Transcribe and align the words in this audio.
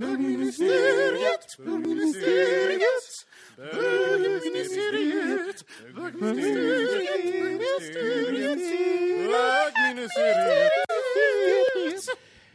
Bögministeriet, 0.00 1.56
bögministeriet, 1.58 3.26
bögministeriet, 3.56 5.64
bögministeriet. 5.94 8.60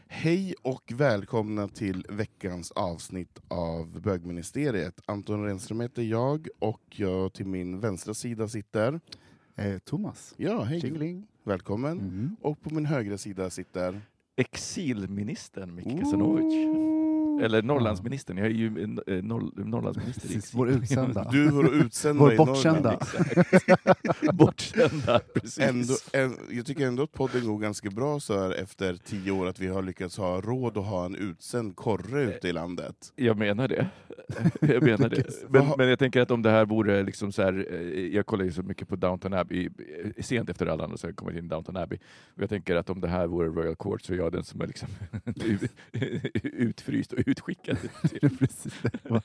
Hej 0.07 0.55
och 0.61 0.91
välkomna 0.95 1.67
till 1.67 2.05
veckans 2.09 2.71
avsnitt 2.71 3.39
av 3.47 4.01
Bögministeriet. 4.01 5.01
Anton 5.05 5.45
Renström 5.45 5.81
heter 5.81 6.01
jag 6.01 6.47
och 6.59 6.81
jag 6.89 7.33
till 7.33 7.47
min 7.47 7.79
vänstra 7.79 8.13
sida 8.13 8.47
sitter... 8.47 8.99
Eh, 9.55 9.77
Thomas. 9.77 10.33
Ja, 10.37 10.63
hej. 10.63 10.81
Tjingeling. 10.81 11.27
Välkommen. 11.43 11.97
Mhm. 11.97 12.35
Och 12.41 12.61
på 12.61 12.73
min 12.73 12.85
högra 12.85 13.17
sida 13.17 13.49
sitter... 13.49 14.01
Exilministern 14.37 15.75
Micke 15.75 16.07
Sanovic. 16.07 16.94
Eller 17.41 17.61
Norrlandsministern, 17.61 18.37
jag 18.37 18.47
är 18.47 18.51
ju 18.51 18.67
eh, 19.07 19.23
norr, 19.23 19.65
Norrlandsminister. 19.65 20.21
Precis, 20.21 20.53
vår 20.53 20.69
utsända. 20.69 21.27
Du 21.31 21.49
vår 21.49 21.73
utsända 21.75 22.23
Vår. 22.23 22.35
Norrland. 22.35 22.99
Bortsända, 24.33 25.19
precis. 25.33 25.59
Ändå, 25.59 25.93
en, 26.13 26.37
jag 26.57 26.65
tycker 26.65 26.87
ändå 26.87 27.03
att 27.03 27.11
podden 27.11 27.45
går 27.45 27.59
ganska 27.59 27.89
bra 27.89 28.19
så 28.19 28.39
här 28.39 28.51
efter 28.51 28.97
tio 29.05 29.31
år, 29.31 29.47
att 29.47 29.59
vi 29.59 29.67
har 29.67 29.81
lyckats 29.81 30.17
ha 30.17 30.41
råd 30.41 30.77
att 30.77 30.85
ha 30.85 31.05
en 31.05 31.15
utsänd 31.15 31.75
korre 31.75 32.23
ute 32.23 32.47
i 32.47 32.53
landet. 32.53 33.13
Jag 33.15 33.37
menar 33.37 33.67
det. 33.67 33.89
Jag 34.61 34.83
menar 34.83 35.09
det. 35.09 35.23
Men, 35.49 35.65
men 35.77 35.87
jag 35.87 35.99
tänker 35.99 36.21
att 36.21 36.31
om 36.31 36.41
det 36.41 36.49
här 36.49 36.65
vore 36.65 37.03
liksom 37.03 37.31
så 37.31 37.41
här, 37.41 37.67
eh, 37.71 38.15
jag 38.15 38.25
kollar 38.25 38.45
ju 38.45 38.51
så 38.51 38.63
mycket 38.63 38.87
på 38.87 38.95
Downton 38.95 39.33
Abbey, 39.33 39.65
eh, 39.65 40.23
sent 40.23 40.49
efter 40.49 40.65
alla 40.65 40.83
andra 40.83 40.97
så 40.97 41.07
har 41.07 41.09
jag 41.09 41.15
kommit 41.15 41.37
in 41.37 41.45
i 41.45 41.47
Downton 41.47 41.77
Abbey. 41.77 41.97
Och 42.35 42.41
jag 42.41 42.49
tänker 42.49 42.75
att 42.75 42.89
om 42.89 43.01
det 43.01 43.07
här 43.07 43.27
vore 43.27 43.47
Royal 43.47 43.75
Court 43.75 44.01
så 44.01 44.13
är 44.13 44.17
jag 44.17 44.31
den 44.31 44.43
som 44.43 44.61
är 44.61 44.67
liksom 44.67 44.89
utfryst 46.43 47.13
och 47.13 47.24
utskickad. 47.25 47.77
Precis. 48.39 48.73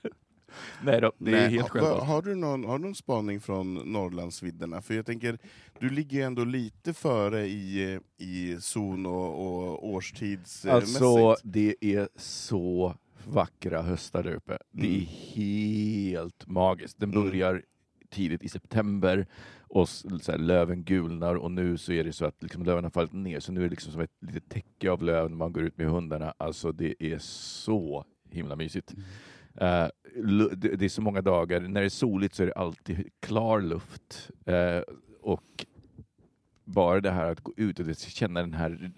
Nej 0.85 1.01
då, 1.01 1.13
det 1.19 1.31
är 1.31 1.35
Nej, 1.35 1.51
helt 1.51 1.63
ha, 1.63 1.69
självvalt. 1.69 2.05
har, 2.05 2.23
du 2.23 2.35
någon, 2.35 2.65
har 2.65 2.79
du 2.79 2.85
någon 2.85 2.95
spaning 2.95 3.41
från 3.41 3.75
Norrlandsvidderna? 3.75 4.83
För 4.83 4.95
jag 4.95 5.07
tänker, 5.07 5.39
du 5.79 5.91
ligger 5.91 6.17
ju 6.19 6.23
ändå 6.23 6.45
lite 6.45 6.95
före 6.95 7.47
i, 7.47 7.99
i 8.19 8.57
zon 8.61 9.07
och, 9.07 9.47
och 9.47 9.89
årstidsmässigt. 9.89 10.67
Alltså, 11.03 11.37
det 11.45 11.75
är 11.81 12.09
så 12.17 12.95
vackra 13.27 13.83
höstar 13.83 14.23
där 14.23 14.35
uppe. 14.35 14.59
Det 14.71 14.87
är 14.87 14.91
Mm. 14.91 15.07
helt 15.35 16.47
magiskt. 16.47 17.01
Den 17.01 17.11
Mm. 17.15 17.25
Tidigt 18.11 18.43
i 18.43 18.49
september 18.49 19.27
och 19.61 19.89
så 19.89 20.33
här, 20.33 20.39
löven 20.39 20.85
gulnar 20.85 21.35
och 21.35 21.51
nu 21.51 21.77
så 21.79 21.93
är 21.93 22.05
det 22.05 22.13
så 22.13 22.25
att 22.25 22.43
liksom, 22.43 22.63
löven 22.63 22.85
har 22.85 22.91
fallit 22.91 23.13
ner 23.13 23.41
så 23.41 23.53
nu 23.53 23.61
är 23.61 23.65
det 23.65 23.71
liksom 23.71 23.93
som 23.93 24.01
ett 24.01 24.17
litet 24.21 24.49
täcke 24.49 24.91
av 24.91 25.03
löv 25.03 25.31
när 25.31 25.37
man 25.37 25.53
går 25.53 25.63
ut 25.63 25.79
med 25.79 25.87
hundarna. 25.87 26.35
Alltså 26.39 26.73
det 26.73 26.95
är 26.99 27.19
så 27.19 28.05
himla 28.31 28.57
mysigt. 28.57 28.95
Eh, 29.55 29.89
lu- 30.17 30.55
det, 30.55 30.77
det 30.77 30.85
är 30.85 30.89
så 30.89 31.03
många 31.03 31.23
dagar. 31.23 31.61
När 31.61 31.81
det 31.81 31.87
är 31.87 31.89
soligt 31.89 32.35
så 32.35 32.43
är 32.43 32.47
det 32.47 32.53
alltid 32.53 33.09
klar 33.21 33.61
luft. 33.61 34.31
Eh, 34.47 34.81
och 35.21 35.67
bara 36.65 37.01
det 37.01 37.11
här 37.11 37.31
att 37.31 37.41
gå 37.41 37.53
ut 37.57 37.81
och 37.81 37.87
känna 37.97 38.41
den 38.41 38.55
här 38.55 38.93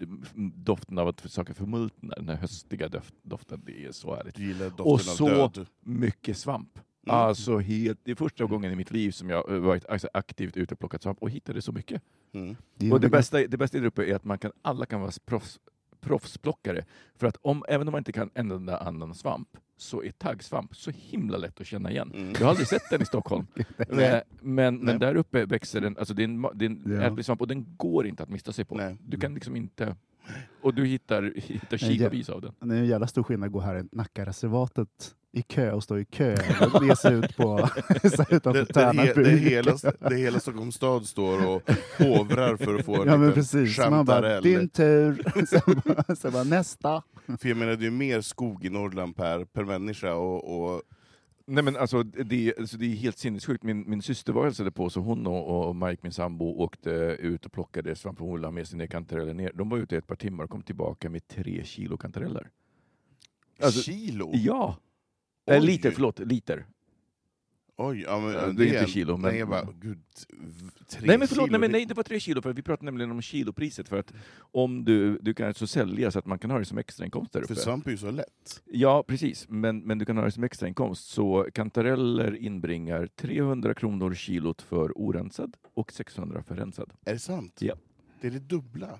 doften 0.55 0.97
av 0.97 1.07
att 1.07 1.31
saker 1.31 1.53
förmultnar, 1.53 2.15
den 2.15 2.29
här 2.29 2.35
höstiga 2.35 2.89
doft, 2.89 3.13
doften, 3.21 3.61
det 3.65 3.85
är 3.85 3.91
så 3.91 4.15
härligt. 4.15 4.37
Och 4.79 5.01
så 5.01 5.27
död. 5.29 5.67
mycket 5.79 6.37
svamp. 6.37 6.79
Mm. 7.05 7.15
Alltså 7.15 7.57
helt, 7.57 7.99
det 8.03 8.11
är 8.11 8.15
första 8.15 8.45
gången 8.45 8.71
i 8.71 8.75
mitt 8.75 8.91
liv 8.91 9.11
som 9.11 9.29
jag 9.29 9.51
eh, 9.51 9.57
varit 9.59 9.85
aktivt 10.13 10.57
ute 10.57 10.73
och 10.73 10.79
plockat 10.79 11.03
svamp 11.03 11.17
och 11.21 11.29
hittade 11.29 11.61
så 11.61 11.71
mycket. 11.71 12.01
Mm. 12.33 12.55
Det 12.75 12.91
Och 12.91 13.01
det 13.01 13.09
bästa, 13.09 13.37
det 13.37 13.57
bästa 13.57 13.77
där 13.77 13.85
uppe 13.85 14.05
är 14.05 14.15
att 14.15 14.23
man 14.23 14.37
kan, 14.37 14.51
alla 14.61 14.85
kan 14.85 15.01
vara 15.01 15.11
proffs, 15.25 15.59
proffsplockare. 16.01 16.85
För 17.15 17.27
att 17.27 17.37
om, 17.41 17.65
även 17.67 17.87
om 17.87 17.91
man 17.91 17.99
inte 17.99 18.11
kan 18.11 18.29
en 18.33 18.51
enda 18.51 18.77
annan 18.77 19.13
svamp, 19.15 19.47
så 19.77 20.03
är 20.03 20.11
taggsvamp 20.11 20.75
så 20.75 20.91
himla 20.91 21.37
lätt 21.37 21.61
att 21.61 21.67
känna 21.67 21.91
igen. 21.91 22.11
Mm. 22.15 22.33
Jag 22.33 22.39
har 22.39 22.49
aldrig 22.49 22.67
sett 22.67 22.89
den 22.89 23.01
i 23.01 23.05
Stockholm. 23.05 23.47
Eh, 23.77 24.21
men, 24.41 24.75
Nej. 24.75 24.83
men 24.83 24.99
där 24.99 25.15
uppe 25.15 25.45
växer 25.45 25.81
den, 25.81 25.97
alltså 25.97 26.13
det 26.13 26.21
är 26.23 26.27
en, 26.27 26.41
det 26.53 26.65
är 26.65 26.69
en 26.69 26.83
Ja. 26.85 27.01
ätlig 27.01 27.25
svamp 27.25 27.41
och 27.41 27.47
den 27.47 27.75
går 27.77 28.07
inte 28.07 28.23
att 28.23 28.29
mista 28.29 28.51
sig 28.51 28.65
på. 28.65 28.75
Nej. 28.75 28.97
Du 29.07 29.17
kan 29.17 29.33
liksom 29.33 29.55
inte... 29.55 29.95
Och 30.61 30.73
du 30.73 30.85
hittar, 30.85 31.33
hittar 31.35 31.77
kilovis 31.77 32.29
av 32.29 32.41
den. 32.41 32.53
Det 32.59 32.75
är 32.75 32.79
en 32.79 32.85
jävla 32.85 33.07
stor 33.07 33.23
skillnad 33.23 33.47
att 33.47 33.53
gå 33.53 33.59
här 33.59 33.79
i 33.79 33.83
Nackareservatet 33.91 35.15
i 35.35 35.41
kö 35.41 35.71
och 35.71 35.83
stå 35.83 35.99
i 35.99 36.05
kö 36.05 36.37
och 36.73 36.85
ge 36.85 36.95
sig 36.95 37.13
ut 37.13 37.37
på 37.37 37.69
utanför 38.29 38.53
Det, 38.53 38.59
det, 38.59 38.65
Tärnaby. 38.65 39.07
he, 39.07 39.13
det, 39.13 39.37
hela, 39.37 39.77
det 40.09 40.15
hela 40.15 40.39
Stockholms 40.39 40.75
stad 40.75 41.05
står 41.05 41.47
och 41.47 41.69
hovrar 41.97 42.57
för 42.57 42.75
att 42.75 42.85
få 42.85 43.01
en 43.01 43.07
Ja 43.07 43.17
liten 43.17 43.33
precis, 43.33 43.77
man 43.77 44.05
bara 44.05 44.41
din 44.41 44.69
tur, 44.69 45.45
sen 45.45 45.81
bara, 45.85 46.15
sen 46.15 46.31
bara 46.31 46.43
nästa. 46.43 47.03
För 47.39 47.49
jag 47.49 47.57
menar, 47.57 47.75
det 47.75 47.85
är 47.85 47.91
mer 47.91 48.21
skog 48.21 48.65
i 48.65 48.69
Norrland 48.69 49.15
per, 49.15 49.45
per 49.45 49.63
människa, 49.63 50.13
och, 50.13 50.63
och 50.63 50.81
Nej 51.45 51.63
men 51.63 51.77
alltså 51.77 52.03
det, 52.03 52.53
alltså, 52.59 52.77
det 52.77 52.85
är 52.85 52.95
helt 52.95 53.17
sinnessjukt. 53.17 53.63
Min, 53.63 53.89
min 53.89 54.01
syster 54.01 54.33
var 54.33 54.43
hälsade 54.43 54.71
på, 54.71 54.89
så 54.89 54.99
hon 54.99 55.27
och, 55.27 55.67
och 55.67 55.75
Mike, 55.75 55.99
min 56.01 56.11
sambo, 56.11 56.45
åkte 56.45 56.89
ut 57.19 57.45
och 57.45 57.51
plockade 57.51 57.95
svamp 57.95 58.21
och 58.21 58.27
hon 58.27 58.53
med 58.53 58.67
sig 58.67 58.77
ner 58.77 58.87
kantareller 58.87 59.33
ner. 59.33 59.51
De 59.53 59.69
var 59.69 59.77
ute 59.77 59.95
i 59.95 59.97
ett 59.97 60.07
par 60.07 60.15
timmar 60.15 60.43
och 60.43 60.49
kom 60.49 60.61
tillbaka 60.61 61.09
med 61.09 61.27
tre 61.27 61.63
kilo 61.63 61.97
kantareller. 61.97 62.49
Alltså, 63.61 63.81
kilo? 63.81 64.31
Ja! 64.33 64.77
Oj. 65.45 65.55
Eh, 65.55 65.63
liter, 65.63 65.91
förlåt, 65.91 66.19
liter. 66.19 66.65
Oj, 67.77 68.01
ja, 68.01 68.19
men, 68.19 68.33
Ja, 68.33 68.47
det 68.47 68.69
är 68.69 68.79
inte 68.79 68.91
kilo, 68.91 69.17
men- 69.17 69.31
Nej, 69.31 69.39
jag 69.39 69.49
bara, 69.49 69.67
gud, 69.81 69.99
tre 70.89 71.01
Nej 71.07 71.17
men 71.17 71.27
förlåt, 71.27 71.45
kilo, 71.45 71.51
nej, 71.51 71.59
men 71.59 71.71
det- 71.71 71.77
nej, 71.77 71.85
det 71.85 71.93
var 71.93 72.03
tre 72.03 72.19
kilo, 72.19 72.41
för 72.41 72.53
vi 72.53 72.61
pratade 72.61 72.85
nämligen 72.85 73.11
om 73.11 73.21
kilopriset, 73.21 73.89
för 73.89 73.97
att 73.99 74.13
om 74.39 74.85
du, 74.85 75.17
du 75.21 75.33
kan 75.33 75.47
alltså 75.47 75.67
sälja 75.67 76.11
så 76.11 76.19
att 76.19 76.25
man 76.25 76.39
kan 76.39 76.51
ha 76.51 76.59
det 76.59 76.65
som 76.65 76.77
extrainkomst 76.77 77.33
där 77.33 77.41
För 77.41 77.51
uppe. 77.53 77.61
svamp 77.61 77.87
är 77.87 77.91
ju 77.91 77.97
så 77.97 78.11
lätt. 78.11 78.61
Ja, 78.65 79.03
precis. 79.07 79.45
Men, 79.49 79.79
men 79.79 79.97
du 79.97 80.05
kan 80.05 80.17
ha 80.17 80.23
det 80.25 80.31
som 80.31 80.43
extrainkomst. 80.43 81.07
Så 81.07 81.47
kantareller 81.53 82.35
inbringar 82.35 83.07
300 83.15 83.73
kronor 83.73 84.13
kilot 84.13 84.61
för 84.61 84.91
orensad 84.95 85.57
och 85.73 85.91
600 85.91 86.43
för 86.43 86.55
rensad. 86.55 86.93
Är 87.05 87.13
det 87.13 87.19
sant? 87.19 87.57
Ja. 87.61 87.73
Det 88.21 88.27
är 88.27 88.31
det 88.31 88.39
dubbla. 88.39 88.99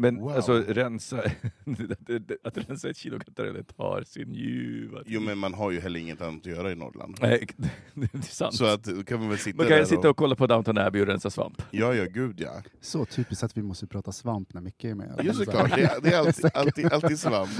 Men 0.00 0.16
Wow. 0.20 0.32
alltså 0.32 0.52
rensa, 0.68 1.16
att 2.44 2.56
rensa 2.68 2.90
ett 2.90 2.96
kilo 2.96 3.18
kantareller 3.18 3.62
tar 3.62 4.02
sin 4.06 4.34
ljuva. 4.34 5.02
Jo, 5.06 5.20
men 5.20 5.38
man 5.38 5.54
har 5.54 5.70
ju 5.70 5.80
heller 5.80 6.00
inget 6.00 6.20
annat 6.20 6.40
att 6.40 6.46
göra 6.46 6.72
i 6.72 6.74
Norrland. 6.74 7.18
Nej, 7.22 7.46
det 7.94 8.14
är 8.14 8.22
sant. 8.22 8.54
Så 8.54 8.64
att, 8.64 9.06
kan 9.06 9.20
man 9.20 9.28
väl 9.28 9.38
sitta 9.38 9.56
man 9.56 9.66
kan 9.66 9.76
där 9.78 9.84
sitta 9.84 10.10
och 10.10 10.16
kolla 10.16 10.36
på 10.36 10.46
Downton 10.46 10.78
Abbey 10.78 11.00
och 11.02 11.06
rensa 11.06 11.30
svamp. 11.30 11.62
Ja, 11.70 11.94
ja, 11.94 12.04
gud 12.04 12.40
ja. 12.40 12.62
Så 12.80 13.04
typiskt 13.04 13.44
att 13.44 13.56
vi 13.56 13.62
måste 13.62 13.86
prata 13.86 14.12
svamp 14.12 14.54
när 14.54 14.60
Micke 14.60 14.84
är 14.84 14.94
med. 14.94 15.20
Jo, 15.22 15.32
såklart. 15.32 15.74
Det, 15.76 15.82
är- 15.82 16.00
det 16.00 16.08
är 16.14 16.18
alltid, 16.18 16.50
alltid, 16.54 16.92
alltid 16.92 17.18
svamp. 17.18 17.50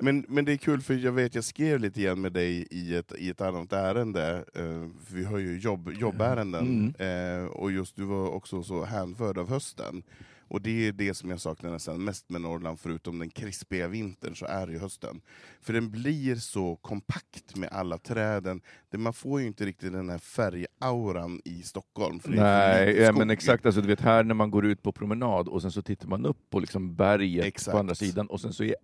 Men, 0.00 0.24
men 0.28 0.44
det 0.44 0.52
är 0.52 0.56
kul, 0.56 0.80
för 0.80 0.94
jag 0.94 1.12
vet 1.12 1.34
jag 1.34 1.44
skrev 1.44 1.80
lite 1.80 2.00
grann 2.02 2.20
med 2.20 2.32
dig 2.32 2.66
i 2.70 2.94
ett, 2.96 3.12
i 3.18 3.30
ett 3.30 3.40
annat 3.40 3.72
ärende, 3.72 4.44
eh, 4.54 4.88
vi 5.14 5.24
har 5.24 5.38
ju 5.38 5.58
jobb, 5.58 5.90
jobbärenden, 5.98 6.94
eh, 6.98 7.44
och 7.44 7.72
just 7.72 7.96
du 7.96 8.04
var 8.04 8.28
också 8.30 8.62
så 8.62 8.84
hänförd 8.84 9.38
av 9.38 9.48
hösten. 9.48 10.02
Och 10.48 10.62
det 10.62 10.88
är 10.88 10.92
det 10.92 11.14
som 11.14 11.30
jag 11.30 11.40
saknar 11.40 11.70
nästan 11.70 12.04
mest 12.04 12.30
med 12.30 12.40
Norrland, 12.40 12.80
förutom 12.80 13.18
den 13.18 13.30
krispiga 13.30 13.88
vintern, 13.88 14.36
så 14.36 14.46
är 14.46 14.66
det 14.66 14.72
ju 14.72 14.78
hösten. 14.78 15.20
För 15.60 15.72
den 15.72 15.90
blir 15.90 16.36
så 16.36 16.76
kompakt 16.76 17.56
med 17.56 17.68
alla 17.72 17.98
träden. 17.98 18.60
Det, 18.90 18.98
man 18.98 19.12
får 19.12 19.40
ju 19.40 19.46
inte 19.46 19.66
riktigt 19.66 19.92
den 19.92 20.10
här 20.10 20.18
färgauran 20.18 21.40
i 21.44 21.62
Stockholm. 21.62 22.20
Nej, 22.24 22.96
ja, 23.00 23.12
men 23.12 23.30
exakt. 23.30 23.66
Alltså, 23.66 23.80
du 23.80 23.86
vet 23.88 24.00
här 24.00 24.24
när 24.24 24.34
man 24.34 24.50
går 24.50 24.66
ut 24.66 24.82
på 24.82 24.92
promenad 24.92 25.48
och 25.48 25.62
sen 25.62 25.72
så 25.72 25.82
tittar 25.82 26.08
man 26.08 26.26
upp 26.26 26.50
på 26.50 26.60
liksom 26.60 26.94
berget 26.96 27.44
Exakt. 27.44 27.72
på 27.72 27.78
andra 27.78 27.94
sidan 27.94 28.26
och 28.26 28.40
sen 28.40 28.52
så 28.52 28.64
är 28.64 28.74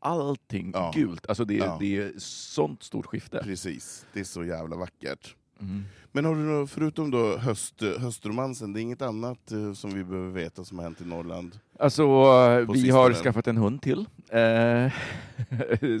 allting 0.00 0.70
Ja. 0.74 0.92
gult. 0.94 1.26
Alltså 1.26 1.44
det 1.44 1.54
är, 1.58 1.64
Ja. 1.64 1.76
det 1.80 1.96
är 1.96 2.12
sånt 2.18 2.82
stort 2.82 3.06
skifte. 3.06 3.40
Precis, 3.44 4.06
det 4.12 4.20
är 4.20 4.24
så 4.24 4.44
jävla 4.44 4.76
vackert. 4.76 5.36
Mm. 5.60 5.84
Men 6.12 6.24
har 6.24 6.34
du 6.34 6.66
förutom 6.66 7.10
då 7.10 7.36
höst, 7.36 7.82
höstromansen, 7.98 8.72
det 8.72 8.80
är 8.80 8.82
inget 8.82 9.02
annat 9.02 9.52
eh, 9.52 9.72
som 9.72 9.94
vi 9.94 10.04
behöver 10.04 10.30
veta 10.30 10.64
som 10.64 10.78
har 10.78 10.84
hänt 10.84 11.00
i 11.00 11.04
Norrland? 11.04 11.58
Alltså, 11.78 12.02
eh, 12.02 12.72
vi 12.72 12.90
har 12.90 13.12
skaffat 13.12 13.46
en 13.46 13.56
hund 13.56 13.82
till 13.82 14.06
eh, 14.28 14.92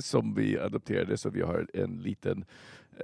som 0.00 0.34
vi 0.34 0.58
adopterade, 0.58 1.16
så 1.16 1.30
vi 1.30 1.42
har 1.42 1.66
en 1.74 2.02
liten... 2.02 2.44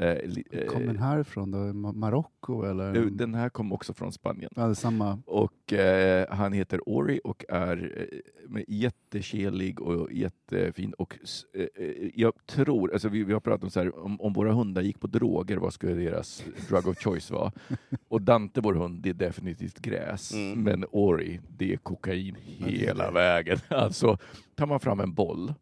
Eh, 0.01 0.09
eh, 0.51 0.67
Kom 0.67 0.87
den 0.87 0.99
härifrån 0.99 1.51
då? 1.51 1.59
Ma- 1.59 1.93
Marocko 1.95 2.63
eller? 2.63 3.11
den 3.11 3.35
här 3.35 3.49
kom 3.49 3.73
också 3.73 3.95
från 3.95 4.13
Spanien. 4.13 4.51
Ja, 4.57 4.75
samma. 4.75 5.19
Och 5.27 5.73
eh, 5.73 6.27
han 6.31 6.53
heter 6.53 6.89
Ori 6.89 7.21
och 7.25 7.45
är 7.49 8.09
eh, 8.57 8.63
jättekelig 8.69 9.81
och 9.81 10.13
jättefin. 10.13 10.93
Och 10.93 11.19
eh, 11.55 11.67
eh, 11.75 12.11
jag 12.15 12.33
tror, 12.47 12.93
alltså 12.93 13.09
vi, 13.09 13.25
vi 13.25 13.33
har 13.33 13.41
pratat 13.41 13.65
om 13.65 13.71
så 13.71 13.81
här, 13.81 13.99
om, 13.99 14.21
om 14.21 14.33
våra 14.33 14.53
hundar 14.53 14.83
gick 14.83 15.01
på 15.01 15.07
droger, 15.07 15.57
vad 15.57 15.73
skulle 15.73 15.95
deras 15.95 16.45
drug 16.69 16.87
of 16.89 16.99
choice 16.99 17.31
vara? 17.31 17.53
Och 18.09 18.23
Dante, 18.23 18.61
vår 18.61 18.75
hund, 18.75 19.03
det 19.03 19.09
är 19.11 19.15
definitivt 19.15 19.79
gräs. 19.79 20.33
Mm. 20.35 20.63
Men 20.63 20.85
Ori, 20.91 21.41
det 21.59 21.73
är 21.73 21.77
kokain 21.77 22.37
hela 22.41 23.11
vägen. 23.11 23.59
Alltså, 23.69 24.19
tar 24.55 24.67
man 24.67 24.81
fram 24.81 25.01
en 25.01 25.15
boll, 25.15 25.55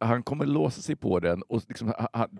han 0.00 0.22
kommer 0.22 0.46
låsa 0.46 0.80
sig 0.80 0.96
på 0.96 1.20
den 1.20 1.42
och 1.42 1.62
liksom, 1.68 1.92
han, 2.12 2.38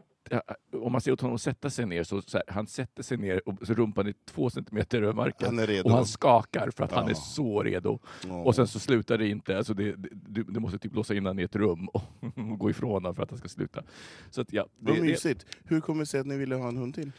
om 0.72 0.92
man 0.92 1.00
ser 1.00 1.12
åt 1.12 1.20
honom 1.20 1.38
sätta 1.38 1.70
sig 1.70 1.86
ner, 1.86 2.02
så, 2.04 2.22
så 2.22 2.36
här, 2.38 2.44
han 2.54 2.66
sätter 2.66 3.02
sig 3.02 3.16
ner 3.18 3.48
och 3.48 3.66
så 3.66 3.74
rumpan 3.74 4.06
är 4.06 4.14
två 4.24 4.50
centimeter 4.50 5.02
över 5.02 5.12
marken. 5.12 5.46
Han 5.46 5.58
är 5.58 5.66
redo. 5.66 5.84
Och 5.88 5.94
han 5.94 6.06
skakar 6.06 6.70
för 6.76 6.84
att 6.84 6.92
han 6.92 7.04
Ja. 7.04 7.10
är 7.10 7.14
så 7.14 7.62
redo. 7.62 7.98
Åh. 8.28 8.42
Och 8.46 8.54
sen 8.54 8.66
så 8.66 8.78
slutar 8.78 9.18
det 9.18 9.28
inte. 9.28 9.56
Alltså 9.56 9.74
det, 9.74 9.92
det, 9.96 10.08
du, 10.12 10.42
du 10.42 10.60
måste 10.60 10.78
typ 10.78 10.94
låsa 10.94 11.14
in 11.14 11.26
honom 11.26 11.38
i 11.38 11.42
ett 11.42 11.56
rum 11.56 11.88
och 11.88 12.02
gå 12.58 12.70
ifrån 12.70 12.90
honom 12.92 13.14
för 13.14 13.22
att 13.22 13.30
han 13.30 13.38
ska 13.38 13.48
sluta. 13.48 13.82
Så 14.30 14.40
att, 14.40 14.52
ja, 14.52 14.66
Vad 14.78 14.94
det, 14.94 15.00
det, 15.00 15.06
mysigt. 15.06 15.46
Hur 15.64 15.80
kommer 15.80 16.00
det 16.00 16.06
sig 16.06 16.20
att 16.20 16.26
ni 16.26 16.36
ville 16.36 16.54
ha 16.54 16.68
en 16.68 16.76
hund 16.76 16.94
till? 16.94 17.12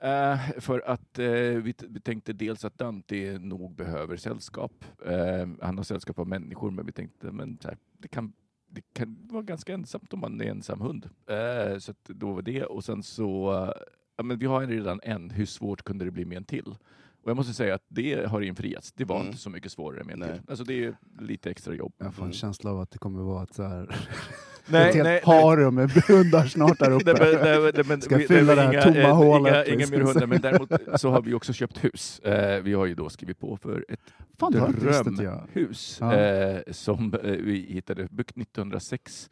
eh, 0.00 0.38
för 0.58 0.80
att 0.90 1.18
eh, 1.18 1.26
vi, 1.28 1.74
vi 1.88 2.00
tänkte 2.00 2.32
dels 2.32 2.64
att 2.64 2.78
Dante 2.78 3.38
nog 3.38 3.74
behöver 3.74 4.16
sällskap. 4.16 4.72
Eh, 5.06 5.48
han 5.60 5.76
har 5.76 5.82
sällskap 5.84 6.18
av 6.18 6.28
människor, 6.28 6.70
men 6.70 6.86
vi 6.86 6.92
tänkte 6.92 7.32
men 7.32 7.58
här, 7.64 7.76
det 7.98 8.08
kan 8.08 8.32
det 8.76 8.82
kan 8.92 9.16
vara 9.30 9.42
ganska 9.42 9.74
ensamt 9.74 10.12
om 10.12 10.20
man 10.20 10.40
är 10.40 10.44
ensam 10.44 10.80
hund. 10.80 11.08
Eh, 11.26 11.78
så 11.78 11.90
att 11.90 12.04
då 12.04 12.32
var 12.32 12.42
det. 12.42 12.64
Och 12.64 12.84
sen 12.84 13.02
så, 13.02 13.52
ja, 14.16 14.22
men 14.22 14.38
vi 14.38 14.46
har 14.46 14.60
ju 14.60 14.66
redan 14.66 15.00
en. 15.02 15.30
Hur 15.30 15.46
svårt 15.46 15.82
kunde 15.82 16.04
det 16.04 16.10
bli 16.10 16.24
med 16.24 16.36
en 16.36 16.44
till? 16.44 16.74
Och 17.22 17.30
jag 17.30 17.36
måste 17.36 17.54
säga 17.54 17.74
att 17.74 17.84
det 17.88 18.26
har 18.28 18.40
infriats. 18.40 18.92
Det 18.92 19.04
var 19.04 19.16
Mm. 19.16 19.26
inte 19.26 19.38
så 19.38 19.50
mycket 19.50 19.72
svårare 19.72 20.04
med 20.04 20.12
en 20.12 20.18
Nej. 20.18 20.32
till. 20.32 20.50
Alltså 20.50 20.64
det 20.64 20.84
är 20.84 20.96
lite 21.20 21.50
extra 21.50 21.74
jobb. 21.74 21.92
Jag 21.98 22.14
får 22.14 22.22
en 22.22 22.26
Mm. 22.26 22.32
känsla 22.32 22.70
av 22.70 22.80
att 22.80 22.90
det 22.90 22.98
kommer 22.98 23.22
vara 23.22 23.42
ett, 23.42 23.54
så 23.54 23.62
här, 23.62 23.96
Nej, 24.68 24.88
ett 24.88 24.94
helt 24.94 25.04
nej, 25.08 25.20
harem 25.24 25.74
med 25.74 25.90
hundar 25.90 26.46
snart 26.46 26.78
där 26.78 26.90
Nej, 26.90 26.96
uppe. 26.96 27.12
men- 27.12 27.62
nej, 27.62 27.72
nej, 27.74 27.84
men 27.88 28.00
Ska 28.02 28.16
vi- 28.16 28.26
fylla 28.26 28.54
nej, 28.54 28.56
det 28.56 28.62
här 28.62 28.72
inga, 28.72 28.82
tomma 28.82 28.98
eh, 28.98 29.16
hålet, 29.16 29.68
Inga, 29.68 29.74
inga 29.76 29.86
mer 29.86 30.00
hundar, 30.00 30.26
men 30.26 30.40
däremot 30.40 30.70
så 31.00 31.10
har 31.10 31.22
vi 31.22 31.34
också 31.34 31.52
köpt 31.52 31.84
hus. 31.84 32.18
Eh, 32.20 32.62
vi 32.62 32.72
har 32.74 32.86
ju 32.86 32.94
då 32.94 33.08
skrivit 33.08 33.38
på 33.40 33.56
för 33.56 33.84
ett 33.88 34.00
Fan, 34.38 34.52
det 34.52 34.58
inte 34.58 34.70
inte 34.70 35.10
drömhus 35.22 35.98
Ja. 36.00 36.14
eh, 36.16 36.60
som 36.70 37.14
eh, 37.14 37.20
vi 37.30 37.66
hittade, 37.68 38.08
byggt 38.10 38.36
1906. 38.36 39.30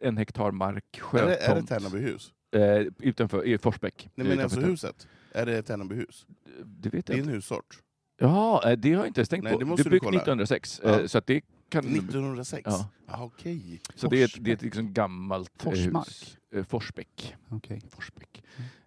En 0.00 0.16
hektar 0.16 0.50
mark, 0.50 1.00
Är 1.12 1.16
det, 1.16 1.22
är 1.22 1.26
det 1.26 1.36
sjötomt. 1.46 1.68
Tärnabyhus? 1.68 2.32
Eh, 2.56 2.86
utanför, 2.98 3.44
i 3.46 3.58
Forsbäck. 3.58 4.08
Nej 4.14 4.26
men 4.28 4.40
alltså 4.40 4.60
huset? 4.60 5.06
Är 5.32 5.46
det 5.46 5.62
Tärnabyhus? 5.62 6.26
Det 6.64 6.88
vet 6.94 7.06
Det 7.06 7.12
jag 7.12 7.18
är 7.18 7.22
en 7.22 7.28
inte. 7.28 7.36
hussort. 7.36 7.78
Ja, 8.20 8.62
eh, 8.70 8.76
det 8.78 8.92
har 8.92 8.98
jag 8.98 9.06
inte 9.06 9.20
ens 9.20 9.28
tänkt 9.28 9.44
Nej, 9.44 9.52
på. 9.52 9.58
det 9.58 9.82
Det, 9.82 9.90
byggt 9.90 10.04
kolla. 10.04 10.16
1906. 10.18 10.80
Ja. 10.84 11.00
Eh, 11.00 11.06
så 11.06 11.18
att 11.18 11.26
det 11.26 11.40
kan... 11.70 11.84
1906? 11.84 12.62
Ja. 12.66 12.90
Ah, 13.06 13.24
Okej. 13.24 13.80
Så 13.94 14.08
det 14.08 14.20
är 14.20 14.24
ett, 14.24 14.44
det 14.44 14.50
är 14.50 14.54
ett 14.54 14.62
liksom 14.62 14.92
gammalt 14.92 15.64
eh, 15.66 15.70
Forsmark. 15.70 16.06
hus. 16.06 16.38
Eh, 16.54 16.64
Forsbäck. 16.64 17.34
Okej. 17.48 17.82
Forsbäck. 17.90 18.42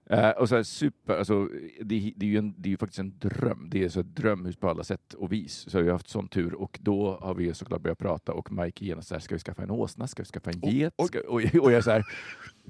Eh, 0.09 0.29
och 0.29 0.49
så 0.49 0.55
här 0.55 0.63
super, 0.63 1.17
alltså, 1.17 1.49
det, 1.81 2.13
det, 2.15 2.25
är 2.25 2.29
ju 2.29 2.37
en, 2.37 2.53
det 2.57 2.73
är 2.73 2.77
faktiskt 2.77 2.99
en 2.99 3.19
dröm. 3.19 3.67
Det 3.71 3.83
är 3.83 3.89
så 3.89 3.99
ett 3.99 4.15
drömhus 4.15 4.55
på 4.55 4.69
alla 4.69 4.83
sätt 4.83 5.13
och 5.13 5.31
vis. 5.31 5.69
Så 5.69 5.81
vi 5.81 5.85
har 5.85 5.91
haft 5.91 6.09
sån 6.09 6.27
tur 6.27 6.53
och 6.53 6.79
då 6.81 7.17
har 7.21 7.33
vi 7.35 7.53
såklart 7.53 7.81
börjat 7.81 7.99
prata 7.99 8.33
och 8.33 8.51
Mike 8.51 8.85
genast 8.85 9.07
så 9.07 9.15
här, 9.15 9.19
ska 9.19 9.35
vi 9.35 9.39
skaffa 9.39 9.63
en 9.63 9.71
åsna? 9.71 10.07
Ska 10.07 10.23
vi 10.23 10.27
skaffa 10.29 10.51
en 10.51 10.59
get? 10.59 10.93
Ska, 11.07 11.19
och, 11.19 11.41
och 11.61 11.71
jag 11.71 11.83
så 11.83 11.91
här, 11.91 12.03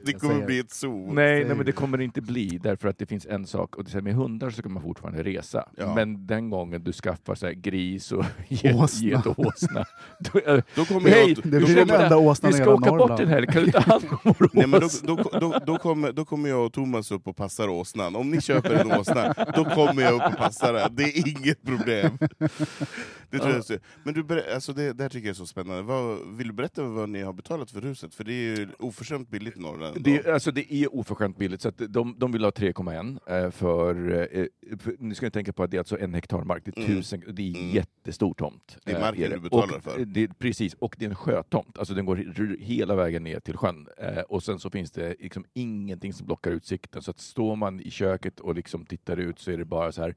Det 0.06 0.14
kommer 0.14 0.34
säger- 0.34 0.46
bli 0.46 0.60
ett 0.60 0.72
zoo. 0.72 1.14
nej, 1.14 1.46
nej 1.46 1.56
men 1.56 1.66
det 1.66 1.72
kommer 1.72 1.98
det 1.98 2.04
inte 2.04 2.22
bli 2.22 2.60
därför 2.64 2.88
att 2.88 2.98
det 2.98 3.06
finns 3.06 3.26
en 3.26 3.48
sak 3.48 3.76
och 3.76 3.84
det 3.84 3.90
är 3.92 3.94
här, 3.94 4.02
med 4.02 4.16
hundar 4.16 4.50
så 4.50 4.62
kan 4.62 4.72
man 4.74 4.84
fortfarande 4.84 5.24
resa. 5.24 5.70
Ja. 5.78 5.96
Men 5.96 6.28
den 6.28 6.50
gången 6.50 6.84
du 6.84 6.92
skaffar 6.94 7.36
så 7.36 7.46
här, 7.46 7.54
gris 7.54 8.12
och 8.12 8.26
get, 8.48 8.76
Åsna. 8.76 9.08
get 9.10 9.26
och 9.26 9.40
åsna. 9.40 9.86
Då, 10.34 10.40
eh, 10.40 10.64
Då 10.76 10.86
kommer 10.86 11.10
Hej, 11.10 11.30
jag... 11.44 11.52
Det 11.52 11.60
då 11.60 11.66
blir 11.66 11.76
den 11.76 11.88
kommer- 11.88 12.04
enda 12.04 12.18
åsnan 12.18 12.52
vi 12.52 12.58
i 12.58 12.62
ska 12.62 12.64
hela 12.70 12.76
åka 12.76 12.90
bort 12.90 13.00
Norrland. 13.00 13.22
en 13.22 13.28
helg, 13.28 13.48
kan 13.48 13.64
du 13.64 13.72
ta 13.72 13.80
hand 13.80 14.04
om 14.10 14.18
vår 14.24 14.50
Nej, 14.54 14.68
men 14.68 14.80
då, 14.82 14.90
då, 15.16 15.40
då, 15.40 15.60
då, 15.66 15.78
kommer, 15.78 16.12
då 16.12 16.26
kommer 16.26 16.50
jag 16.50 16.66
och 16.66 16.74
Thomas 16.74 17.12
upp 17.12 17.28
och 17.28 17.36
passar 17.36 17.68
åsnan. 17.68 18.16
Om 18.16 18.30
ni 18.32 18.42
köper 18.42 18.72
en 18.74 18.92
åsna, 18.92 19.34
då 19.56 19.66
kommer 19.66 20.02
jag 20.04 20.14
upp 20.14 20.34
och 20.34 20.38
passar 20.38 20.74
den. 20.74 20.96
Det 20.96 21.04
är 21.04 21.28
inget 21.38 21.64
problem. 21.64 22.18
Det 23.38 23.40
tror 23.40 23.62
jag. 23.70 23.80
Men 24.04 24.14
du, 24.14 24.24
ber- 24.24 24.54
alltså 24.54 24.74
det, 24.74 24.94
det 24.94 25.04
här 25.04 25.10
tycker 25.10 25.28
jag 25.28 25.34
är 25.34 25.38
så 25.38 25.46
spännande. 25.46 25.82
Vad, 25.82 26.20
vill 26.38 26.48
du 26.48 26.54
berätta 26.54 26.84
vad 26.84 27.10
ni 27.10 27.22
har 27.22 27.34
betalat 27.34 27.72
för 27.72 27.82
huset? 27.82 28.16
För 28.16 28.24
det 28.24 28.34
är 28.34 28.58
ju 28.58 28.68
oförskämt 28.80 29.30
billigt 29.30 29.58
i 29.58 29.60
Norrland. 29.60 29.98
ändå. 29.98 30.10
Det, 30.10 30.28
alltså 30.34 30.52
det 30.52 30.74
är 30.74 30.96
oförskämt 30.96 31.38
billigt, 31.38 31.62
så 31.62 31.70
att 31.70 31.82
de, 31.90 32.16
de 32.20 32.32
vill 32.32 32.44
ha 32.44 32.52
3,1 32.52 33.46
eh, 33.46 33.52
för, 33.52 34.12
eh, 34.38 34.46
för... 34.80 34.96
Nu 35.00 35.16
ska 35.16 35.26
ni 35.26 35.32
tänka 35.32 35.54
på 35.54 35.64
att 35.64 35.72
det 35.72 35.78
är 35.78 35.80
alltså 35.80 36.00
en 36.00 36.14
hektar 36.14 36.44
mark, 36.44 36.62
det 36.66 36.78
är, 36.78 36.84
Mm. 36.86 36.96
tusen, 36.98 37.24
det 37.28 37.42
är 37.52 37.58
Mm. 37.58 37.70
jättestor 37.70 38.34
tomt. 38.34 38.78
Det 38.86 38.92
är 38.92 38.96
eh, 38.96 39.02
marken 39.02 39.30
du 39.32 39.40
betalar 39.40 39.78
och, 39.78 39.84
för. 39.84 40.00
eh, 40.00 40.06
Det, 40.06 40.28
precis, 40.40 40.74
och 40.74 40.96
det 41.00 41.06
är 41.06 41.10
en 41.10 41.16
sjötomt, 41.16 41.78
alltså 41.78 41.94
den 41.94 42.06
går 42.06 42.20
r- 42.20 42.58
hela 42.60 42.96
vägen 42.96 43.24
ner 43.24 43.40
till 43.40 43.58
sjön. 43.58 43.88
Eh, 43.98 44.20
och 44.20 44.44
sen 44.44 44.60
så 44.60 44.70
finns 44.70 44.92
det 44.92 45.16
liksom 45.20 45.46
ingenting 45.54 46.14
som 46.14 46.26
blockar 46.26 46.52
utsikten, 46.52 47.02
så 47.02 47.12
att 47.12 47.20
står 47.20 47.56
man 47.56 47.80
i 47.80 47.92
köket 47.92 48.40
och 48.40 48.56
liksom 48.56 48.86
tittar 48.86 49.18
ut 49.18 49.40
så 49.40 49.52
är 49.52 49.58
det 49.58 49.66
bara 49.66 49.92
så 49.92 50.02
här 50.02 50.16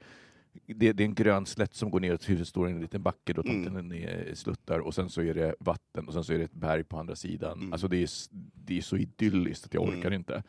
det, 0.67 0.93
det 0.93 1.03
är 1.03 1.07
en 1.07 1.15
grön 1.15 1.47
slätt 1.47 1.75
som 1.75 1.91
går 1.91 2.01
ner 2.01 2.15
och 2.15 2.21
till 2.21 2.31
huset 2.31 2.49
står 2.49 2.69
en 2.69 2.81
liten 2.81 3.03
backe 3.03 3.33
då 3.33 3.43
Mm. 3.43 3.65
tomten 3.65 3.93
är 3.93 4.35
sluttar 4.35 4.79
och 4.79 4.95
sen 4.95 5.09
så 5.09 5.23
är 5.23 5.35
det 5.35 5.55
vatten 5.61 6.07
och 6.07 6.13
sen 6.13 6.25
så 6.25 6.33
är 6.33 6.39
det 6.39 6.45
ett 6.45 6.53
berg 6.53 6.85
på 6.85 6.99
andra 6.99 7.17
sidan. 7.17 7.59
Mm. 7.59 7.73
Alltså 7.73 7.89
det 7.89 7.97
är, 7.97 8.09
det 8.65 8.79
är 8.79 8.83
så 8.83 8.97
idylliskt 8.97 9.65
att 9.67 9.75
jag 9.75 9.83
Mm. 9.89 9.99
orkar 9.99 10.11
inte. 10.13 10.43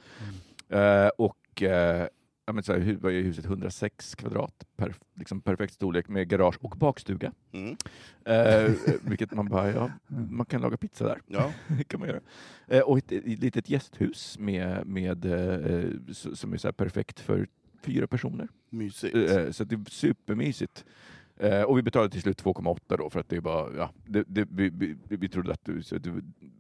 Eh, 0.70 1.08
och 1.18 1.62
eh, 1.64 2.08
ja, 2.46 2.54
men 2.54 2.64
så 2.64 2.74
här, 2.74 2.98
vad 3.02 3.14
är 3.14 3.22
huset 3.22 3.46
106 3.46 4.16
kvadrat, 4.16 4.66
per, 4.76 4.94
liksom 5.16 5.42
perfekt 5.42 5.74
storlek 5.74 6.08
med 6.08 6.28
garage 6.30 6.58
och 6.62 6.76
bakstuga. 6.78 7.32
Mm. 7.52 7.78
Eh, 8.26 8.72
vilket 9.02 9.32
man 9.34 9.50
bara, 9.50 9.72
ja, 9.72 9.92
man 10.30 10.46
kan 10.46 10.62
laga 10.62 10.78
pizza 10.78 11.06
där. 11.06 11.22
Ja. 11.28 11.54
Kan 11.88 12.00
man 12.00 12.10
göra. 12.10 12.20
Eh, 12.68 12.82
och 12.82 12.98
ett, 12.98 13.12
ett 13.12 13.26
litet 13.40 13.70
gästhus 13.70 14.40
med, 14.40 14.88
med, 14.88 15.26
eh, 15.26 15.90
som 16.14 16.54
är 16.54 16.58
så 16.58 16.68
här 16.68 16.74
perfekt 16.74 17.20
för 17.20 17.48
fyra 17.82 18.08
personer. 18.08 18.48
Mysigt. 18.70 19.16
Eh, 19.16 19.52
Så 19.52 19.64
det 19.64 19.76
är 19.76 19.90
supermysigt. 19.90 20.86
Eh, 21.40 21.62
och 21.62 21.78
vi 21.78 21.82
betalade 21.82 22.12
till 22.12 22.22
slut 22.22 22.44
2,8 22.44 22.98
då 22.98 23.10
för 23.10 23.20
att 23.20 23.30
det 23.30 23.40
var, 23.40 23.74
ja, 23.78 23.92
det, 24.06 24.24
det, 24.28 24.48
vi, 24.52 24.70
vi, 24.70 24.96
vi 25.18 25.30
trodde 25.30 25.52
att 25.54 25.70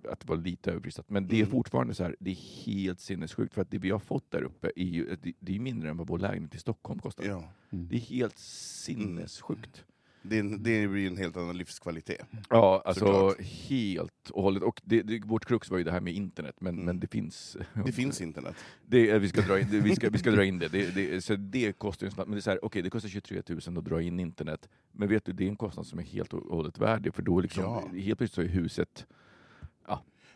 att 0.10 0.20
det 0.20 0.28
var 0.30 0.36
lite 0.38 0.72
överprisat. 0.72 1.10
Men 1.10 1.28
det 1.28 1.36
är 1.36 1.40
Mm. 1.40 1.52
fortfarande 1.52 1.94
så 1.94 2.04
här, 2.04 2.16
det 2.20 2.32
är 2.32 2.66
helt 2.66 3.00
sinnessjukt 3.00 3.54
för 3.54 3.62
att 3.62 3.72
det 3.72 3.78
vi 3.78 3.90
har 3.90 4.00
fått 4.00 4.32
där 4.32 4.42
uppe 4.44 4.72
är 4.76 4.84
ju, 4.84 5.16
det, 5.22 5.34
det 5.40 5.56
är 5.56 5.60
mindre 5.60 5.90
än 5.90 5.98
vad 5.98 6.08
vår 6.08 6.20
lägenhet 6.20 6.56
i 6.56 6.58
Stockholm 6.58 7.00
kostar. 7.00 7.24
Ja. 7.26 7.44
Mm. 7.70 7.88
Det 7.90 7.96
är 7.96 8.00
helt 8.00 8.38
sinnessjukt. 8.38 9.86
Det, 10.22 10.36
är 10.36 10.40
en, 10.40 10.64
det 10.64 10.88
blir 10.88 11.08
en 11.08 11.18
helt 11.18 11.38
annan 11.38 11.58
livskvalitet. 11.58 12.26
Ja, 12.50 12.82
alltså 12.86 13.06
Såklart. 13.06 13.42
helt 13.42 14.30
och 14.30 14.44
hållet. 14.44 14.64
Och 14.64 14.82
det, 14.86 15.02
det, 15.02 15.20
vårt 15.26 15.46
krux 15.46 15.70
var 15.70 15.78
ju 15.78 15.84
det 15.84 15.92
här 15.92 16.02
med 16.02 16.14
internet, 16.14 16.56
men, 16.60 16.74
Mm. 16.74 16.86
men 16.86 17.00
det 17.00 17.08
finns... 17.08 17.58
Det 17.86 17.92
finns 17.92 18.22
internet. 18.22 18.56
Det, 18.86 19.10
eh, 19.10 19.20
vi, 19.20 19.30
ska 19.30 19.42
dra 19.42 19.60
in, 19.60 19.68
det, 19.72 19.80
vi, 19.80 19.96
ska, 19.96 20.10
vi 20.10 20.18
ska 20.18 20.32
dra 20.32 20.46
in 20.46 20.60
det. 20.60 20.68
det, 20.68 20.96
det 20.96 21.22
så 21.22 21.36
det 21.36 21.72
kostar 21.78 22.08
ju 22.08 22.12
men 22.18 22.32
det 22.32 22.38
är 22.38 22.42
så 22.42 22.50
här, 22.50 22.66
okej, 22.66 22.82
det 22.82 22.90
kostar 22.90 23.10
23 23.10 23.42
000 23.50 23.78
att 23.78 23.86
dra 23.86 24.02
in 24.02 24.20
internet. 24.20 24.70
Men 24.92 25.10
vet 25.10 25.26
du, 25.26 25.32
det 25.34 25.44
är 25.44 25.48
en 25.50 25.56
kostnad 25.56 25.88
som 25.88 26.00
är 26.00 26.04
helt 26.04 26.34
och 26.34 26.56
hållet 26.56 26.78
värdig, 26.80 27.14
för 27.14 27.22
då 27.22 27.40
liksom, 27.40 27.64
Ja. 27.64 27.80
helt 28.00 28.18
plötsligt 28.18 28.34
så 28.34 28.42
är 28.42 28.46
huset... 28.62 29.06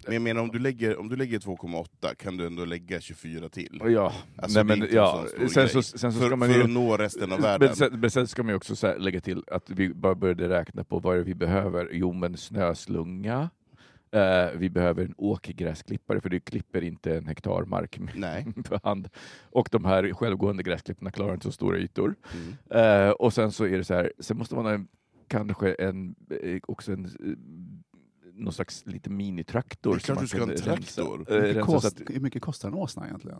Men 0.05 0.13
jag 0.13 0.22
menar, 0.22 0.41
om 0.41 0.50
du 0.50 0.60
lägger, 0.60 1.00
om 1.00 1.10
du 1.10 1.15
lägger 1.15 1.39
2,8 1.39 2.15
kan 2.15 2.38
du 2.38 2.48
ändå 2.48 2.65
lägga 2.65 3.01
24 3.01 3.50
till. 3.50 3.81
Ja, 3.86 4.13
Alltså, 4.36 4.63
nej, 4.63 4.77
men, 4.77 4.88
ja. 4.91 5.22
en 5.22 5.27
sån 5.27 5.50
stor 5.50 5.67
Sen, 5.67 5.70
så, 5.70 5.81
sen 5.81 6.13
så 6.13 6.20
För, 6.20 6.27
ska 6.27 6.36
man 6.36 6.50
för 6.50 6.55
ju... 6.55 6.63
att 6.63 6.70
nå 6.70 6.98
resten 6.98 7.31
av 7.31 7.41
världen. 7.41 7.67
Men 7.67 7.75
sen, 7.75 8.00
men 8.00 8.12
sen 8.12 8.27
ska 8.27 8.43
man 8.43 8.50
ju 8.50 8.55
också 8.55 8.75
så 8.75 8.88
här 8.88 8.98
lägga 9.00 9.22
till 9.22 9.43
att 9.51 9.70
vi 9.70 9.93
bara 9.93 10.15
började 10.15 10.50
räkna 10.50 10.84
på 10.84 11.00
vad 11.00 11.15
det 11.15 11.20
är 11.20 11.24
vi 11.24 11.36
behöver. 11.36 11.89
Jo, 11.91 12.13
men 12.13 12.38
snöslunga, 12.38 13.50
Eh, 14.13 14.50
vi 14.58 14.70
behöver 14.70 15.05
en 15.05 15.13
åkergräsklippare 15.17 16.22
för 16.22 16.29
du 16.29 16.39
klipper 16.39 16.84
inte 16.84 17.17
en 17.17 17.27
hektar 17.27 17.65
mark 17.65 18.00
för 18.67 18.79
hand. 18.84 19.10
Och 19.51 19.70
de 19.72 19.86
här 19.86 20.13
självgående 20.13 20.63
gräsklipparna 20.63 21.12
klarar 21.12 21.34
inte 21.34 21.46
så 21.46 21.51
stora 21.51 21.77
ytor. 21.77 22.15
Mm. 22.34 23.05
Eh, 23.05 23.10
och 23.12 23.34
sen 23.34 23.51
så 23.51 23.65
är 23.65 23.77
det 23.77 23.84
så 23.84 23.93
här, 23.93 24.13
sen 24.20 24.38
måste 24.38 24.55
man 24.55 24.65
ha 24.65 24.74
en, 24.74 24.88
kanske 25.27 25.74
en, 25.74 26.15
eh, 26.43 26.60
också 26.67 26.91
en 26.91 27.10
någon 28.43 28.53
slags 28.53 28.83
lite 28.86 29.10
minitraktor. 29.10 29.93
Det 29.95 30.00
kanske 30.03 30.13
man 30.13 30.50
du 30.50 30.57
ska 30.57 30.67
ha 30.67 30.75
en 30.75 30.77
traktor. 30.77 31.17
rensa- 31.17 31.36
eh, 31.36 31.36
Hur 31.36 31.41
mycket, 31.41 31.55
rensa 31.55 31.71
kost, 31.71 31.86
att- 32.01 32.10
hur 32.15 32.19
mycket 32.19 32.41
kostar 32.41 32.67
en 32.69 32.74
åsna 32.75 33.05
egentligen? 33.07 33.38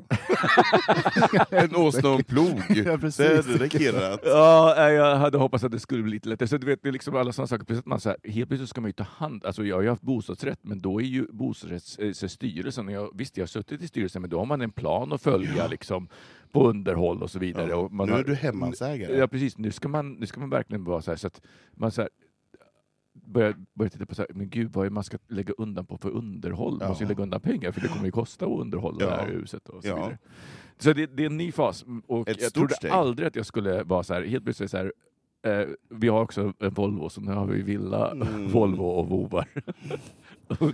En 1.52 1.76
åsna 1.76 2.10
och 2.10 2.16
en 2.18 2.24
plog. 2.24 2.62
Ja, 2.86 2.98
precis. 2.98 3.18
Det 3.46 3.94
hade. 4.04 4.20
Ja, 4.24 4.90
jag 4.92 5.16
hade 5.16 5.38
hoppats 5.38 5.64
att 5.64 5.72
det 5.72 5.80
skulle 5.80 6.04
bli 6.04 6.12
lite 6.12 6.30
lättare. 6.30 6.48
Så 6.48 6.58
du 6.58 6.68
vet, 6.68 6.84
det 6.84 6.90
är 6.90 6.94
liksom 6.94 7.16
alla 7.16 7.32
sådana 7.34 7.48
saker. 7.48 7.66
Precis 7.66 7.80
att 7.80 7.86
man 7.86 8.00
så 8.00 8.10
här, 8.10 8.18
helt 8.32 8.50
plötsligt 8.50 8.70
ska 8.70 8.82
man 8.82 8.90
ju 8.90 8.94
ta 8.94 9.04
hand... 9.04 9.46
Alltså 9.46 9.64
jag 9.66 9.76
har 9.76 9.82
ju 9.82 9.90
haft 9.90 10.02
bostadsrätt, 10.02 10.60
men 10.62 10.82
då 10.82 11.02
är 11.02 11.06
ju 11.06 11.26
bostadsrättsstyrelsen... 11.32 12.88
Jag, 12.90 13.10
visst, 13.18 13.38
jag 13.38 13.42
har 13.44 13.48
suttit 13.48 13.82
i 13.82 13.88
styrelsen, 13.88 14.22
men 14.22 14.30
då 14.30 14.38
har 14.40 14.46
man 14.46 14.62
en 14.62 14.72
plan 14.72 15.14
att 15.14 15.22
följa 15.22 15.68
liksom, 15.68 16.08
på 16.52 16.68
underhåll 16.70 17.24
och 17.24 17.32
så 17.32 17.40
vidare. 17.40 17.70
Ja. 17.70 17.76
Och 17.76 17.92
man 17.92 18.08
Nu 18.08 18.14
har, 18.14 18.20
är 18.20 18.24
du 18.24 18.36
hemmansägare. 18.36 19.18
Ja, 19.18 19.28
precis. 19.28 19.58
Nu 19.58 19.72
ska 19.72 19.88
man, 19.88 20.14
nu 20.14 20.26
ska 20.28 20.40
man 20.40 20.50
verkligen 20.50 20.84
vara 20.84 21.02
så 21.02 21.12
här, 21.12 21.16
så 21.18 21.28
att 21.28 21.42
man 21.76 21.92
så 21.92 22.02
här, 22.02 22.10
börjar, 23.32 23.56
börjar 23.74 23.90
titta 23.90 24.06
på 24.06 24.16
så 24.16 24.22
här, 24.22 24.30
men 24.34 24.50
gud, 24.50 24.74
vad 24.74 24.86
är 24.86 24.90
man 24.90 25.04
ska 25.04 25.18
lägga 25.28 25.54
undan 25.58 25.86
på 25.86 25.98
för 25.98 26.10
underhåll? 26.10 26.78
Ja. 26.82 26.88
måste 26.88 27.04
ju 27.04 27.08
lägga 27.08 27.24
undan 27.24 27.42
pengar, 27.42 27.72
för 27.72 27.82
det 27.82 27.88
kommer 27.88 28.06
ju 28.06 28.12
kosta 28.12 28.46
att 28.46 28.60
underhålla 28.60 28.98
Ja. 29.02 29.10
det 29.10 29.16
här 29.16 29.28
huset. 29.28 29.70
Och 29.70 29.84
så 29.84 29.90
Ja. 29.90 29.96
vidare. 29.96 30.18
Så 30.78 30.94
det, 30.94 31.06
det 31.06 31.24
är 31.24 31.28
en 31.28 31.38
ny 31.38 31.52
fas. 31.52 31.86
Och 32.08 32.30
Ett 32.30 32.42
jag 32.42 32.54
trodde 32.54 32.74
steg. 32.74 32.92
aldrig 32.92 33.28
att 33.28 33.36
jag 33.36 33.46
skulle 33.46 33.84
vara 33.84 34.04
så 34.04 34.14
här, 34.14 34.22
helt 34.24 34.44
plötsligt 34.44 34.72
så 34.72 34.78
här, 34.78 34.94
eh, 35.48 35.68
vi 35.90 36.08
har 36.08 36.22
också 36.22 36.54
en 36.60 36.74
Volvo, 36.74 37.10
så 37.10 37.22
nu 37.22 37.32
har 37.32 37.46
vi 37.46 37.62
villa, 37.62 38.12
Mm. 38.12 38.48
Volvo 38.52 38.84
och 38.86 39.08
vovar. 39.10 39.48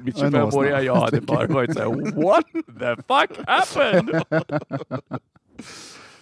Mitt 0.04 0.18
Och 0.18 0.24
en 0.24 0.34
25-åriga 0.34 0.76
åsna. 0.76 0.82
jag 0.82 0.96
hade 0.96 1.22
bara 1.22 1.48
varit 1.48 1.74
så 1.74 1.80
här, 1.80 2.22
what 2.24 2.46
the 2.80 2.96
fuck 2.96 3.48
happened? 3.48 4.22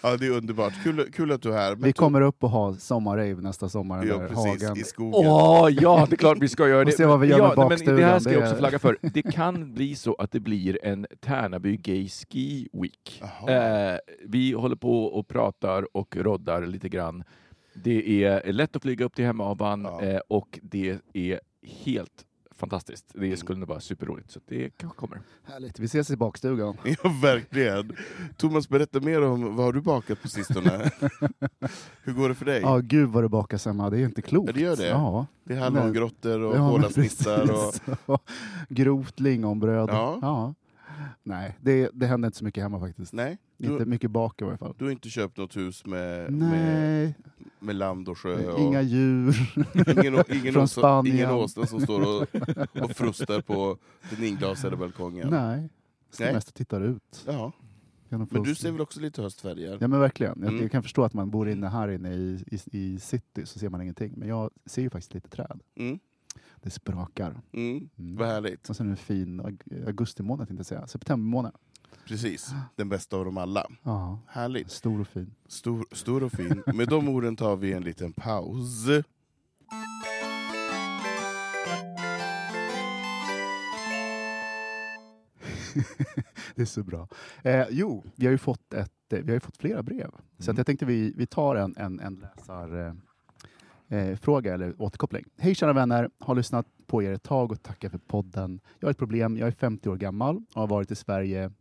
Ja, 0.05 0.17
det 0.17 0.25
är 0.27 0.31
underbart. 0.31 0.73
Kul, 0.83 1.11
kul 1.13 1.31
att 1.31 1.41
du 1.41 1.49
är 1.53 1.57
här. 1.57 1.75
Men 1.75 1.83
Vi 1.83 1.91
to- 1.91 1.95
kommer 1.95 2.21
upp 2.21 2.43
och 2.43 2.49
ha 2.49 2.73
sommarrave 2.75 3.41
nästa 3.41 3.69
sommar 3.69 4.05
i 4.05 4.07
Ja, 4.07 4.17
där 4.17 4.27
precis. 4.27 4.63
hagen. 4.63 4.77
I 4.77 4.83
skogen. 4.83 5.31
Åh, 5.31 5.69
ja, 5.81 6.05
det 6.09 6.15
är 6.15 6.17
klart 6.17 6.37
vi 6.41 6.47
ska 6.47 6.67
göra 6.67 6.79
det. 6.83 6.91
Och 6.91 6.97
se 6.97 7.05
vad 7.05 7.19
vi 7.19 7.27
gör 7.27 7.37
ja, 7.37 7.47
med 7.47 7.55
bakstugan. 7.55 7.95
Det 7.95 8.03
här 8.05 8.19
ska 8.19 8.31
jag 8.33 8.43
också 8.43 8.55
flagga 8.55 8.79
för. 8.79 8.97
Det 9.01 9.21
kan 9.33 9.73
bli 9.73 9.95
så 9.95 10.13
att 10.15 10.31
det 10.31 10.39
blir 10.39 10.79
en 10.85 11.07
Tärnaby 11.21 11.77
Gay 11.77 12.09
Ski 12.09 12.67
Week. 12.73 13.21
Eh, 13.49 13.97
vi 14.27 14.51
håller 14.53 14.75
på 14.75 15.05
och 15.05 15.27
pratar 15.27 15.97
och 15.97 16.15
roddar 16.17 16.65
lite 16.65 16.89
grann. 16.89 17.23
Det 17.83 18.23
är 18.23 18.51
lätt 18.53 18.75
att 18.75 18.81
flyga 18.81 19.05
upp 19.05 19.15
till 19.15 19.25
Hemavan 19.25 19.81
Ja. 19.83 20.01
eh, 20.01 20.19
och 20.27 20.59
det 20.61 20.97
är 21.13 21.39
helt 21.83 22.25
fantastiskt. 22.57 23.05
Det 23.13 23.25
Mm. 23.25 23.37
skulle 23.37 23.59
nog 23.59 23.69
vara 23.69 23.79
superroligt, 23.79 24.31
så 24.31 24.39
det 24.47 24.69
kanske 24.77 24.97
kommer. 24.97 25.21
Härligt. 25.43 25.79
Vi 25.79 25.85
ses 25.85 26.09
i 26.11 26.15
bakstugan. 26.17 26.77
Ja, 27.03 27.09
verkligen. 27.21 27.95
Thomas, 28.37 28.69
berätta 28.69 28.99
mer 28.99 29.21
om 29.21 29.55
vad 29.55 29.65
har 29.65 29.73
du 29.73 29.81
bakat 29.81 30.21
på 30.21 30.27
sistone? 30.27 30.91
Hur 32.03 32.13
går 32.13 32.29
det 32.29 32.35
för 32.35 32.45
dig? 32.45 32.61
Ja, 32.61 32.77
gud 32.77 33.09
vad 33.09 33.23
det 33.23 33.29
bakas 33.29 33.65
hemma. 33.65 33.89
Det 33.89 33.99
är 33.99 34.05
inte 34.05 34.21
klokt. 34.21 34.47
Ja, 34.47 34.53
det 34.53 34.59
gör 34.61 34.75
det. 34.75 34.87
Ja. 34.87 35.25
Det 35.43 35.53
är 35.53 35.59
hallongrottor 35.59 36.41
och 36.41 36.55
Ja, 36.55 36.69
kolasnittar. 36.71 37.51
Och... 38.05 38.21
Grovt 38.69 39.19
lingonbröd. 39.19 39.89
Ja. 39.91 40.53
Nej, 41.23 41.57
det, 41.61 41.89
det 41.93 42.05
händer 42.05 42.27
inte 42.27 42.37
så 42.37 42.45
mycket 42.45 42.63
hemma 42.63 42.79
faktiskt. 42.79 43.13
Nej, 43.13 43.37
Inte 43.57 43.83
du, 43.83 43.85
mycket 43.85 44.11
bak 44.11 44.41
i 44.41 44.45
varje 44.45 44.57
fall. 44.57 44.75
du 44.77 44.83
har 44.85 44.91
inte 44.91 45.09
köpt 45.09 45.37
något 45.37 45.57
hus 45.57 45.85
med, 45.85 46.33
med, 46.33 47.13
med 47.59 47.75
land 47.75 48.09
och 48.09 48.17
sjö? 48.17 48.51
Och 48.51 48.59
inga 48.59 48.81
djur. 48.81 49.35
ingen, 49.97 50.23
ingen, 50.29 50.53
från 50.53 50.63
åsna, 50.63 50.67
Spanien. 50.81 51.15
ingen 51.15 51.31
åsna 51.31 51.65
som 51.65 51.81
står 51.81 52.01
och, 52.01 52.27
och 52.83 52.91
frustar 52.91 53.41
på 53.41 53.77
den 54.09 54.23
inglasade 54.23 54.75
balkongen? 54.77 55.27
Nej, 55.29 55.69
Nej. 56.19 56.33
mest 56.33 56.47
och 56.47 56.53
tittar 56.53 56.81
ut. 56.81 57.23
Ja. 57.27 57.51
Men 58.09 58.43
du 58.43 58.55
ser 58.55 58.71
väl 58.71 58.81
också 58.81 58.99
lite 58.99 59.21
höstfärger? 59.21 59.77
Ja 59.81 59.87
men 59.87 59.99
verkligen. 59.99 60.39
Jag, 60.39 60.49
Mm. 60.49 60.61
jag 60.61 60.71
kan 60.71 60.83
förstå 60.83 61.03
att 61.03 61.13
man 61.13 61.29
bor 61.31 61.49
inne 61.49 61.67
här 61.67 61.87
inne 61.87 62.13
i, 62.13 62.43
i, 62.51 62.59
i 62.71 62.99
city 62.99 63.45
så 63.45 63.59
ser 63.59 63.69
man 63.69 63.81
ingenting. 63.81 64.13
Men 64.17 64.27
jag 64.27 64.49
ser 64.65 64.81
ju 64.81 64.89
faktiskt 64.89 65.13
lite 65.13 65.29
träd. 65.29 65.59
Mm. 65.75 65.99
Det 66.61 66.69
sprakar. 66.69 67.41
Mm. 67.53 67.89
Mm. 67.97 68.15
Vad 68.15 68.27
härligt. 68.27 68.69
Och 68.69 68.75
sen 68.75 68.89
en 68.89 68.97
fin 68.97 69.41
aug- 69.41 69.85
augustimånad 69.87 70.47
tänkte 70.47 70.59
jag 70.59 70.65
säga. 70.65 70.87
Septembermånad. 70.87 71.55
Precis. 72.07 72.53
Den 72.75 72.89
bästa 72.89 73.17
av 73.17 73.25
dem 73.25 73.37
alla. 73.37 73.67
Ja, 73.83 74.19
Härligt. 74.27 74.71
stor 74.71 75.01
och 75.01 75.07
fin. 75.07 75.35
Stor, 75.47 75.85
stor 75.91 76.23
och 76.23 76.31
fin. 76.31 76.63
Med 76.65 76.87
de 76.87 77.09
orden 77.09 77.35
tar 77.35 77.55
vi 77.55 77.73
en 77.73 77.83
liten 77.83 78.13
paus. 78.13 78.85
Det 86.55 86.61
är 86.61 86.65
så 86.65 86.83
bra. 86.83 87.07
Eh, 87.43 87.65
jo, 87.69 88.03
vi 88.15 88.25
har 88.25 88.31
ju 88.31 88.37
fått, 88.37 88.73
ett, 88.73 89.13
eh, 89.13 89.19
vi 89.23 89.33
har 89.33 89.39
fått 89.39 89.57
flera 89.57 89.83
brev. 89.83 90.11
Så 90.39 90.51
att 90.51 90.57
jag 90.57 90.65
tänkte 90.65 90.85
vi, 90.85 91.13
vi 91.17 91.25
tar 91.27 91.55
en, 91.55 91.75
en, 91.77 91.99
en 91.99 92.15
läsar, 92.15 92.95
eh, 93.89 93.99
eh, 93.99 94.15
fråga 94.17 94.53
eller 94.53 94.81
återkoppling. 94.81 95.25
Hej 95.37 95.55
kära 95.55 95.73
vänner, 95.73 96.09
har 96.19 96.35
lyssnat 96.35 96.67
på 96.87 97.03
er 97.03 97.11
ett 97.11 97.23
tag 97.23 97.51
och 97.51 97.63
tackar 97.63 97.89
för 97.89 97.97
podden. 97.97 98.59
Jag 98.79 98.87
har 98.87 98.91
ett 98.91 98.97
problem, 98.97 99.37
jag 99.37 99.47
är 99.47 99.51
50 99.51 99.89
år 99.89 99.95
gammal 99.97 100.35
och 100.53 100.61
har 100.61 100.67
varit 100.67 100.91
i 100.91 100.95
Sverige 100.95 101.51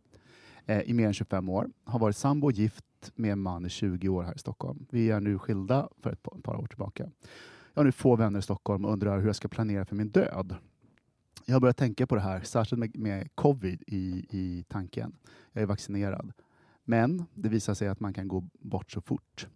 eh, 0.65 0.81
i 0.81 0.93
mer 0.93 1.07
än 1.07 1.13
25 1.13 1.49
år. 1.49 1.69
Har 1.83 1.99
varit 1.99 2.15
sambo 2.15 2.47
och 2.47 2.51
gift 2.51 2.85
med 3.15 3.31
en 3.31 3.39
man 3.39 3.65
i 3.65 3.69
20 3.69 4.09
år 4.09 4.23
här 4.23 4.35
i 4.35 4.39
Stockholm. 4.39 4.85
Vi 4.89 5.11
är 5.11 5.19
nu 5.19 5.39
skilda 5.39 5.89
för 5.99 6.11
ett 6.11 6.23
par, 6.23 6.37
ett 6.37 6.43
par 6.43 6.55
år 6.55 6.67
tillbaka. 6.67 7.11
Jag 7.73 7.79
har 7.79 7.85
nu 7.85 7.91
få 7.91 8.15
vänner 8.15 8.39
i 8.39 8.41
Stockholm 8.41 8.85
och 8.85 8.93
undrar 8.93 9.19
hur 9.19 9.25
jag 9.27 9.35
ska 9.35 9.47
planera 9.47 9.85
för 9.85 9.95
min 9.95 10.09
död. 10.09 10.55
Jag 11.45 11.55
har 11.55 11.59
börjat 11.59 11.77
tänka 11.77 12.07
på 12.07 12.15
det 12.15 12.21
här, 12.21 12.41
särskilt 12.41 12.79
med, 12.79 12.97
med 12.97 13.35
covid 13.35 13.83
i, 13.87 14.25
i 14.29 14.65
tanken. 14.67 15.15
Jag 15.51 15.61
är 15.61 15.65
vaccinerad. 15.65 16.33
Men 16.83 17.25
det 17.33 17.49
visar 17.49 17.73
sig 17.73 17.87
att 17.87 17.99
man 17.99 18.13
kan 18.13 18.27
gå 18.27 18.43
bort 18.59 18.91
så 18.91 19.01
fort. 19.01 19.47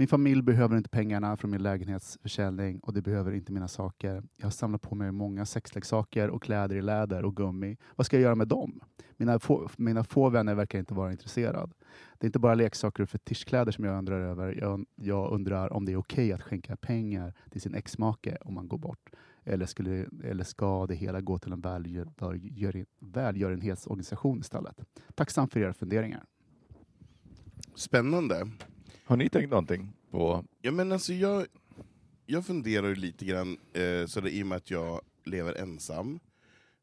Min 0.00 0.08
familj 0.08 0.42
behöver 0.42 0.76
inte 0.76 0.90
pengarna 0.90 1.36
från 1.36 1.50
min 1.50 1.62
lägenhetsförsäljning 1.62 2.78
och 2.78 2.92
det 2.92 3.02
behöver 3.02 3.32
inte 3.32 3.52
mina 3.52 3.68
saker. 3.68 4.22
Jag 4.36 4.46
har 4.46 4.50
samlat 4.50 4.82
på 4.82 4.94
mig 4.94 5.12
många 5.12 5.46
sexleksaker 5.46 6.30
och 6.30 6.42
kläder 6.42 6.76
i 6.76 6.82
läder 6.82 7.24
och 7.24 7.36
gummi. 7.36 7.76
Vad 7.96 8.06
ska 8.06 8.16
jag 8.16 8.22
göra 8.22 8.34
med 8.34 8.48
dem? 8.48 8.80
Mina 9.16 9.38
få, 9.38 9.70
mina 9.76 10.04
få 10.04 10.28
vänner 10.30 10.54
verkar 10.54 10.78
inte 10.78 10.94
vara 10.94 11.12
intresserade. 11.12 11.72
Det 12.18 12.24
är 12.24 12.28
inte 12.28 12.38
bara 12.38 12.54
leksaker 12.54 13.02
och 13.02 13.08
fetischkläder 13.08 13.72
som 13.72 13.84
jag 13.84 13.98
undrar 13.98 14.20
över. 14.20 14.58
Jag, 14.60 14.86
jag 14.94 15.32
undrar 15.32 15.72
om 15.72 15.84
det 15.84 15.92
är 15.92 15.96
okej 15.96 16.32
att 16.32 16.42
skänka 16.42 16.76
pengar 16.76 17.34
till 17.50 17.60
sin 17.60 17.74
exmake 17.74 18.36
om 18.40 18.54
man 18.54 18.68
går 18.68 18.78
bort. 18.78 19.10
Eller, 19.44 19.66
skulle, 19.66 20.06
eller 20.24 20.44
ska 20.44 20.86
det 20.86 20.94
hela 20.94 21.20
gå 21.20 21.38
till 21.38 21.52
en 21.52 21.60
välgör, 21.60 22.08
välgörenhetsorganisation 22.98 24.40
istället? 24.40 24.80
Tacksam 25.14 25.48
för 25.48 25.60
era 25.60 25.72
funderingar. 25.72 26.24
Spännande. 27.74 28.48
Har 29.08 29.16
ni 29.16 29.28
tänkt 29.28 29.50
någonting 29.50 29.92
på... 30.10 30.44
Ja, 30.62 30.72
men 30.72 30.92
alltså 30.92 31.12
jag, 31.12 31.46
jag 32.26 32.46
funderar 32.46 32.94
lite 32.94 33.24
grann, 33.24 33.58
eh, 33.72 34.06
så 34.06 34.20
det, 34.20 34.30
i 34.30 34.42
och 34.42 34.46
med 34.46 34.56
att 34.56 34.70
jag 34.70 35.00
lever 35.24 35.54
ensam 35.54 36.20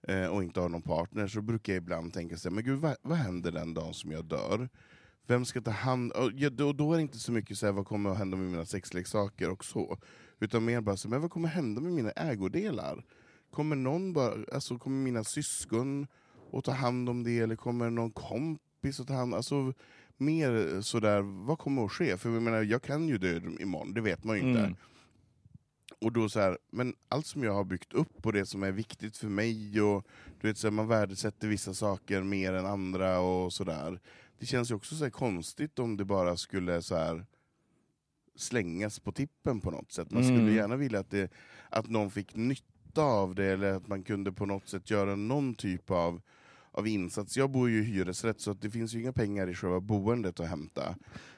eh, 0.07 0.25
och 0.25 0.43
inte 0.43 0.59
har 0.59 0.69
någon 0.69 0.81
partner, 0.81 1.27
så 1.27 1.41
brukar 1.41 1.73
jag 1.73 1.77
ibland 1.77 2.13
tänka 2.13 2.37
så 2.37 2.49
här, 2.49 2.55
men 2.55 2.63
gud, 2.63 2.79
vad, 2.79 2.95
vad 3.01 3.17
händer 3.17 3.51
den 3.51 3.73
dagen 3.73 3.93
som 3.93 4.11
jag 4.11 4.25
dör? 4.25 4.69
Vem 5.27 5.45
ska 5.45 5.61
ta 5.61 5.71
hand 5.71 6.11
om... 6.15 6.31
ja, 6.35 6.49
då, 6.49 6.73
då 6.73 6.93
är 6.93 6.95
det 6.95 7.01
inte 7.01 7.17
så 7.17 7.31
mycket 7.31 7.57
så 7.57 7.65
här, 7.65 7.73
vad 7.73 7.87
kommer 7.87 8.09
att 8.09 8.17
hända 8.17 8.37
med 8.37 8.51
mina 8.51 8.65
sexleksaker 8.65 9.49
och 9.49 9.65
så, 9.65 9.97
utan 10.39 10.65
mer 10.65 10.81
bara 10.81 10.97
så, 10.97 11.09
men 11.09 11.21
vad 11.21 11.31
kommer 11.31 11.49
hända 11.49 11.81
med 11.81 11.93
mina 11.93 12.11
ägodelar? 12.11 13.05
Kommer 13.51 13.75
någon 13.75 14.13
bara, 14.13 14.33
alltså 14.53 14.77
kommer 14.77 15.03
mina 15.03 15.23
syskon 15.23 16.07
att 16.53 16.63
ta 16.63 16.71
hand 16.71 17.09
om 17.09 17.23
det, 17.23 17.39
eller 17.39 17.55
kommer 17.55 17.89
någon 17.89 18.11
kompis 18.11 18.99
att 18.99 19.07
ta 19.07 19.13
hand 19.13 19.33
alltså 19.33 19.73
mer 20.17 20.81
sådär, 20.81 21.21
vad 21.21 21.59
kommer 21.59 21.85
att 21.85 21.91
ske? 21.91 22.17
För 22.17 22.29
jag 22.29 22.41
menar, 22.41 22.63
jag 22.63 22.81
kan 22.81 23.07
ju 23.07 23.17
dö 23.17 23.39
imorgon, 23.59 23.93
det 23.93 24.01
vet 24.01 24.23
man 24.23 24.35
ju 24.37 24.41
inte. 24.41 24.59
Mm. 24.59 24.75
Och 26.01 26.11
då 26.11 26.29
så 26.29 26.39
här, 26.39 26.57
men 26.71 26.93
allt 27.07 27.25
som 27.25 27.43
jag 27.43 27.53
har 27.53 27.63
byggt 27.63 27.93
upp 27.93 28.25
och 28.25 28.33
det 28.33 28.45
som 28.45 28.63
är 28.63 28.71
viktigt 28.71 29.17
för 29.17 29.27
mig, 29.27 29.81
och 29.81 30.07
du 30.41 30.47
vet, 30.47 30.57
så 30.57 30.67
här, 30.67 30.71
man 30.71 30.87
värdesätter 30.87 31.47
vissa 31.47 31.73
saker 31.73 32.23
mer 32.23 32.53
än 32.53 32.65
andra 32.65 33.19
och 33.19 33.53
sådär. 33.53 33.99
Det 34.39 34.45
känns 34.45 34.71
ju 34.71 34.75
också 34.75 34.95
så 34.95 35.11
konstigt 35.11 35.79
om 35.79 35.97
det 35.97 36.05
bara 36.05 36.37
skulle 36.37 36.81
så 36.81 36.95
här 36.95 37.25
slängas 38.35 38.99
på 38.99 39.11
tippen 39.11 39.61
på 39.61 39.71
något 39.71 39.91
sätt. 39.91 40.11
Man 40.11 40.23
skulle 40.23 40.39
Mm. 40.39 40.55
gärna 40.55 40.75
vilja 40.75 40.99
att, 40.99 41.09
det, 41.11 41.31
att 41.69 41.89
någon 41.89 42.11
fick 42.11 42.35
nytta 42.35 43.01
av 43.03 43.35
det, 43.35 43.45
eller 43.45 43.73
att 43.73 43.87
man 43.87 44.03
kunde 44.03 44.31
på 44.31 44.45
något 44.45 44.67
sätt 44.69 44.89
göra 44.89 45.15
någon 45.15 45.55
typ 45.55 45.91
av, 45.91 46.21
av 46.77 46.87
insats. 46.87 47.37
Jag 47.37 47.49
bor 47.49 47.69
ju 47.69 47.79
i 47.79 47.83
hyresrätt, 47.83 48.39
så 48.41 48.51
att 48.51 48.61
det 48.61 48.69
finns 48.69 48.93
ju 48.93 49.01
inga 49.01 49.13
pengar 49.13 49.47
i 49.49 49.53
själva 49.53 49.79
boendet 49.79 50.39
att 50.39 50.47
hämta. 50.47 50.95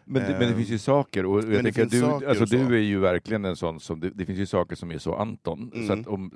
Men 0.10 0.22
det, 0.24 0.30
men 0.30 0.40
det 0.40 0.46
Eh, 0.50 0.56
finns 0.56 0.70
ju 0.70 0.78
saker, 0.78 1.26
och 1.26 1.38
jag 1.54 1.64
tänker 1.64 1.86
du, 1.86 2.06
alltså 2.28 2.48
så. 2.48 2.56
du 2.56 2.76
är 2.76 2.82
ju 2.82 3.00
verkligen 3.00 3.46
en 3.46 3.56
sån 3.56 3.80
som, 3.80 4.00
det, 4.00 4.10
det 4.10 4.26
finns 4.26 4.40
ju 4.40 4.46
saker 4.46 4.76
som 4.76 4.92
är 4.92 4.98
så 4.98 5.16
Anton, 5.16 5.72
så 5.74 5.78
Mm. 5.80 6.00
att 6.02 6.08
om, 6.08 6.32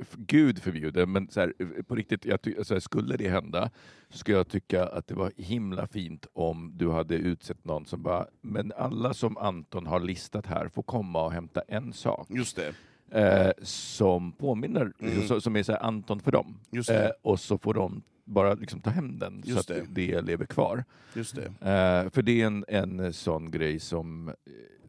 f- 0.00 0.14
Gud 0.16 0.62
förbjude, 0.62 1.06
men 1.06 1.28
så 1.30 1.40
här, 1.40 1.52
på 1.82 1.94
riktigt, 1.94 2.24
jag 2.24 2.38
så 2.66 2.74
här, 2.74 2.80
skulle 2.80 3.16
det 3.16 3.28
hända, 3.28 3.70
så 4.10 4.18
skulle 4.18 4.36
jag 4.36 4.48
tycka 4.48 4.86
att 4.86 5.06
det 5.06 5.14
var 5.14 5.32
himla 5.36 5.86
fint 5.86 6.26
om 6.32 6.72
du 6.74 6.90
hade 6.90 7.14
utsett 7.14 7.64
någon 7.64 7.86
som 7.86 8.02
bara, 8.02 8.26
men 8.40 8.72
alla 8.76 9.14
som 9.14 9.36
Anton 9.36 9.86
har 9.86 10.00
listat 10.00 10.46
här 10.46 10.68
får 10.68 10.82
komma 10.82 11.24
och 11.24 11.32
hämta 11.32 11.62
en 11.68 11.92
sak. 11.92 12.26
Just 12.30 12.56
det. 12.56 12.74
eh, 13.10 13.52
som 13.62 14.32
påminner, 14.32 14.92
Mm. 15.00 15.28
så, 15.28 15.40
som 15.40 15.56
är 15.56 15.62
så 15.62 15.72
här 15.72 15.82
Anton 15.82 16.20
för 16.20 16.32
dem. 16.32 16.56
Eh, 16.90 17.10
och 17.22 17.40
så 17.40 17.58
får 17.58 17.74
de 17.74 18.02
bara 18.24 18.54
liksom 18.54 18.80
ta 18.80 18.90
hem 18.90 19.18
den 19.18 19.42
så 19.42 19.48
Just 19.50 19.70
att 19.70 19.94
det. 19.94 20.20
lever 20.22 20.46
kvar. 20.46 20.84
Just 21.14 21.36
det. 21.36 21.44
Eh, 21.46 22.10
för 22.10 22.22
det 22.22 22.42
är 22.42 22.46
en, 22.46 22.64
en 22.68 23.12
sån 23.12 23.50
grej 23.50 23.80
som, 23.80 24.28
eh, 24.28 24.34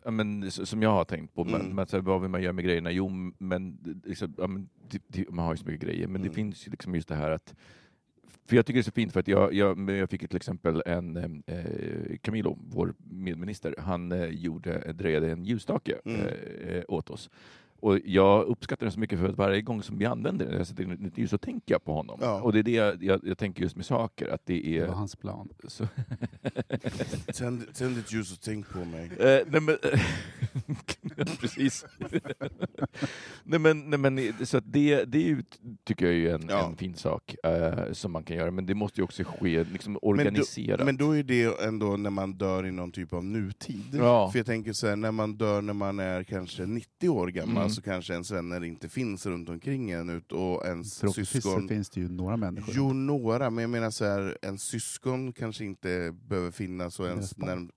ja, 0.04 0.12
men, 0.12 0.51
som 0.51 0.82
jag 0.82 0.89
har 0.89 1.06
tänkt 1.06 1.34
på. 1.36 1.42
Mm. 1.42 1.62
Men, 1.75 1.88
så 1.88 1.98
här, 1.98 2.01
vad 2.04 2.22
vill 2.22 2.30
man 2.30 2.42
göra 2.44 2.54
med 2.54 2.65
grejerna? 2.65 2.92
Jo, 2.92 3.10
men, 3.38 3.77
liksom, 4.06 4.34
ja, 4.38 4.48
men 4.48 4.70
det, 4.89 5.01
det, 5.08 5.30
man 5.30 5.46
har 5.46 5.54
ju 5.54 5.58
så 5.58 5.65
mycket 5.65 5.82
grejer, 5.88 6.08
men 6.08 6.15
Mm. 6.15 6.27
det 6.27 6.36
finns 6.36 6.68
ju 6.68 6.72
liksom 6.72 6.96
just 6.96 7.08
det 7.08 7.15
här 7.15 7.32
att 7.32 7.56
för 8.48 8.56
jag 8.56 8.65
tycker 8.65 8.77
det 8.77 8.82
är 8.82 8.84
så 8.84 8.92
fint 8.92 9.13
för 9.13 9.20
att 9.20 9.27
jag, 9.27 9.54
jag, 9.54 9.89
jag 9.89 10.10
fick 10.10 10.27
till 10.27 10.36
exempel 10.36 10.84
en, 10.86 11.44
eh, 11.48 12.18
Camilo, 12.22 12.58
vår 12.70 12.94
medminister, 13.10 13.75
han 13.77 14.12
eh, 14.12 14.25
gjorde, 14.25 14.94
drejade 14.94 15.32
en 15.32 15.46
ljusstake 15.46 15.96
Mm. 16.06 16.22
eh, 16.68 16.84
åt 16.88 17.10
oss. 17.10 17.30
Och 17.79 18.00
jag 18.05 18.46
uppskattar 18.46 18.86
den 18.86 18.91
så 18.94 19.00
mycket 19.00 19.20
för 19.20 19.29
att 19.29 19.38
varje 19.38 19.62
gång 19.62 19.84
som 19.84 19.98
vi 19.98 20.05
använder 20.05 20.46
den, 20.46 20.58
jag 20.58 20.67
sätter 20.67 20.84
in 20.84 21.05
ett 21.05 21.17
ljus, 21.17 21.29
så 21.29 21.38
tänker 21.38 21.74
jag 21.74 21.84
på 21.84 21.94
honom. 21.94 22.20
Ja. 22.22 22.41
Och 22.41 22.53
det 22.53 22.60
är 22.60 22.63
det 22.63 22.72
jag, 22.72 23.03
jag, 23.03 23.20
jag 23.24 23.38
tänker 23.38 23.62
just 23.63 23.75
med 23.75 23.86
saker, 23.86 24.27
att 24.27 24.41
det 24.46 24.53
Det 24.53 24.77
är... 24.77 24.88
var 24.88 24.94
hans 24.96 25.15
plan. 25.15 25.50
Så, 25.67 25.88
Tänd, 27.38 27.74
tänd 27.75 27.98
ett 27.98 28.13
ljus 28.13 28.32
och 28.34 28.41
tänk 28.41 28.70
på 28.70 28.86
mig. 28.86 29.05
Eh, 29.20 29.39
nej 29.48 29.62
men, 29.62 29.77
precis. 31.41 31.86
nej 33.44 33.60
men, 33.60 33.89
nej 33.89 34.00
men, 34.00 34.34
så 34.46 34.58
att 34.58 34.63
det, 34.74 35.03
det 35.05 35.17
är 35.17 35.27
ju, 35.27 35.44
tycker 35.84 36.05
jag 36.05 36.15
är 36.15 36.36
en, 36.36 36.46
Ja. 36.50 36.65
en 36.70 36.75
fin 36.77 36.96
sak 36.96 37.36
eh, 37.44 37.91
som 37.91 38.12
man 38.12 38.24
kan 38.24 38.38
göra, 38.38 38.51
men 38.51 38.65
det 38.65 38.75
måste 38.75 39.00
ju 39.01 39.03
också 39.03 39.24
ske 39.24 39.63
liksom, 39.63 39.94
Men 39.94 40.00
då, 40.01 40.08
organiserat. 40.08 40.86
men 40.86 40.98
då 40.98 41.17
är 41.17 41.24
det 41.24 41.62
ändå 41.65 41.98
när 41.98 42.10
man 42.10 42.34
dör 42.34 42.65
i 42.65 42.72
någon 42.72 42.91
typ 42.91 43.13
av 43.13 43.25
nutid. 43.25 43.84
Ja. 43.94 44.29
För 44.32 44.39
jag 44.39 44.46
tänker 44.46 44.74
så 44.74 44.88
här, 44.88 44.96
när 44.96 45.12
man 45.12 45.38
dör 45.38 45.62
när 45.62 45.74
man 45.74 46.00
är 46.00 46.24
kanske 46.24 46.65
90 46.65 47.10
år 47.10 47.27
gammal, 47.27 47.55
Mm. 47.64 47.64
Så 47.69 47.81
kanske 47.81 48.13
ens 48.13 48.31
vänner 48.31 48.63
inte 48.63 48.89
finns 48.89 49.25
runt 49.25 49.50
omkring 49.50 49.91
en, 49.91 50.10
ut- 50.10 50.31
och 50.31 50.65
ens 50.65 50.93
så 50.95 51.13
syskon... 51.13 51.67
finns 51.67 51.89
det 51.89 52.00
ju 52.01 52.10
några 52.10 52.38
människor. 52.38 52.74
Jo, 52.77 52.93
några, 52.93 53.50
men 53.50 53.62
jag 53.62 53.69
menar 53.69 53.89
så 53.91 54.05
här, 54.05 54.38
en 54.41 54.57
syskon 54.57 55.34
kanske 55.34 55.65
inte 55.65 56.15
behöver 56.27 56.51
finnas, 56.51 57.00
och 57.00 57.07
ens 57.07 57.38
när, 57.38 57.67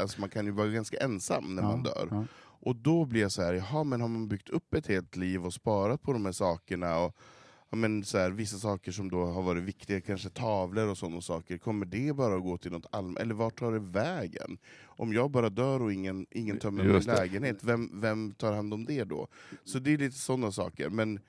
alltså 0.00 0.20
man 0.20 0.30
kan 0.30 0.44
ju 0.46 0.52
vara 0.52 0.68
ganska 0.68 0.96
ensam 0.96 1.54
när 1.54 1.62
Ja, 1.62 1.68
man 1.68 1.82
dör. 1.82 2.08
ja. 2.10 2.24
Och 2.60 2.76
då 2.76 3.04
blir 3.04 3.20
jag 3.20 3.32
så 3.32 3.42
här, 3.42 3.54
jaha, 3.54 3.84
men 3.84 4.00
har 4.00 4.08
man 4.08 4.28
byggt 4.28 4.48
upp 4.48 4.74
ett 4.74 4.86
helt 4.86 5.16
liv 5.16 5.46
och 5.46 5.54
sparat 5.54 6.02
på 6.02 6.12
de 6.12 6.24
här 6.24 6.32
sakerna, 6.32 6.98
och 6.98 7.16
ja, 7.70 7.76
men 7.76 8.04
så 8.04 8.18
här, 8.18 8.30
vissa 8.30 8.56
saker 8.58 8.92
som 8.92 9.10
då 9.10 9.24
har 9.24 9.42
varit 9.42 9.62
viktiga, 9.62 10.00
kanske 10.00 10.28
tavlor 10.28 10.88
och 10.90 10.98
sådana 10.98 11.20
saker, 11.20 11.58
kommer 11.58 11.86
det 11.86 12.12
bara 12.16 12.34
att 12.36 12.42
gå 12.42 12.56
till 12.58 12.72
något 12.72 12.86
allmänt, 12.90 13.18
eller 13.18 13.34
vart 13.34 13.58
tar 13.58 13.72
det 13.72 13.78
vägen? 13.78 14.58
Om 14.84 15.12
jag 15.12 15.30
bara 15.30 15.48
dör 15.50 15.82
och 15.82 15.92
ingen, 15.92 16.26
ingen 16.30 16.58
tömmer 16.58 16.84
min 16.84 17.00
lägenhet, 17.02 17.64
vem, 17.64 18.00
vem 18.00 18.32
tar 18.32 18.52
hand 18.52 18.74
om 18.74 18.84
det 18.84 19.04
då? 19.04 19.28
Så 19.64 19.78
det 19.78 19.92
är 19.92 19.98
lite 19.98 20.16
sådana 20.18 20.52
saker. 20.52 20.90
Men, 20.90 21.12
Men, 21.14 21.20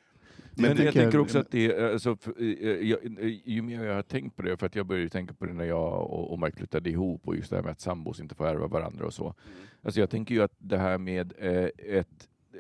men 0.56 0.66
jag 0.70 0.78
tänker- 0.78 1.02
tänker 1.02 1.20
också 1.20 1.40
att 1.40 1.52
det 1.52 1.66
är, 1.74 1.92
alltså, 1.94 2.18
eh, 2.40 2.46
jag, 2.68 3.06
eh, 3.06 3.40
ju 3.46 3.62
mer 3.62 3.84
jag 3.84 3.96
har 3.96 4.02
tänkt 4.02 4.36
på 4.36 4.42
det, 4.42 4.58
för 4.58 4.66
att 4.66 4.76
jag 4.76 4.86
började 4.86 5.04
ju 5.04 5.10
tänka 5.10 5.34
på 5.34 5.46
det 5.46 5.54
när 5.54 5.66
jag 5.66 5.94
och, 6.12 6.32
och 6.32 6.40
Mark 6.40 6.58
flyttade 6.58 6.90
ihop, 6.90 7.28
och 7.28 7.36
just 7.36 7.50
det 7.50 7.56
här 7.56 7.64
med 7.64 7.72
att 7.72 7.82
sambos 7.82 8.20
inte 8.20 8.36
får 8.36 8.48
ärva 8.48 8.68
varandra 8.68 9.06
och 9.06 9.14
så. 9.14 9.34
Alltså 9.82 10.00
jag 10.00 10.10
tänker 10.10 10.36
ju 10.36 10.42
att 10.42 10.54
det 10.58 10.78
här 10.78 10.98
med 10.98 11.34
eh, 11.38 11.70
ett 11.78 11.78
eh, 11.88 12.06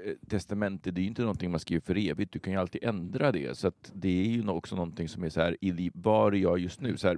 Eh, 0.05 0.13
testamente, 0.29 0.91
det 0.91 1.01
är 1.01 1.03
ju 1.03 1.07
inte 1.07 1.21
någonting 1.21 1.51
man 1.51 1.59
skriver 1.59 1.81
för 1.81 2.09
evigt, 2.09 2.31
du 2.31 2.39
kan 2.39 2.53
ju 2.53 2.59
alltid 2.59 2.83
ändra 2.83 3.31
det. 3.31 3.57
Så 3.57 3.67
att 3.67 3.91
det 3.93 4.21
är 4.21 4.27
ju 4.27 4.47
också 4.47 4.75
någonting 4.75 5.09
som 5.09 5.23
är 5.23 5.29
så 5.29 5.41
här, 5.41 5.57
i 5.61 5.91
var 5.93 6.31
är 6.31 6.37
jag 6.37 6.59
just 6.59 6.81
nu? 6.81 6.97
Så 6.97 7.07
här, 7.07 7.17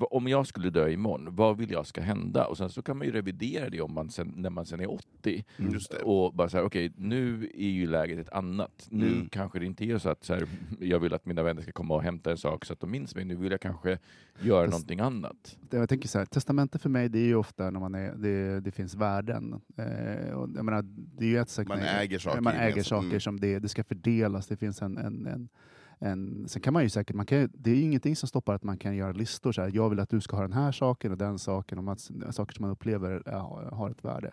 om 0.00 0.28
jag 0.28 0.46
skulle 0.46 0.70
dö 0.70 0.88
imorgon, 0.90 1.34
vad 1.34 1.56
vill 1.58 1.70
jag 1.70 1.86
ska 1.86 2.00
hända? 2.00 2.46
Och 2.46 2.56
sen 2.56 2.70
så 2.70 2.82
kan 2.82 2.96
man 2.98 3.06
ju 3.06 3.12
revidera 3.12 3.68
det 3.70 3.80
om 3.80 3.94
man 3.94 4.10
sen, 4.10 4.32
när 4.36 4.50
man 4.50 4.66
sen 4.66 4.80
är 4.80 4.90
80. 4.90 5.44
Just 5.56 5.90
det. 5.90 5.98
Och 6.02 6.34
bara 6.34 6.48
så 6.48 6.56
här, 6.56 6.64
okej, 6.64 6.92
nu 6.96 7.50
är 7.54 7.68
ju 7.68 7.86
läget 7.86 8.18
ett 8.18 8.32
annat. 8.32 8.86
Nu 8.90 9.06
Mm. 9.08 9.28
kanske 9.28 9.58
det 9.58 9.66
inte 9.66 9.84
är 9.84 9.98
så 9.98 10.08
att 10.08 10.24
så 10.24 10.34
här, 10.34 10.46
jag 10.80 10.98
vill 11.00 11.14
att 11.14 11.26
mina 11.26 11.42
vänner 11.42 11.62
ska 11.62 11.72
komma 11.72 11.94
och 11.94 12.02
hämta 12.02 12.30
en 12.30 12.36
sak 12.38 12.64
så 12.64 12.72
att 12.72 12.80
de 12.80 12.90
minns 12.90 13.14
mig. 13.14 13.24
Nu 13.24 13.36
vill 13.36 13.50
jag 13.50 13.60
kanske 13.60 13.98
göra 14.40 14.64
Fast- 14.66 14.70
någonting 14.72 15.00
annat. 15.00 15.56
Det, 15.70 15.76
jag 15.76 15.88
tänker 15.88 16.08
så 16.08 16.18
här, 16.18 16.26
testamente 16.26 16.78
för 16.78 16.88
mig 16.88 17.08
det 17.08 17.18
är 17.18 17.26
ju 17.26 17.34
ofta 17.36 17.70
när 17.70 17.80
man 17.80 17.94
är, 17.94 18.12
det, 18.16 18.60
det 18.60 18.70
finns 18.70 18.94
värden. 18.94 19.60
Eh, 19.76 20.32
och 20.34 20.48
jag 20.56 20.64
menar, 20.64 20.82
det 21.18 21.24
är 21.24 21.28
ju 21.28 21.38
ett 21.38 21.48
sätt 21.50 21.68
Man 21.68 21.78
äger 21.78 22.18
saker 22.18 22.40
Man 22.40 22.54
äger 22.54 22.82
saker 22.82 23.06
Mm. 23.08 23.20
som 23.20 23.40
det, 23.40 23.58
det 23.58 23.68
ska 23.68 23.84
fördelas, 23.84 24.46
det 24.46 24.56
finns 24.56 24.82
en, 24.82 24.98
en, 24.98 25.26
en 25.26 25.48
en, 25.98 26.48
sen 26.48 26.62
kan 26.62 26.72
man 26.72 26.82
ju 26.82 26.88
säkert, 26.88 27.16
man 27.16 27.26
kan, 27.26 27.50
det 27.54 27.70
är 27.70 27.74
ju 27.74 27.82
ingenting 27.82 28.16
som 28.16 28.28
stoppar 28.28 28.54
att 28.54 28.62
man 28.62 28.78
kan 28.78 28.96
göra 28.96 29.12
listor. 29.12 29.52
Så 29.52 29.62
här, 29.62 29.70
jag 29.74 29.90
vill 29.90 30.00
att 30.00 30.08
du 30.10 30.20
ska 30.20 30.36
ha 30.36 30.42
den 30.42 30.52
här 30.52 30.72
saken 30.72 31.12
och 31.12 31.18
den 31.18 31.38
saken, 31.38 31.78
och 31.78 31.84
man, 31.84 31.96
saker 32.30 32.54
som 32.54 32.62
man 32.62 32.70
upplever 32.70 33.22
ja, 33.26 33.68
har 33.72 33.90
ett 33.90 34.04
värde. 34.04 34.32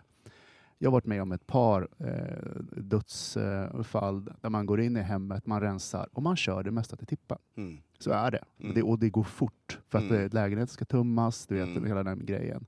Jag 0.78 0.90
har 0.90 0.92
varit 0.92 1.06
med 1.06 1.22
om 1.22 1.32
ett 1.32 1.46
par 1.46 1.88
eh, 1.98 2.62
dödsfall 2.82 4.24
där 4.40 4.50
man 4.50 4.66
går 4.66 4.80
in 4.80 4.96
i 4.96 5.00
hemmet, 5.00 5.46
man 5.46 5.60
rensar 5.60 6.08
och 6.12 6.22
man 6.22 6.36
kör 6.36 6.62
det 6.62 6.70
mesta 6.70 6.96
till 6.96 7.06
tippen. 7.06 7.38
Mm. 7.56 7.78
Så 7.98 8.10
är 8.10 8.30
det. 8.30 8.44
Mm. 8.60 8.74
det 8.74 8.82
och 8.82 8.98
det 8.98 9.10
går 9.10 9.22
fort 9.24 9.78
för 9.88 9.98
att 9.98 10.04
Mm. 10.10 10.22
eh, 10.24 10.32
lägenheten 10.34 10.72
ska 10.74 10.84
tömmas, 10.84 11.46
du 11.46 11.54
vet, 11.54 11.68
Mm. 11.68 11.84
hela 11.84 12.02
den 12.02 12.26
grejen. 12.26 12.66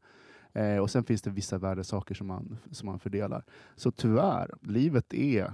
Eh, 0.53 0.77
och 0.79 0.91
sen 0.91 1.05
finns 1.05 1.23
det 1.23 1.31
vissa 1.31 1.59
värdesaker 1.59 2.15
som 2.15 2.27
man, 2.27 2.57
som 2.71 2.87
man 2.87 2.99
fördelar. 2.99 3.45
Så 3.77 3.91
tyvärr, 3.91 4.55
livet 4.61 5.15
är 5.15 5.53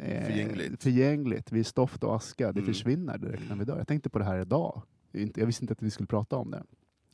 eh, 0.00 0.24
Förgängligt. 0.24 0.82
förgängligt. 0.82 1.52
Vi 1.52 1.60
är 1.60 1.64
stoft 1.64 2.04
och 2.04 2.16
aska, 2.16 2.52
det 2.52 2.60
Mm. 2.60 2.72
försvinner 2.74 3.18
direkt 3.18 3.42
när 3.48 3.56
vi 3.56 3.64
dör. 3.64 3.78
Jag 3.78 3.88
tänkte 3.88 4.10
på 4.10 4.18
det 4.18 4.24
här 4.24 4.38
idag. 4.38 4.82
Jag 5.12 5.46
visste 5.46 5.64
inte 5.64 5.72
att 5.72 5.82
vi 5.82 5.90
skulle 5.90 6.06
prata 6.06 6.36
om 6.36 6.50
det. 6.50 6.62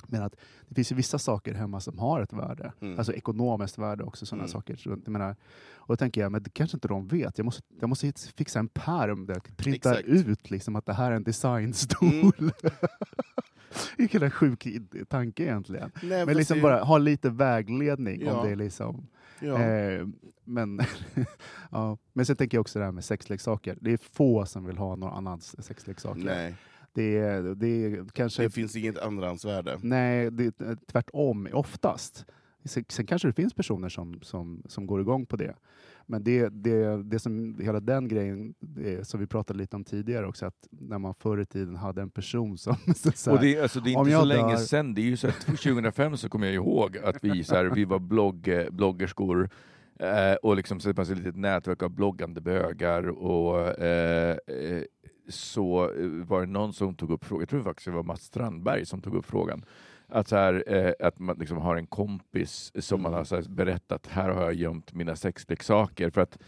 Men 0.08 0.22
att 0.22 0.36
det 0.68 0.74
finns 0.74 0.92
ju 0.92 0.96
vissa 0.96 1.18
saker 1.18 1.54
hemma 1.54 1.80
som 1.80 1.98
har 1.98 2.20
ett 2.20 2.32
värde. 2.32 2.72
Mm. 2.80 2.98
Alltså 2.98 3.12
ekonomiskt 3.12 3.78
värde 3.78 4.04
också, 4.04 4.26
sådana 4.26 4.42
Mm. 4.42 4.52
saker. 4.52 4.80
Jag 4.84 5.08
menar, 5.08 5.36
och 5.74 5.86
då 5.88 5.96
tänker 5.96 6.20
jag, 6.20 6.32
men 6.32 6.42
det 6.42 6.50
kanske 6.50 6.76
inte 6.76 6.88
de 6.88 7.08
vet. 7.08 7.38
Jag 7.38 7.44
måste, 7.44 7.62
jag 7.80 7.88
måste 7.88 8.12
fixa 8.36 8.58
en 8.58 8.68
pärm 8.68 9.26
där 9.26 9.34
jag 9.34 9.56
printar 9.56 9.90
Exakt. 9.92 10.08
Mm. 10.08 10.30
ut 10.30 10.50
liksom, 10.50 10.76
att 10.76 10.86
det 10.86 10.92
här 10.92 11.10
är 11.12 11.16
en 11.16 11.24
designstol. 11.24 12.32
Vilken 13.96 14.20
jävla 14.20 14.30
sjuk 14.30 14.66
tanke 15.08 15.42
egentligen. 15.42 15.90
Nej, 16.02 16.26
Men 16.26 16.36
liksom 16.36 16.60
bara 16.60 16.82
ha 16.84 16.98
lite 16.98 17.30
vägledning 17.30 18.22
Ja. 18.24 18.32
om 18.40 18.46
det 18.46 18.52
är 18.52 18.56
liksom... 18.56 19.06
Ja. 19.40 19.62
Eh, 19.62 20.06
men, 20.44 20.80
ja. 21.70 21.98
men 22.12 22.26
sen 22.26 22.36
tänker 22.36 22.56
jag 22.56 22.60
också 22.60 22.78
det 22.78 22.84
här 22.84 22.92
med 22.92 23.04
sexleksaker. 23.04 23.78
Det 23.80 23.92
är 23.92 23.96
få 23.96 24.46
som 24.46 24.64
vill 24.64 24.78
ha 24.78 24.96
någon 24.96 25.12
annans 25.12 25.64
sexleksaker. 25.64 26.24
Nej, 26.24 26.54
Det, 26.92 27.18
är, 27.18 27.42
det 27.42 27.66
är 27.68 28.06
kanske... 28.12 28.42
det 28.42 28.50
finns 28.50 28.76
inget 28.76 28.98
andrahandsvärde. 28.98 29.78
Nej, 29.82 30.30
det 30.30 30.60
är 30.60 30.76
tvärtom 30.86 31.48
oftast. 31.52 32.24
Sen, 32.66 32.84
sen 32.88 33.06
kanske 33.06 33.28
det 33.28 33.32
finns 33.32 33.54
personer 33.54 33.88
som, 33.88 34.18
som, 34.22 34.62
som 34.66 34.86
går 34.86 35.00
igång 35.00 35.26
på 35.26 35.36
det. 35.36 35.54
Men 36.06 36.24
det, 36.24 36.48
det, 36.48 37.02
det 37.02 37.18
som, 37.18 37.58
hela 37.60 37.80
den 37.80 38.08
grejen 38.08 38.54
det, 38.60 39.08
som 39.08 39.20
vi 39.20 39.26
pratade 39.26 39.58
lite 39.58 39.76
om 39.76 39.84
tidigare 39.84 40.26
också, 40.26 40.46
att 40.46 40.68
när 40.70 40.98
man 40.98 41.14
förr 41.14 41.40
i 41.40 41.46
tiden 41.46 41.76
hade 41.76 42.02
en 42.02 42.10
person 42.10 42.58
som... 42.58 42.76
Så, 42.94 43.12
så 43.12 43.30
här, 43.30 43.36
Och 43.36 43.42
det, 43.44 43.60
alltså, 43.60 43.80
det 43.80 43.90
är 43.90 43.98
inte 43.98 44.04
så 44.04 44.10
jag 44.10 44.26
länge 44.26 44.48
dör- 44.52 44.56
sedan, 44.56 44.94
det 44.94 45.00
är 45.00 45.04
ju 45.06 45.16
så 45.16 45.28
att 45.28 45.40
2005 45.40 46.16
så 46.16 46.28
kommer 46.28 46.46
jag 46.46 46.54
ihåg 46.54 46.98
att 46.98 47.24
vi, 47.24 47.44
så 47.44 47.54
här, 47.54 47.64
vi 47.64 47.84
var 47.84 47.98
blogg, 47.98 48.50
bloggerskor 48.70 49.50
eh, 50.00 50.34
och 50.42 50.56
liksom, 50.56 50.80
så 50.80 50.88
det 50.88 50.94
fanns 50.94 51.10
ett 51.10 51.18
litet 51.18 51.36
nätverk 51.36 51.82
av 51.82 51.90
bloggande 51.90 52.40
bögar 52.40 53.08
och 53.08 53.60
eh, 53.82 54.36
eh, 54.46 54.82
så 55.28 55.80
var 56.26 56.40
det 56.40 56.46
någon 56.46 56.72
som 56.72 56.94
tog 56.94 57.10
upp 57.10 57.24
frågan, 57.24 57.40
jag 57.40 57.48
tror 57.48 57.62
faktiskt 57.62 57.84
det 57.84 57.92
var 57.92 58.02
Mats 58.02 58.22
Strandberg 58.24 58.86
som 58.86 59.00
tog 59.00 59.14
upp 59.14 59.26
frågan, 59.26 59.64
att, 60.08 60.28
så 60.28 60.36
här, 60.36 60.64
eh, 60.66 60.92
att 61.06 61.18
man 61.18 61.36
liksom 61.38 61.58
har 61.58 61.76
en 61.76 61.86
kompis 61.86 62.72
som 62.78 63.02
man 63.02 63.12
har 63.12 63.24
så 63.24 63.34
här, 63.34 63.42
berättat, 63.48 64.06
här 64.06 64.28
har 64.28 64.42
jag 64.42 64.54
gömt 64.54 64.94
mina 64.94 65.16
sexleksaker. 65.16 66.10
För 66.10 66.20
att, 66.20 66.38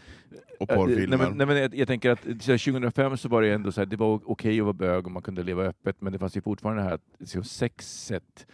Och 0.59 0.71
Eh, 0.71 0.75
porrfilmer. 0.75 1.17
Nej, 1.17 1.27
men, 1.27 1.37
nej, 1.37 1.47
men 1.47 1.57
jag, 1.57 1.75
jag 1.75 1.87
tänker 1.87 2.09
att 2.09 2.23
så 2.23 2.51
här, 2.51 2.71
2005 2.71 3.17
så 3.17 3.29
var 3.29 3.41
det 3.41 3.53
ändå 3.53 3.71
så 3.71 3.81
här, 3.81 3.85
det 3.85 3.97
var 3.97 4.21
okej 4.25 4.59
att 4.59 4.63
vara 4.63 4.73
bög 4.73 5.05
och 5.05 5.11
man 5.11 5.21
kunde 5.21 5.43
leva 5.43 5.63
öppet, 5.63 6.01
men 6.01 6.13
det 6.13 6.19
fanns 6.19 6.37
ju 6.37 6.41
fortfarande 6.41 6.81
det 6.81 6.87
här 6.87 6.95
att 6.95 7.15
liksom, 7.19 7.43
sexet 7.43 8.47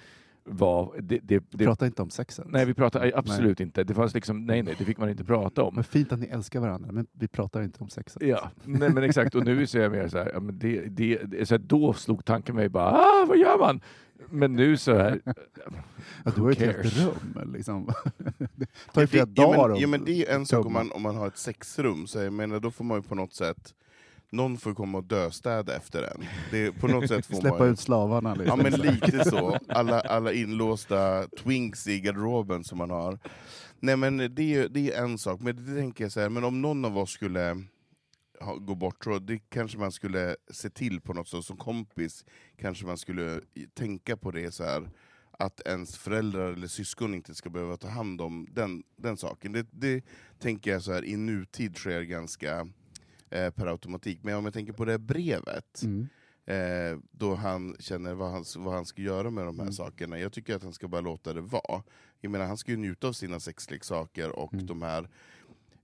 var... 0.46 0.94
Det, 1.02 1.20
det, 1.24 1.40
vi 1.40 1.40
det, 1.52 1.66
pratar 1.66 1.86
inte 1.86 2.02
om 2.02 2.10
sexet. 2.10 2.46
nej, 2.50 2.66
vi 2.66 2.74
pratade 2.74 3.12
absolut 3.16 3.60
inte. 3.60 3.84
Det 3.84 3.94
fanns 3.94 4.14
liksom, 4.14 4.46
nej, 4.46 4.64
nej, 4.64 4.76
det 4.78 4.86
fick 4.86 4.98
man 4.98 5.10
inte 5.10 5.24
prata 5.24 5.64
om. 5.64 5.76
Men 5.76 5.84
fint 5.84 6.12
att 6.12 6.20
ni 6.20 6.28
älskar 6.28 6.60
varandra, 6.60 6.92
men 6.92 7.08
vi 7.12 7.28
pratar 7.28 7.62
inte 7.62 7.80
om 7.80 7.90
sexet. 7.90 8.22
Ja, 8.22 8.52
nej, 8.64 8.90
men 8.90 9.04
exakt. 9.04 9.36
Och 9.36 9.46
nu 9.46 9.68
så 9.68 9.78
är 9.78 9.82
jag 9.82 9.92
mer 9.92 10.08
så 10.08 10.18
här, 10.18 10.32
ja, 10.34 10.40
men 10.40 10.60
det, 10.60 10.82
det, 10.82 11.16
det, 11.26 11.46
så 11.46 11.54
här, 11.54 11.60
då 11.60 11.94
slog 11.94 12.26
tanken 12.26 12.56
mig 12.56 12.70
bara, 12.70 12.92
ah, 12.92 13.26
vad 13.28 13.38
gör 13.38 13.58
man? 13.60 13.82
Men 14.30 14.54
nu 14.54 14.78
så 14.78 14.94
här, 14.94 15.22
Ja, 16.24 16.32
du 16.36 16.42
har 16.42 16.50
ju 16.50 16.52
ett 16.52 16.76
helt 16.76 16.98
rum. 16.98 17.54
Liksom. 17.54 17.86
det 18.56 18.68
tar 18.94 19.02
ju 19.02 19.08
flera 19.08 19.28
ja, 19.36 19.44
dagar 19.44 19.68
men, 19.68 19.72
att 19.72 19.82
ja, 19.82 19.88
men 19.88 20.06
det 20.06 20.28
är 20.28 20.36
en 20.36 20.46
sak 20.46 20.66
om 20.66 20.74
man, 20.74 20.92
om 20.92 21.02
man 21.02 21.16
har 21.16 21.28
ett 21.28 21.38
sexrum, 21.38 22.08
så 22.08 22.20
jag 22.20 22.34
menar, 22.34 22.60
då 22.60 22.72
får 22.72 22.84
man 22.84 22.98
ju 22.98 23.04
på 23.04 23.16
något 23.16 23.34
sätt 23.34 23.74
någon 24.36 24.58
får 24.58 24.74
komma 24.74 24.98
och 24.98 25.04
döstäda 25.04 25.76
efter 25.76 26.04
en. 26.04 26.26
Det, 26.52 26.72
på 26.72 26.88
något 26.88 27.08
sätt 27.08 27.26
får 27.26 27.36
Släppa 27.36 27.58
man, 27.58 27.68
ut 27.68 27.80
slavarna. 27.80 28.30
Ja 28.30 28.56
Liksom. 28.56 28.60
men 28.60 28.94
lite 28.94 29.24
så. 29.26 29.60
Alla, 29.70 30.00
alla 30.00 30.34
inlåsta 30.34 31.28
twinks 31.28 31.88
i 31.88 32.00
garderoben 32.00 32.64
som 32.64 32.78
man 32.78 32.90
har. 32.90 33.20
Nej 33.80 33.98
men 33.98 34.18
det 34.18 34.56
är, 34.56 34.70
det 34.70 34.92
är 34.92 35.04
en 35.04 35.18
sak, 35.18 35.42
men 35.42 35.66
det 35.66 35.76
tänker 35.76 36.04
jag 36.04 36.12
så 36.12 36.20
här, 36.20 36.30
men 36.30 36.44
om 36.44 36.62
någon 36.62 36.86
av 36.86 36.98
oss 36.98 37.12
skulle 37.12 37.64
ha, 38.40 38.56
gå 38.56 38.76
bort, 38.76 39.04
så 39.04 39.20
det 39.20 39.40
kanske 39.50 39.78
man 39.78 39.92
skulle 39.92 40.36
se 40.52 40.70
till 40.70 41.02
på 41.02 41.14
något 41.14 41.28
sätt, 41.28 41.44
som 41.44 41.58
kompis 41.58 42.26
kanske 42.58 42.86
man 42.86 42.98
skulle 42.98 43.42
tänka 43.74 44.18
på 44.18 44.32
det 44.32 44.52
så 44.52 44.64
här 44.64 44.90
att 45.40 45.62
ens 45.66 45.98
föräldrar 45.98 46.52
eller 46.52 46.68
syskon 46.68 47.14
inte 47.14 47.36
ska 47.36 47.50
behöva 47.50 47.78
ta 47.78 47.88
hand 47.88 48.22
om 48.22 48.48
den, 48.52 48.84
den 48.98 49.18
saken. 49.18 49.52
Det, 49.52 49.68
det 49.72 50.04
tänker 50.40 50.72
jag 50.72 50.82
så 50.82 50.94
här, 50.94 51.06
i 51.06 51.18
nutid 51.18 51.76
sker 51.76 52.02
ganska 52.02 52.68
eh, 53.36 53.50
per 53.50 53.68
automatik. 53.68 54.20
Men 54.24 54.36
om 54.36 54.46
jag 54.46 54.54
tänker 54.54 54.74
på 54.74 54.86
det 54.86 54.92
här 54.92 55.00
brevet, 55.00 55.82
Mm. 55.84 56.08
eh, 56.46 57.00
då 57.12 57.36
han 57.36 57.76
känner 57.80 58.14
vad 58.14 58.32
han, 58.32 58.44
vad 58.58 58.74
han 58.74 58.86
ska 58.86 59.02
göra 59.02 59.30
med 59.30 59.46
de 59.46 59.56
här 59.60 59.64
Mm. 59.66 59.74
sakerna. 59.74 60.20
Jag 60.20 60.32
tycker 60.34 60.56
att 60.56 60.64
han 60.64 60.74
ska 60.74 60.88
bara 60.88 61.02
låta 61.02 61.34
det 61.34 61.42
vara. 61.42 61.84
Jag 62.22 62.32
menar, 62.32 62.46
han 62.46 62.58
ska 62.58 62.72
ju 62.72 62.78
njuta 62.78 63.08
av 63.08 63.14
sina 63.14 63.40
sexleksaker 63.40 64.40
och 64.40 64.54
Mm. 64.54 64.66
de 64.66 64.82
här 64.82 65.10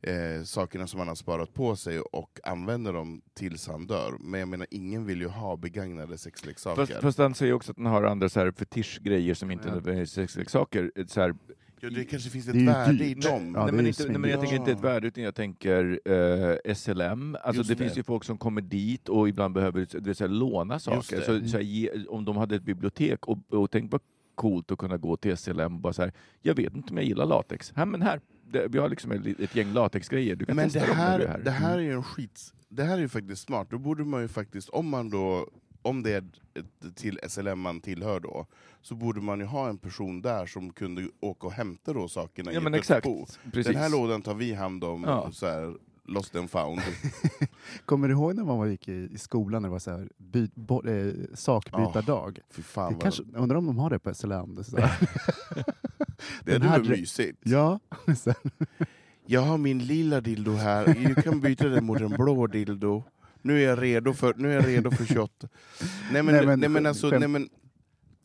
eh, 0.04 0.44
sakerna 0.44 0.88
som 0.88 1.00
han 1.00 1.08
har 1.08 1.16
sparat 1.16 1.54
på 1.54 1.76
sig 1.76 2.00
och 2.00 2.40
använder 2.44 2.94
dem 2.94 3.22
tills 3.34 3.68
han 3.68 3.88
dör. 3.88 4.18
Men 4.20 4.40
jag 4.40 4.50
menar, 4.50 4.68
ingen 4.72 5.06
vill 5.06 5.22
ju 5.22 5.28
ha 5.28 5.58
begagnade 5.58 6.18
sexleksaker. 6.18 6.86
Fast, 6.86 7.02
fast 7.02 7.18
han 7.18 7.36
säger 7.36 7.54
också 7.54 7.72
att 7.72 7.78
han 7.78 7.86
har 7.86 8.04
andra 8.04 8.30
så 8.30 8.40
här 8.40 8.52
fetischgrejer 8.52 9.34
som 9.34 9.52
inte 9.52 9.82
Ja. 9.86 9.92
är 9.92 10.06
sexleksaker. 10.06 10.92
Så 11.08 11.22
här, 11.22 11.36
ja, 11.82 11.90
det 11.90 12.04
kanske 12.06 12.30
finns 12.30 12.46
Det 12.46 12.52
ett 12.52 12.68
värde 12.68 13.06
i 13.06 13.14
dem. 13.14 13.24
Ja, 13.24 13.40
nej, 13.40 13.52
det 13.54 13.60
är 13.60 13.72
men 13.72 13.88
inte, 13.88 14.08
nej, 14.08 14.18
men 14.18 14.30
jag 14.30 14.40
tänker 14.40 14.56
inte 14.56 14.72
ett 14.72 14.78
Ja. 14.82 14.90
värde, 14.90 15.08
utan 15.08 15.24
jag 15.24 15.36
tänker 15.36 16.00
eh, 16.06 16.74
SLM. 16.76 17.38
Alltså 17.44 17.64
det, 17.64 17.68
det. 17.68 17.76
finns 17.76 17.98
ju 17.98 18.04
folk 18.04 18.24
som 18.24 18.38
kommer 18.38 18.62
dit 18.62 19.10
och 19.10 19.30
ibland 19.30 19.54
behöver 19.54 20.14
så 20.14 20.24
här, 20.24 20.28
låna 20.28 20.80
saker. 20.80 21.18
det. 21.18 21.26
Så, 21.26 21.48
så 21.48 21.58
här, 21.58 21.64
ge, 21.64 21.90
om 22.10 22.26
de 22.26 22.38
hade 22.38 22.56
ett 22.56 22.64
bibliotek, 22.64 23.28
och, 23.28 23.54
och 23.54 23.72
tänk 23.72 23.92
vad 23.92 24.02
coolt 24.36 24.72
att 24.72 24.78
kunna 24.78 24.98
gå 24.98 25.18
till 25.18 25.38
SLM 25.38 25.76
och 25.76 25.82
bara 25.82 25.94
så 25.94 26.02
här, 26.02 26.12
jag 26.42 26.56
vet 26.56 26.76
inte 26.76 26.92
om 26.92 26.98
jag 26.98 27.06
gillar 27.06 27.26
latex. 27.26 27.74
Här, 27.76 27.86
men 27.86 28.02
här, 28.02 28.22
det, 28.52 28.68
vi 28.68 28.78
har 28.78 28.90
liksom 28.90 29.12
ett, 29.12 29.40
ett 29.40 29.56
gäng 29.56 29.74
latexgrejer, 29.74 30.36
du 30.36 30.46
kan 30.46 30.56
Men 30.56 30.68
det 30.68 30.74
testa 30.74 30.88
dem 30.88 30.98
är 31.00 31.04
här, 31.04 31.20
här. 31.20 31.26
Mm. 31.26 31.44
det 31.44 31.52
här 31.52 31.78
är 31.78 31.82
ju 31.82 31.92
en 31.92 32.04
skit... 32.04 32.54
Det 32.70 32.84
här 32.84 32.94
är 32.98 33.02
ju 33.02 33.10
faktiskt 33.10 33.42
smart. 33.42 33.68
Då 33.70 33.78
borde 33.78 34.04
man 34.04 34.22
ju 34.22 34.28
faktiskt, 34.28 34.70
om 34.70 34.90
man 34.90 35.10
då 35.10 35.48
om 35.82 36.04
det 36.04 36.12
är 36.14 36.24
till 36.96 37.20
SLM 37.30 37.60
man 37.60 37.82
tillhör 37.82 38.20
då, 38.20 38.46
så 38.82 38.96
borde 38.96 39.22
man 39.22 39.40
ju 39.40 39.46
ha 39.46 39.70
en 39.70 39.78
person 39.78 40.22
där 40.22 40.46
som 40.46 40.74
kunde 40.74 41.08
åka 41.20 41.48
och 41.48 41.54
hämta 41.54 41.94
då 41.94 42.08
sakerna 42.08 42.54
Ja 42.54 42.60
i 42.60 42.64
men 42.64 42.74
exakt. 42.74 43.08
Den 43.54 43.76
här 43.76 43.90
lådan 43.90 44.22
tar 44.22 44.34
vi 44.34 44.54
hand 44.54 44.84
om, 44.84 45.04
Ja. 45.04 45.32
så 45.32 45.46
här, 45.48 45.76
lost 46.06 46.36
and 46.36 46.50
found. 46.52 46.82
Kommer 47.86 48.08
du 48.08 48.14
ihåg 48.14 48.36
när 48.36 48.44
man 48.44 48.72
gick 48.72 48.88
i, 48.88 49.10
i 49.14 49.18
skolan 49.18 49.62
när 49.62 49.70
det 49.70 49.72
var 49.72 49.80
så 49.80 49.92
här, 49.92 50.10
by, 50.18 50.50
bo, 50.56 50.88
eh, 50.88 51.14
sakbytardag? 51.34 52.40
Fan 52.50 52.90
Det 52.90 52.96
vad 52.96 53.02
kanske, 53.04 53.24
undrar 53.36 53.58
om 53.58 53.66
de 53.66 53.78
har 53.78 53.90
det 53.90 54.00
på 54.00 54.14
SLM? 54.14 54.56
Det 54.56 54.62
är 54.62 54.64
så 54.64 54.78
här. 54.78 55.00
det 56.44 56.52
den 56.52 56.62
är 56.62 56.66
här 56.68 56.80
väl 56.80 56.88
dre- 56.88 57.00
mysigt. 57.00 57.40
ja, 57.44 57.80
sen, 58.18 58.34
Jag 59.26 59.42
har 59.42 59.58
min 59.58 59.80
lilla 59.86 60.22
dildo 60.22 60.52
här, 60.52 60.86
du 61.16 61.16
kan 61.22 61.40
byta 61.42 61.68
den 61.68 61.86
mot 61.86 62.02
en 62.02 62.10
blå 62.10 62.48
dildo. 62.48 63.04
Nu 63.42 63.64
är 63.64 63.68
jag 63.70 63.82
redo 63.82 64.14
för, 64.14 64.34
nu 64.38 64.50
är 64.52 64.56
jag 64.56 64.68
redo 64.68 64.92
för 64.92 65.06
28. 65.06 65.48
Nej 66.12 66.24
men, 66.24 66.36
Nej, 66.36 66.46
men- 66.46 66.60
nej, 66.60 66.70
men, 66.70 66.86
alltså, 66.86 67.10
nej, 67.10 67.28
men, 67.28 67.50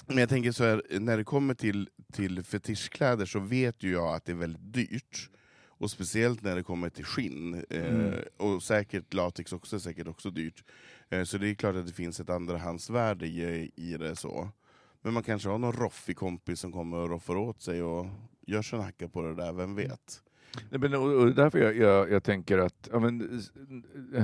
men 0.07 0.18
jag 0.18 0.29
tänker 0.29 0.52
så 0.52 0.64
här, 0.64 0.83
när 1.00 1.16
det 1.16 1.24
kommer 1.24 1.55
till, 1.55 1.88
till 2.12 2.42
fetischkläder 2.42 3.26
så 3.26 3.38
vet 3.38 3.83
ju 3.83 3.92
jag 3.92 4.14
att 4.14 4.24
det 4.24 4.33
är 4.33 4.37
väldigt 4.37 4.72
dyrt. 4.74 5.31
Och 5.79 5.90
speciellt 5.90 6.42
när 6.42 6.57
det 6.57 6.62
kommer 6.62 6.90
till 6.90 7.05
skinn, 7.05 7.64
eh, 7.70 7.87
Mm. 7.94 8.14
och 8.37 8.62
säkert 8.62 9.14
latex 9.14 9.52
också 9.52 9.76
är 9.76 9.81
säkert 9.81 10.09
också 10.09 10.31
dyrt. 10.31 10.64
Eh, 11.11 11.24
så 11.24 11.38
det 11.38 11.48
är 11.50 11.55
klart 11.55 11.76
att 11.76 11.87
det 11.87 11.92
finns 11.92 12.20
ett 12.20 12.31
andrahandsvärde 12.31 13.26
i, 13.26 13.70
i 13.76 13.96
det. 13.96 14.16
så. 14.16 14.48
Men 15.02 15.12
man 15.14 15.22
kanske 15.22 15.48
har 15.48 15.59
någon 15.59 15.72
roffig 15.72 16.16
kompis 16.16 16.61
som 16.61 16.72
kommer 16.72 16.96
och 16.96 17.11
roffar 17.11 17.37
åt 17.37 17.62
sig 17.62 17.83
och 17.83 18.07
gör 18.46 18.62
sig 18.62 18.79
en 18.79 18.85
hacka 18.85 19.09
på 19.09 19.22
det 19.22 19.35
där, 19.35 19.52
vem 19.52 19.74
vet? 19.74 20.22
Nej, 20.70 20.80
men, 20.80 20.94
och, 20.94 21.12
och 21.22 21.34
därför 21.34 21.58
jag, 21.58 21.76
jag, 21.76 22.10
jag 22.10 22.22
tänker 22.24 22.58
att, 22.58 22.88
ja, 22.92 22.98
men, 22.98 23.18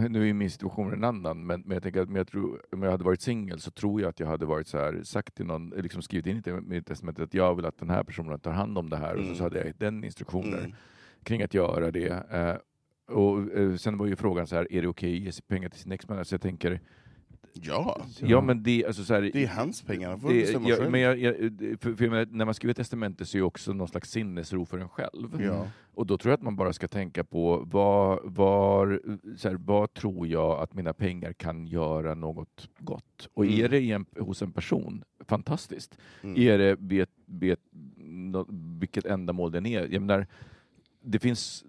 nu 0.08 0.28
är 0.28 0.32
min 0.32 0.50
situation 0.50 0.92
en 0.92 1.04
annan, 1.04 1.46
men, 1.46 1.60
men 1.60 1.70
jag 1.74 1.82
tänker 1.82 2.00
att 2.00 2.08
men 2.08 2.16
jag 2.16 2.28
tror, 2.28 2.62
om 2.72 2.82
jag 2.82 2.90
hade 2.90 3.04
varit 3.04 3.20
singel 3.20 3.60
så 3.60 3.70
tror 3.70 4.00
jag 4.00 4.08
att 4.08 4.20
jag 4.20 4.26
hade 4.26 4.46
varit 4.46 4.66
så 4.68 4.78
här, 4.78 5.00
sagt 5.02 5.34
till 5.34 5.46
någon, 5.46 5.68
liksom 5.70 6.02
skrivit 6.02 6.26
in 6.26 6.42
i 6.46 6.60
mitt 6.60 6.86
testament 6.86 7.18
att 7.20 7.34
jag 7.34 7.54
vill 7.54 7.64
att 7.66 7.78
den 7.78 7.90
här 7.90 8.04
personen 8.04 8.40
tar 8.40 8.52
hand 8.52 8.78
om 8.78 8.90
det 8.90 8.96
här, 8.96 9.12
och 9.14 9.18
Mm. 9.22 9.28
så, 9.28 9.34
så 9.34 9.42
hade 9.42 9.58
jag 9.64 9.72
den 9.78 10.04
instruktioner 10.04 10.58
Mm. 10.58 10.72
kring 11.22 11.42
att 11.42 11.54
göra 11.54 11.90
det. 11.90 12.08
Eh, 12.30 12.56
och 13.16 13.52
eh, 13.52 13.74
sen 13.76 13.98
var 13.98 14.06
ju 14.06 14.16
frågan 14.16 14.46
så 14.46 14.56
här, 14.56 14.72
är 14.72 14.82
det 14.82 14.88
okej 14.88 15.28
att 15.28 15.36
ge 15.36 15.42
pengar 15.48 15.68
till 15.68 15.80
sin 15.80 15.92
exman? 15.92 16.24
Så 16.24 16.34
jag 16.34 16.40
tänker, 16.42 16.80
Ja, 17.52 18.06
ja, 18.20 18.40
men 18.40 18.62
det, 18.62 18.84
alltså 18.86 19.04
så 19.04 19.14
här, 19.14 19.20
det 19.32 19.44
är 19.44 19.48
hans 19.48 19.82
pengar, 19.82 20.10
han 20.10 20.20
får 20.20 20.28
det, 20.28 20.40
bestämma 20.40 20.68
ja, 20.68 20.76
själv. 20.76 20.90
men 20.90 21.00
jag, 21.00 21.18
jag, 21.18 21.34
för, 21.80 21.94
för 21.96 22.04
jag 22.04 22.10
menar, 22.10 22.26
när 22.30 22.44
man 22.44 22.54
skriver 22.54 22.74
testamente 22.74 23.26
så 23.26 23.36
är 23.36 23.40
det 23.40 23.44
också 23.46 23.72
någon 23.72 23.88
slags 23.88 24.10
sinnesro 24.10 24.64
för 24.64 24.78
en 24.78 24.88
själv. 24.88 25.42
ja. 25.42 25.66
Och 25.94 26.06
då 26.06 26.18
tror 26.18 26.30
jag 26.30 26.36
att 26.36 26.42
man 26.42 26.56
bara 26.56 26.72
ska 26.72 26.88
tänka 26.88 27.24
på 27.24 27.56
var, 27.72 28.20
var, 28.24 29.00
så 29.36 29.48
här, 29.48 29.56
vad 29.56 29.94
tror 29.94 30.26
jag 30.26 30.60
att 30.60 30.74
mina 30.74 30.92
pengar 30.92 31.32
kan 31.32 31.66
göra 31.66 32.14
något 32.14 32.68
gott? 32.78 33.28
Och 33.34 33.44
Mm. 33.44 33.64
är 33.64 33.68
det 33.68 33.80
en, 33.90 34.06
hos 34.18 34.42
en 34.42 34.52
person, 34.52 35.04
fantastiskt. 35.26 35.98
Mm. 36.22 36.36
Är 36.42 36.58
det 36.58 36.76
vet, 36.80 37.10
vet, 37.26 37.60
nå- 37.96 38.46
vilket 38.80 39.06
ändamål 39.06 39.52
den 39.52 39.66
är? 39.66 39.88
Jag 39.92 40.00
menar, 40.02 40.26
det 41.02 41.18
finns 41.18 41.64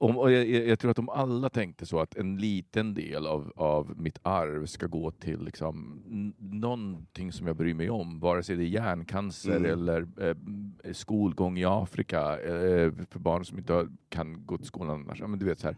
om, 0.00 0.18
och 0.18 0.32
jag, 0.32 0.48
jag 0.48 0.78
tror 0.78 0.90
att 0.90 0.98
om 0.98 1.08
alla 1.08 1.48
tänkte 1.48 1.86
så 1.86 2.00
att 2.00 2.16
en 2.16 2.36
liten 2.36 2.94
del 2.94 3.26
av, 3.26 3.52
av 3.56 4.00
mitt 4.00 4.18
arv 4.22 4.66
ska 4.66 4.86
gå 4.86 5.10
till 5.10 5.44
liksom, 5.44 6.02
någonting 6.38 7.32
som 7.32 7.46
jag 7.46 7.56
bryr 7.56 7.74
mig 7.74 7.90
om, 7.90 8.20
vare 8.20 8.42
sig 8.42 8.56
det 8.56 8.64
är 8.64 8.66
hjärncancer 8.66 9.56
Mm. 9.56 9.70
eller 9.72 10.08
eh, 10.20 10.92
skolgång 10.92 11.58
i 11.58 11.64
Afrika 11.64 12.38
eh, 12.40 12.92
för 13.10 13.18
barn 13.18 13.44
som 13.44 13.58
inte 13.58 13.88
kan 14.08 14.46
gå 14.46 14.56
till 14.56 14.66
skolan 14.66 14.90
annars. 14.90 15.20
Men 15.20 15.38
du 15.38 15.46
vet, 15.46 15.58
så 15.58 15.66
här, 15.66 15.76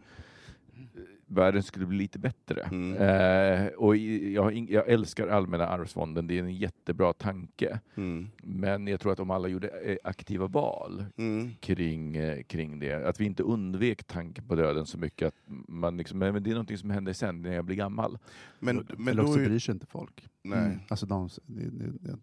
världen 1.33 1.63
skulle 1.63 1.85
bli 1.85 1.97
lite 1.97 2.19
bättre. 2.19 2.61
Mm. 2.61 2.93
Eh, 2.97 3.67
och 3.67 3.95
jag, 3.97 4.53
jag 4.69 4.87
älskar 4.89 5.27
Allmänna 5.27 5.67
arvsfonden, 5.67 6.27
det 6.27 6.39
är 6.39 6.43
en 6.43 6.55
jättebra 6.55 7.13
tanke. 7.13 7.79
Mm. 7.95 8.27
Men 8.43 8.87
jag 8.87 8.99
tror 8.99 9.11
att 9.11 9.19
om 9.19 9.31
alla 9.31 9.47
gjorde 9.47 9.67
eh, 9.67 9.97
aktiva 10.03 10.47
val 10.47 11.05
Mm. 11.17 11.49
kring, 11.59 12.17
eh, 12.17 12.43
kring 12.43 12.79
det. 12.79 12.93
Att 13.07 13.19
vi 13.19 13.25
inte 13.25 13.43
undvek 13.43 14.03
tanken 14.03 14.47
på 14.47 14.55
döden 14.55 14.85
så 14.85 14.97
mycket. 14.97 15.27
Att 15.27 15.35
man 15.67 15.97
liksom, 15.97 16.19
men 16.19 16.43
det 16.43 16.49
är 16.49 16.53
någonting 16.53 16.77
som 16.77 16.89
händer 16.89 17.13
sen 17.13 17.41
när 17.41 17.53
jag 17.53 17.65
blir 17.65 17.75
gammal. 17.75 18.17
Men, 18.59 18.87
men 18.97 19.07
Eller 19.07 19.23
då 19.23 19.27
också 19.29 19.39
är, 19.39 19.45
bryr 19.45 19.59
sig 19.59 19.73
inte 19.73 19.85
folk. 19.85 20.27
nej. 20.43 20.77
Alltså 20.89 21.05
de, 21.05 21.29
det, 21.45 21.69
det, 21.69 21.91
det, 21.99 22.17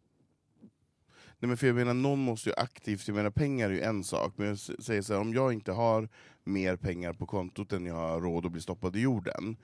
nej, 1.41 1.49
men 1.49 1.57
för 1.57 1.67
jag 1.67 1.77
menar, 1.77 1.95
någon 1.95 2.19
måste 2.19 2.49
ju 2.49 2.55
aktivt, 2.57 3.09
jag 3.09 3.15
menar 3.15 3.31
pengar 3.31 3.71
är 3.71 3.75
ju 3.75 3.81
en 3.81 4.05
sak, 4.05 4.33
men 4.37 4.49
jag 4.49 4.59
säger 4.59 5.03
så 5.03 5.13
här, 5.13 5.21
om 5.21 5.35
jag 5.35 5.53
inte 5.53 5.73
har 5.73 6.09
mer 6.45 6.77
pengar 6.77 7.13
på 7.13 7.27
kontot 7.27 7.73
än 7.73 7.87
jag 7.87 7.95
har 7.95 8.21
råd 8.21 8.47
att 8.47 8.53
bli 8.53 8.61
stoppad 8.61 8.97
i 8.97 9.01
jorden, 9.01 9.57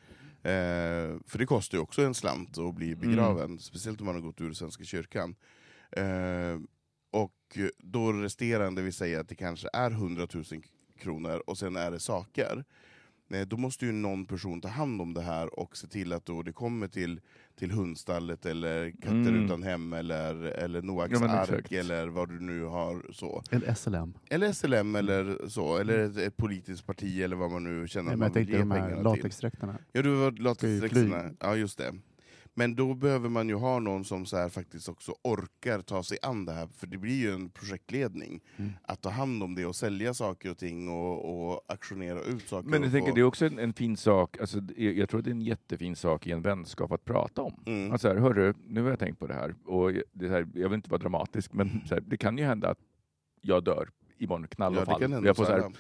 eh, 0.43 1.21
för 1.27 1.39
det 1.39 1.47
kostar 1.47 1.79
ju 1.79 1.83
också 1.83 2.03
en 2.03 2.15
slant 2.15 2.59
att 2.59 2.75
bli 2.75 2.97
begraven, 2.97 3.59
speciellt 3.59 4.01
om 4.01 4.07
man 4.07 4.15
har 4.15 4.23
gått 4.23 4.41
ur 4.41 4.53
Svenska 4.53 4.85
kyrkan. 4.85 5.37
Eh, 5.91 6.59
och 7.11 7.59
då 7.79 8.13
resterande, 8.13 8.83
vi 8.83 8.93
säger 8.93 9.21
att 9.21 9.29
det 9.29 9.35
kanske 9.35 9.69
är 9.73 9.91
100 9.91 10.27
000 10.35 10.45
kronor, 10.99 11.43
och 11.47 11.59
sen 11.59 11.77
är 11.77 11.91
det 11.91 12.01
saker. 12.01 12.65
Eh, 13.31 13.41
Då 13.47 13.57
måste 13.57 13.87
ju 13.87 13.93
någon 13.93 14.27
person 14.27 14.61
ta 14.61 14.69
hand 14.69 15.01
om 15.01 15.15
det 15.15 15.21
här 15.23 15.59
och 15.61 15.77
se 15.77 15.87
till 15.87 16.13
att 16.13 16.27
då 16.27 16.43
det 16.43 16.53
kommer 16.53 16.89
till, 16.89 17.21
till 17.59 17.71
hundstallet 17.71 18.47
eller 18.47 18.91
katter 18.91 19.11
Mm. 19.11 19.45
utan 19.45 19.63
hem 19.63 19.93
eller, 19.93 20.35
eller 20.43 20.83
Noaks 20.83 21.21
Ja, 21.21 21.29
ark 21.29 21.49
exakt. 21.51 21.73
eller 21.73 22.07
vad 22.07 22.29
du 22.29 22.41
nu 22.41 22.63
har. 22.65 23.07
så. 23.13 23.43
eller 23.51 23.75
SLM. 23.75 24.15
Eller 24.31 24.53
SLM 24.53 24.97
eller 24.97 25.49
så, 25.49 25.77
eller 25.79 25.99
ett, 25.99 26.17
ett 26.19 26.37
politiskt 26.37 26.87
parti 26.87 27.21
eller 27.21 27.37
vad 27.37 27.51
man 27.51 27.65
nu 27.65 27.89
känner 27.89 28.05
Nej, 28.05 28.13
att 28.15 28.19
men 28.19 28.19
man 28.19 28.27
jag 28.29 28.35
vill 28.35 28.47
tänkte 28.47 28.53
ge 28.53 28.59
de 28.59 28.71
här 28.71 28.79
pengarna 28.81 28.97
till. 29.13 29.23
latexdräkterna. 29.23 29.79
Ja, 29.93 30.03
du 30.03 30.15
var 30.15 30.31
latexdräkterna. 30.33 31.31
Ja, 31.41 31.57
just 31.57 31.79
det. 31.79 31.93
Men 32.59 32.75
då 32.75 32.95
behöver 32.95 33.29
man 33.29 33.49
ju 33.49 33.55
ha 33.55 33.79
någon 33.79 34.05
som 34.05 34.27
så 34.27 34.37
här 34.37 34.49
faktiskt 34.49 34.89
också 34.89 35.15
orkar 35.23 35.81
ta 35.81 36.03
sig 36.03 36.19
an 36.23 36.45
det 36.45 36.53
här, 36.53 36.67
för 36.67 36.87
det 36.87 36.99
blir 36.99 37.15
ju 37.15 37.33
en 37.33 37.51
projektledning. 37.51 38.41
Mm. 38.57 38.73
Att 38.83 39.01
ta 39.01 39.11
hand 39.11 39.43
om 39.43 39.55
det 39.55 39.67
och 39.67 39.77
sälja 39.77 40.15
saker 40.15 40.51
och 40.51 40.59
ting 40.59 40.89
och, 40.89 41.51
och 41.51 41.65
auktionera 41.69 42.21
ut 42.21 42.49
saker. 42.49 42.69
Men 42.69 42.83
jag 42.83 42.93
tänker, 42.93 43.15
det 43.15 43.21
är 43.21 43.25
också 43.25 43.47
en, 43.47 43.59
en 43.59 43.73
fin 43.73 43.97
sak, 43.97 44.41
alltså, 44.41 44.59
jag 44.77 45.09
tror 45.09 45.23
det 45.23 45.31
är 45.31 45.33
en 45.33 45.41
jättefin 45.41 45.97
sak 45.97 46.27
i 46.27 46.33
en 46.33 46.43
vänskap 46.43 46.93
att 46.93 47.05
prata 47.05 47.43
om. 47.43 47.63
Mm. 47.67 47.93
Alltså, 47.93 48.09
här, 48.09 48.17
hörru, 48.17 48.55
nu 48.67 48.83
har 48.83 48.91
jag 48.91 48.99
tänkt 48.99 49.19
på 49.19 49.27
det 49.27 49.35
här, 49.35 49.55
och 49.65 49.93
det 50.13 50.29
här, 50.29 50.49
jag 50.55 50.69
vill 50.69 50.75
inte 50.75 50.91
vara 50.91 51.01
dramatisk, 51.01 51.53
men 51.53 51.83
så 51.89 51.95
här, 51.95 52.01
det 52.07 52.17
kan 52.17 52.39
ju 52.39 52.45
hända 52.45 52.69
att 52.69 52.79
jag 53.41 53.65
dör 53.65 53.89
imorgon, 54.19 54.47
knall 54.49 54.79
och 54.79 54.85
ja, 55.23 55.35
fall. 55.35 55.73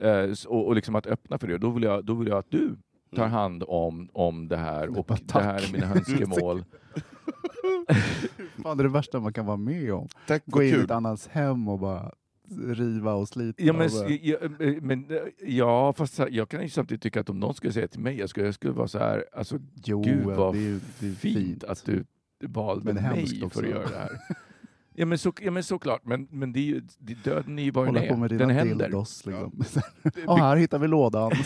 här, 0.00 0.24
eh, 0.24 0.34
och, 0.46 0.66
och 0.66 0.74
liksom 0.74 0.94
att 0.94 1.06
öppna 1.06 1.38
för 1.38 1.46
det, 1.46 1.58
då 1.58 1.70
vill 1.70 1.82
jag, 1.82 2.04
då 2.04 2.14
vill 2.14 2.28
jag 2.28 2.38
att 2.38 2.50
du 2.50 2.76
tar 3.16 3.22
Mm. 3.22 3.32
hand 3.32 3.64
om, 3.66 4.08
om 4.12 4.48
det 4.48 4.56
här, 4.56 4.98
och 4.98 5.04
Bara, 5.04 5.18
det 5.26 5.40
här 5.42 5.68
är 5.68 5.72
mina 5.72 5.86
önskemål. 5.94 6.64
Fan, 8.62 8.76
det 8.76 8.82
är 8.82 8.84
det 8.84 8.88
värsta 8.88 9.20
man 9.20 9.32
kan 9.32 9.46
vara 9.46 9.56
med 9.56 9.92
om. 9.94 10.08
Tack, 10.26 10.42
Gå 10.46 10.62
in 10.62 10.74
i 10.74 10.78
ett 10.78 10.90
annans 10.90 11.28
hem 11.28 11.68
och 11.68 11.78
bara 11.78 12.12
riva 12.66 13.12
och 13.14 13.28
slita. 13.28 13.62
Ja, 13.62 13.72
men, 13.72 13.82
och 13.86 14.10
ja, 14.10 14.36
eh, 14.60 14.74
men, 14.82 15.10
eh, 15.10 15.48
ja, 15.48 15.92
fast 15.92 16.18
jag 16.30 16.48
kan 16.48 16.62
ju 16.62 16.68
samtidigt 16.68 17.02
tycka 17.02 17.20
att 17.20 17.30
om 17.30 17.40
någon 17.40 17.54
skulle 17.54 17.72
säga 17.72 17.88
till 17.88 18.00
mig, 18.00 18.18
jag 18.18 18.28
skulle, 18.30 18.46
jag 18.46 18.54
skulle 18.54 18.72
vara 18.72 18.88
så 18.88 18.98
här, 18.98 19.24
alltså 19.32 19.58
jo, 19.84 20.02
gud 20.02 20.24
vad 20.24 20.54
det 20.54 20.60
är, 20.60 20.80
det 21.00 21.06
är 21.06 21.12
fint, 21.12 21.18
fint. 21.36 21.64
att 21.64 21.84
du 21.84 22.04
valde 22.44 22.92
Men 22.92 23.02
mig 23.02 23.22
också. 23.42 23.60
för 23.60 23.66
att 23.66 23.70
göra 23.70 23.88
det 23.88 23.96
här. 23.98 24.10
Ja 24.94 25.06
men, 25.06 25.18
så, 25.18 25.32
ja, 25.40 25.50
men 25.50 25.62
såklart, 25.64 26.04
men, 26.04 26.28
men 26.30 26.52
det 26.52 26.58
är 26.60 26.64
ju, 26.64 26.82
det, 26.98 27.14
döden 27.24 27.58
är 27.58 27.62
ju 27.62 27.70
vad 27.70 27.86
den 27.86 27.94
Hålla 27.96 28.16
på 28.16 28.24
är. 28.24 28.28
Den 28.38 28.50
händer. 28.50 28.84
dildos. 28.86 29.26
Liksom. 29.26 29.64
Ja, 30.26 30.36
här 30.36 30.56
hittar 30.56 30.78
vi 30.78 30.88
lådan. 30.88 31.32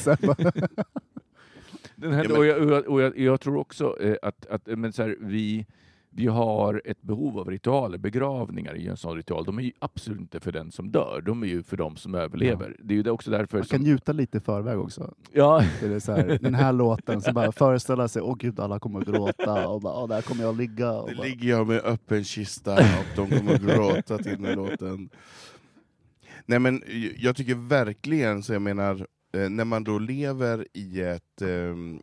Den 1.97 2.13
händer. 2.13 2.25
Ja, 2.25 2.29
men- 2.31 2.39
och 2.39 2.47
jag, 2.47 2.59
och 2.63 2.71
jag, 2.73 2.89
och 2.89 3.03
jag, 3.03 3.19
jag 3.19 3.41
tror 3.41 3.57
också 3.57 3.97
eh, 4.03 4.17
att, 4.23 4.47
att 4.47 4.69
eh, 4.69 4.77
men 4.77 4.93
så 4.93 5.03
här, 5.03 5.17
vi, 5.21 5.67
vi 6.11 6.27
har 6.27 6.83
ett 6.85 7.03
behov 7.03 7.39
av 7.39 7.51
ritualer. 7.51 7.99
Begravningar 7.99 8.73
är 8.73 8.79
ju 8.79 8.89
en 8.89 8.97
sån 8.97 9.17
ritual. 9.17 9.45
De 9.45 9.59
är 9.59 9.63
ju 9.63 9.73
absolut 9.79 10.21
inte 10.21 10.41
för 10.41 10.53
den 10.53 10.73
som 10.73 10.91
dör, 10.91 11.23
de 11.27 11.43
är 11.43 11.47
ju 11.47 11.63
för 11.63 11.77
de 11.77 11.97
som 11.97 12.15
överlever. 12.15 12.77
Det 12.85 12.95
är 12.95 13.03
ju 13.03 13.11
också 13.11 13.31
därför 13.31 13.59
Man 13.59 13.67
kan 13.67 13.79
som... 13.79 13.85
njuta 13.85 14.13
lite 14.13 14.39
i 14.39 14.41
förväg 14.41 14.79
också. 14.79 15.15
Ja, 15.33 15.63
Det 15.81 15.95
är 15.95 16.01
så 16.01 16.13
här, 16.13 16.39
den 16.43 16.55
här 16.55 16.73
låten, 16.73 17.21
så 17.21 17.33
bara 17.33 17.53
föreställa 17.53 18.09
sig, 18.09 18.23
åh 18.23 18.37
gud 18.39 18.61
alla 18.61 18.79
kommer 18.79 19.01
att 19.01 19.07
gråta, 19.07 19.69
och 19.69 19.81
bara, 19.81 20.07
där 20.07 20.23
kommer 20.23 20.43
jag 20.43 20.57
ligga. 20.57 20.93
Och 20.93 21.09
Det 21.11 21.17
bara, 21.17 21.27
ligger 21.27 21.49
jag 21.51 21.67
med 21.67 21.81
öppen 21.85 22.25
kista 22.25 22.75
och 22.75 23.17
de 23.17 23.31
kommer 23.39 23.55
att 23.55 23.63
gråta 23.63 24.19
till 24.19 24.43
den 24.43 24.55
låten. 24.57 25.09
Nej 26.47 26.59
men 26.59 26.83
jag 27.19 27.37
tycker 27.37 27.55
verkligen, 27.55 28.43
så 28.43 28.53
jag 28.53 28.63
menar, 28.63 29.07
Eh, 29.37 29.51
när 29.51 29.65
man 29.65 29.85
då 29.85 29.99
lever 29.99 30.67
i 30.73 31.01
ett 31.01 31.43
ehm, 31.43 32.03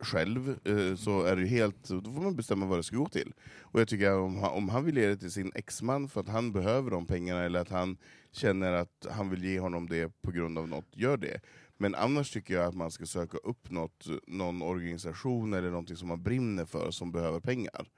själv, 0.00 0.48
eh, 0.64 0.94
så 0.96 1.22
är 1.22 1.36
det 1.36 1.42
ju 1.42 1.48
helt, 1.48 1.88
då 1.88 2.12
får 2.12 2.22
man 2.22 2.36
bestämma 2.36 2.66
vad 2.66 2.78
det 2.78 2.82
ska 2.82 2.96
gå 2.96 3.08
till. 3.08 3.32
Och 3.60 3.80
jag 3.80 3.88
tycker 3.88 4.10
att 4.10 4.16
om 4.18 4.36
han, 4.38 4.50
om 4.50 4.68
han 4.68 4.84
vill 4.84 4.96
ge 4.96 5.06
det 5.06 5.16
till 5.16 5.30
sin 5.30 5.52
exman 5.54 6.08
för 6.08 6.20
att 6.20 6.28
han 6.28 6.52
behöver 6.52 6.90
de 6.90 7.06
pengarna, 7.06 7.42
eller 7.44 7.60
att 7.60 7.68
han 7.70 7.96
känner 8.32 8.72
att 8.72 9.06
han 9.10 9.30
vill 9.30 9.44
ge 9.44 9.60
honom 9.60 9.88
det 9.88 10.22
på 10.22 10.30
grund 10.30 10.58
av 10.58 10.68
något, 10.68 10.86
gör 10.92 11.16
det. 11.16 11.40
Men 11.76 11.94
annars 11.94 12.30
tycker 12.32 12.54
jag 12.54 12.64
att 12.66 12.74
man 12.74 12.90
ska 12.90 13.06
söka 13.06 13.38
upp 13.38 13.70
något, 13.70 14.06
någon 14.26 14.62
organisation 14.62 15.52
eller 15.52 15.70
någonting 15.70 15.96
som 15.96 16.08
man 16.08 16.22
brinner 16.22 16.64
för, 16.64 16.90
som 16.90 17.12
behöver 17.12 17.40
pengar. 17.40 17.88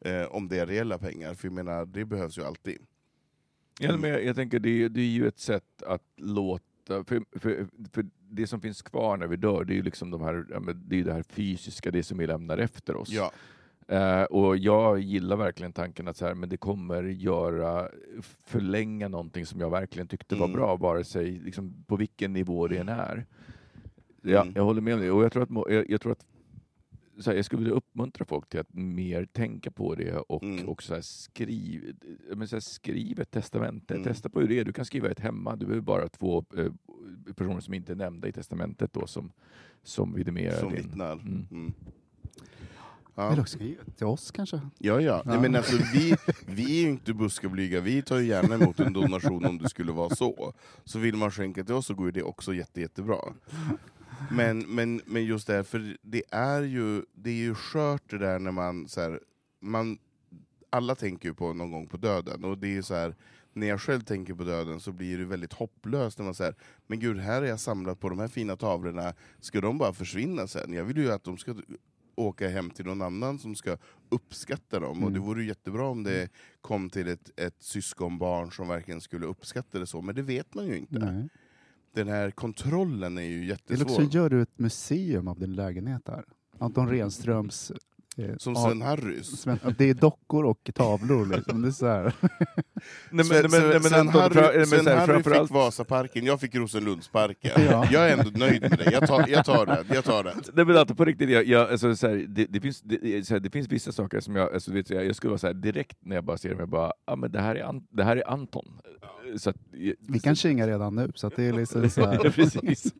Eh, 0.00 0.22
om 0.24 0.48
det 0.48 0.58
är 0.58 0.66
reella 0.66 0.98
pengar, 0.98 1.34
för 1.34 1.46
jag 1.48 1.52
menar, 1.54 1.86
det 1.86 2.04
behövs 2.04 2.38
ju 2.38 2.44
alltid. 2.44 2.78
Ja, 3.80 3.96
men 3.96 4.10
jag, 4.10 4.24
jag 4.24 4.36
tänker 4.36 4.58
det, 4.58 4.82
är- 4.82 4.88
det 4.88 5.00
är 5.00 5.04
ju 5.04 5.28
ett 5.28 5.38
sätt 5.38 5.82
att 5.86 6.02
låta, 6.16 6.64
för, 6.86 7.38
för, 7.38 7.66
för 7.92 8.06
det 8.30 8.46
som 8.46 8.60
finns 8.60 8.82
kvar 8.82 9.16
när 9.16 9.26
vi 9.26 9.36
dör, 9.36 9.64
det 9.64 9.72
är 9.72 9.76
ju 9.76 9.82
liksom 9.82 10.10
de 10.10 10.22
här, 10.22 10.46
det, 10.74 11.00
är 11.00 11.04
det 11.04 11.12
här 11.12 11.22
fysiska, 11.22 11.90
det 11.90 12.02
som 12.02 12.18
vi 12.18 12.26
lämnar 12.26 12.58
efter 12.58 12.96
oss. 12.96 13.08
Ja. 13.10 13.32
Eh, 13.88 14.22
och 14.22 14.56
jag 14.56 14.98
gillar 15.00 15.36
verkligen 15.36 15.72
tanken 15.72 16.08
att 16.08 16.16
så 16.16 16.26
här, 16.26 16.34
men 16.34 16.48
det 16.48 16.56
kommer 16.56 17.02
göra, 17.02 17.88
förlänga 18.44 19.08
någonting 19.08 19.46
som 19.46 19.60
jag 19.60 19.70
verkligen 19.70 20.08
tyckte 20.08 20.34
var 20.36 20.46
Mm. 20.46 20.56
bra, 20.56 20.76
vare 20.76 21.04
sig 21.04 21.30
liksom, 21.30 21.84
på 21.86 21.96
vilken 21.96 22.32
nivå 22.32 22.68
det 22.68 22.78
än 22.78 22.88
är. 22.88 23.26
Ja, 24.22 24.42
Mm. 24.42 24.52
Jag 24.56 24.64
håller 24.64 24.80
med 24.80 24.94
om 24.94 25.00
det, 25.00 25.10
och 25.10 25.24
jag 25.24 25.32
tror 25.32 25.42
att, 25.42 25.72
jag, 25.72 25.90
jag 25.90 26.00
tror 26.00 26.12
att 26.12 26.26
så 27.18 27.30
här, 27.30 27.36
jag 27.36 27.44
skulle 27.44 27.62
vilja 27.62 27.74
uppmuntra 27.74 28.24
folk 28.24 28.48
till 28.48 28.60
att 28.60 28.74
mer 28.74 29.24
tänka 29.24 29.70
på 29.70 29.94
det 29.94 30.12
och 30.16 30.42
Mm. 30.42 30.68
också 30.68 31.02
skriv, 31.02 31.96
men 32.34 32.48
så 32.48 32.56
här, 32.56 32.60
skriv 32.60 33.20
ett 33.20 33.30
testamente. 33.30 33.94
Mm. 33.94 34.04
Testa 34.04 34.28
på 34.28 34.40
hur 34.40 34.48
det 34.48 34.58
är. 34.60 34.64
Du 34.64 34.72
kan 34.72 34.84
skriva 34.84 35.10
ett 35.10 35.20
hemma. 35.20 35.56
Du 35.56 35.66
behöver 35.66 35.82
bara 35.82 36.08
två 36.08 36.44
eh, 36.56 36.72
personer 37.34 37.60
som 37.60 37.74
inte 37.74 37.92
är 37.92 37.96
nämnda 37.96 38.28
i 38.28 38.32
testamentet 38.32 38.92
då 38.92 39.06
som, 39.06 39.32
som 39.82 40.14
vidimerar 40.14 40.60
Som 40.60 40.72
din... 40.72 40.82
vittnar. 40.82 41.12
Mm. 41.12 41.46
Mm. 41.50 41.72
Eller 43.16 43.36
Ja, 43.36 43.40
också 43.40 43.58
ge 43.58 43.74
till 43.96 44.06
oss 44.06 44.30
kanske? 44.30 44.60
ja. 44.78 45.00
ja. 45.00 45.22
Nej, 45.24 45.40
men 45.40 45.56
alltså, 45.56 45.76
vi, 45.94 46.14
vi 46.46 46.78
är 46.78 46.82
ju 46.82 46.88
inte 46.90 47.14
buskablyga, 47.14 47.80
vi 47.80 48.02
tar 48.02 48.18
ju 48.18 48.26
gärna 48.26 48.54
emot 48.54 48.80
en 48.80 48.92
donation 48.92 49.44
om 49.44 49.58
det 49.58 49.68
skulle 49.68 49.92
vara 49.92 50.10
så. 50.14 50.52
Så 50.84 50.98
vill 50.98 51.16
man 51.16 51.30
skänka 51.30 51.64
till 51.64 51.74
oss 51.74 51.86
så 51.86 51.94
går 51.94 52.06
ju 52.06 52.12
det 52.12 52.22
också 52.22 52.54
jätte, 52.54 52.80
jättebra. 52.80 53.18
Men, 54.30 54.58
men, 54.58 55.00
men 55.06 55.24
just 55.24 55.46
därför, 55.46 55.96
det 56.02 56.22
är 56.30 56.62
ju, 56.62 57.02
det 57.14 57.30
är 57.30 57.34
ju 57.34 57.54
skört 57.54 58.02
det 58.10 58.18
där 58.18 58.38
när 58.38 58.52
man, 58.52 58.88
så 58.88 59.00
här, 59.00 59.20
man... 59.60 59.98
Alla 60.70 60.94
tänker 60.94 61.28
ju 61.28 61.34
på 61.34 61.52
någon 61.52 61.70
gång 61.70 61.86
på 61.86 61.96
döden, 61.96 62.44
och 62.44 62.58
det 62.58 62.76
är 62.76 62.82
så 62.82 62.94
här, 62.94 63.14
när 63.52 63.66
jag 63.66 63.80
själv 63.80 64.00
tänker 64.00 64.34
på 64.34 64.44
döden 64.44 64.80
så 64.80 64.92
blir 64.92 65.18
det 65.18 65.24
väldigt 65.24 65.52
hopplöst 65.52 66.18
när 66.18 66.24
man 66.24 66.34
säger 66.34 66.54
men 66.86 67.00
gud, 67.00 67.18
här 67.18 67.42
är 67.42 67.46
jag 67.46 67.60
samlat 67.60 68.00
på 68.00 68.08
de 68.08 68.18
här 68.18 68.28
fina 68.28 68.56
tavlorna, 68.56 69.14
ska 69.40 69.60
de 69.60 69.78
bara 69.78 69.92
försvinna 69.92 70.46
sen? 70.46 70.72
Jag 70.72 70.84
vill 70.84 70.96
ju 70.96 71.12
att 71.12 71.24
de 71.24 71.38
ska 71.38 71.54
åka 72.14 72.48
hem 72.48 72.70
till 72.70 72.84
någon 72.84 73.02
annan 73.02 73.38
som 73.38 73.54
ska 73.54 73.76
uppskatta 74.08 74.80
dem, 74.80 75.04
och 75.04 75.10
det 75.12 75.16
Mm. 75.16 75.28
vore 75.28 75.44
jättebra 75.44 75.86
om 75.86 76.02
det 76.02 76.28
kom 76.60 76.90
till 76.90 77.08
ett, 77.08 77.30
ett 77.40 77.62
syskonbarn 77.62 78.50
som 78.52 78.68
verkligen 78.68 79.00
skulle 79.00 79.26
uppskatta 79.26 79.78
det 79.78 79.86
så, 79.86 80.02
men 80.02 80.14
det 80.14 80.22
vet 80.22 80.54
man 80.54 80.66
ju 80.66 80.76
inte. 80.78 80.98
Nej. 80.98 81.28
Den 81.94 82.08
här 82.08 82.30
kontrollen 82.30 83.18
är 83.18 83.22
ju 83.22 83.36
Eller 83.38 83.46
jättesvår. 83.46 83.84
också 83.90 84.02
gör 84.02 84.30
du 84.30 84.42
ett 84.42 84.58
museum 84.58 85.28
av 85.28 85.38
din 85.38 85.54
lägenhet 85.54 86.02
där. 86.04 86.24
Anton 86.58 86.88
Renströms... 86.88 87.72
Eh, 88.16 88.36
Som 88.38 88.52
ja, 88.52 88.66
Sven 88.68 88.82
Harrys. 88.82 89.40
Sven, 89.40 89.58
det 89.78 89.90
är 89.90 89.94
dockor 89.94 90.44
och 90.44 90.70
tavlor. 90.74 91.26
Liksom. 91.26 91.62
Det 91.62 91.68
är 91.68 91.72
så 91.72 91.86
här. 91.86 92.14
Nej, 93.10 93.24
Sven, 93.24 93.50
Sven, 93.50 93.82
Sven 93.82 94.00
Anton, 94.00 94.20
Harry, 94.22 94.34
fra- 94.34 94.52
men 94.56 94.66
Sven 94.66 94.84
så 94.84 94.90
Harry 94.90 95.06
framförallt- 95.06 95.48
fick 95.48 95.54
Vasaparken, 95.54 96.24
jag 96.26 96.40
fick 96.40 96.54
Rosenlundsparken. 96.54 97.50
Ja. 97.70 97.86
Jag 97.92 98.10
är 98.10 98.16
ändå 98.18 98.30
nöjd 98.38 98.60
med 98.62 98.78
det, 98.78 98.90
jag 98.92 99.06
tar, 99.08 99.24
jag 99.28 99.44
tar 99.44 99.66
det. 99.66 99.84
Jag 99.94 100.04
tar 100.04 100.24
det. 100.24 100.34
Nej 100.52 100.64
men 100.64 100.76
alltså 100.76 100.94
på 100.94 101.04
riktigt, 101.04 101.30
jag, 101.30 101.44
jag, 101.46 101.70
alltså, 101.70 101.96
så 101.96 102.08
här, 102.08 102.16
det, 102.28 102.46
det, 102.46 102.60
finns, 102.60 102.80
det, 102.82 103.26
så 103.26 103.34
här, 103.34 103.40
det 103.40 103.50
finns 103.50 103.68
vissa 103.68 103.92
saker 103.92 104.20
som 104.20 104.36
jag, 104.36 104.54
alltså, 104.54 104.72
vet, 104.72 104.90
jag, 104.90 105.06
jag 105.06 105.16
skulle 105.16 105.28
vara 105.30 105.38
så 105.38 105.46
här, 105.46 105.54
direkt 105.54 105.98
när 106.00 106.14
jag 106.16 106.24
bara 106.24 106.38
ser 106.38 106.50
dem, 106.50 106.58
jag 106.58 106.68
bara, 106.68 106.92
ah, 107.04 107.16
men 107.16 107.32
det, 107.32 107.40
här 107.40 107.54
är 107.56 107.64
An, 107.64 107.86
det 107.90 108.04
här 108.04 108.16
är 108.16 108.30
Anton. 108.30 108.64
Så 109.36 109.50
att, 109.50 109.56
Vi 110.00 110.20
kan 110.22 110.36
kinga 110.36 110.66
redan 110.66 110.94
nu, 110.94 111.12
så 111.14 111.26
att 111.26 111.36
det 111.36 111.44
är 111.44 111.52
liksom 111.52 111.90
så 111.90 112.06
här. 112.06 112.16
precis. 112.30 112.94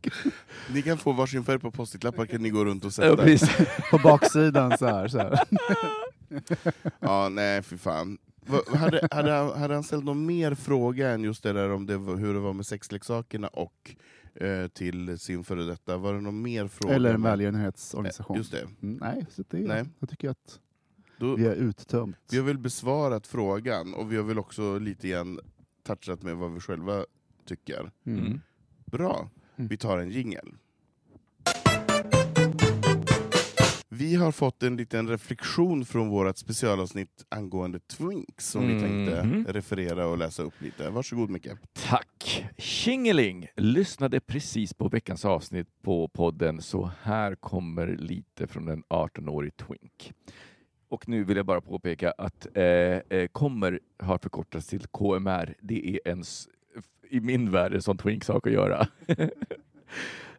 Ni 0.73 0.83
kan 0.83 0.99
få 0.99 1.13
varsin 1.13 1.45
färg 1.45 1.59
på 1.59 1.71
postitlappar, 1.71 2.27
kan 2.27 2.43
ni 2.43 2.51
gå 2.51 2.65
runt 2.65 2.85
och 2.85 2.89
Ja, 2.89 2.91
sätta. 2.93 3.17
precis. 3.23 3.51
På 3.91 3.99
baksidan 3.99 4.79
så 4.79 4.87
här. 4.87 5.09
Så 5.09 5.19
här. 5.19 5.41
Ja, 7.01 7.29
nej 7.29 7.63
för 7.63 7.77
fan. 7.77 8.19
Hade, 8.75 9.09
hade, 9.11 9.33
han, 9.33 9.61
hade 9.61 9.75
han 9.75 9.83
ställt 9.85 10.05
någon 10.05 10.27
mer 10.27 10.55
fråga 10.55 11.11
än 11.11 11.25
just 11.25 11.43
det 11.43 11.53
där 11.53 11.71
om 11.73 11.87
det 11.87 11.95
hur 11.97 12.35
det 12.35 12.41
var 12.41 12.53
med 12.53 12.67
sexleksakerna 12.67 13.49
och 13.49 13.95
eh, 14.35 14.67
till 14.69 15.19
sin 15.19 15.45
före 15.45 15.63
detta? 15.65 15.97
Var 15.97 16.15
det 16.15 16.21
någon 16.21 16.43
mer 16.43 16.67
fråga? 16.69 16.95
Eller 16.95 17.15
en 17.15 17.23
välgörenhetsorganisation. 17.23 18.37
Just 18.37 18.51
det. 18.53 18.67
Mm, 18.83 18.99
nej, 19.01 19.27
så 19.31 19.43
det 19.51 19.57
är, 19.59 19.69
Nej. 19.69 19.85
jag 19.99 20.09
tycker 20.11 20.31
att 20.31 20.61
Då, 21.19 21.37
vi 21.37 21.47
har 21.47 21.55
uttömt. 21.55 22.17
vi 22.31 22.37
har 22.39 22.45
väl 22.45 22.59
besvarat 22.59 23.27
frågan, 23.27 23.95
och 23.95 24.13
vi 24.13 24.17
har 24.17 24.25
väl 24.25 24.39
också 24.39 24.79
lite 24.79 25.09
grann 25.09 25.41
touchat 25.85 26.23
med 26.23 26.37
vad 26.37 26.55
vi 26.55 26.61
själva 26.61 27.05
tycker. 27.47 27.91
Mm. 28.07 28.27
Mm. 28.27 28.41
Bra, 28.85 29.31
Mm. 29.57 29.69
vi 29.69 29.77
tar 29.77 29.99
en 29.99 30.11
jingel. 30.11 30.53
Vi 33.89 34.15
har 34.17 34.33
fått 34.33 34.63
en 34.63 34.77
liten 34.77 35.09
reflektion 35.09 35.85
från 35.85 36.09
vårt 36.09 36.37
specialavsnitt 36.37 37.25
angående 37.29 37.79
Twinks 37.79 38.49
som 38.51 38.67
vi 38.69 38.81
tänkte 38.81 39.25
Mhm. 39.25 39.47
referera 39.49 40.07
och 40.07 40.19
läsa 40.19 40.43
upp 40.43 40.61
lite. 40.61 40.91
Varsågod 40.91 41.31
Micke. 41.31 41.49
Tack! 41.73 42.45
Tjingeling! 42.59 43.47
Lyssnade 43.57 44.21
precis 44.21 44.75
på 44.75 44.89
veckans 44.89 45.25
avsnitt 45.25 45.69
på 45.83 46.09
podden, 46.09 46.61
så 46.63 46.91
här 47.03 47.35
kommer 47.35 47.87
lite 47.97 48.47
från 48.47 48.69
en 48.69 48.83
18-årig 48.89 49.57
twink. 49.57 50.13
Och 50.89 51.09
nu 51.09 51.25
vill 51.25 51.37
jag 51.37 51.47
bara 51.47 51.61
påpeka 51.61 52.11
att 52.19 52.47
eh, 52.55 52.65
eh 52.65 53.27
kommer 53.33 53.81
har 53.99 54.19
förkortats 54.19 54.67
till 54.67 54.87
KMR. 54.87 55.55
Det 55.61 55.91
är 55.91 56.13
en, 56.13 56.25
i 57.11 57.21
min 57.21 57.51
värld, 57.51 57.75
en 57.75 57.83
sån 57.83 57.99
twink-sak 57.99 58.47
att 58.47 58.53
göra. 58.53 58.87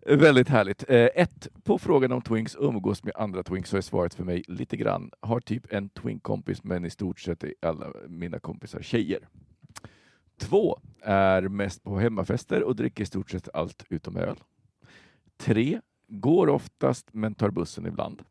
Väldigt 0.08 0.50
härligt. 0.50 0.90
Eh, 0.90 1.10
ett, 1.16 1.48
på 1.64 1.78
frågan 1.78 2.12
om 2.12 2.22
twinks 2.22 2.56
umgås 2.60 3.04
med 3.04 3.14
andra 3.16 3.44
twinks 3.44 3.70
så 3.70 3.78
är 3.78 3.82
svaret 3.82 4.14
för 4.14 4.24
mig 4.24 4.44
lite 4.48 4.78
grann. 4.78 5.12
Har 5.20 5.40
typ 5.40 5.74
en 5.74 5.90
twink-kompis 5.90 6.64
men 6.64 6.86
i 6.86 6.90
stort 6.90 7.20
sett 7.20 7.44
är 7.44 7.54
alla 7.62 7.88
mina 8.08 8.40
kompisar 8.40 8.82
tjejer. 8.82 9.28
Två, 10.38 10.80
är 11.02 11.42
mest 11.42 11.84
på 11.84 12.00
hemmafester 12.00 12.64
och 12.64 12.76
dricker 12.76 13.04
i 13.04 13.06
stort 13.06 13.32
sett 13.32 13.50
allt 13.54 13.86
utom 13.90 14.18
öl. 14.18 14.40
Tre, 15.38 15.82
går 16.08 16.48
oftast 16.48 17.08
men 17.12 17.36
tar 17.36 17.50
bussen 17.50 17.86
ibland. 17.86 18.22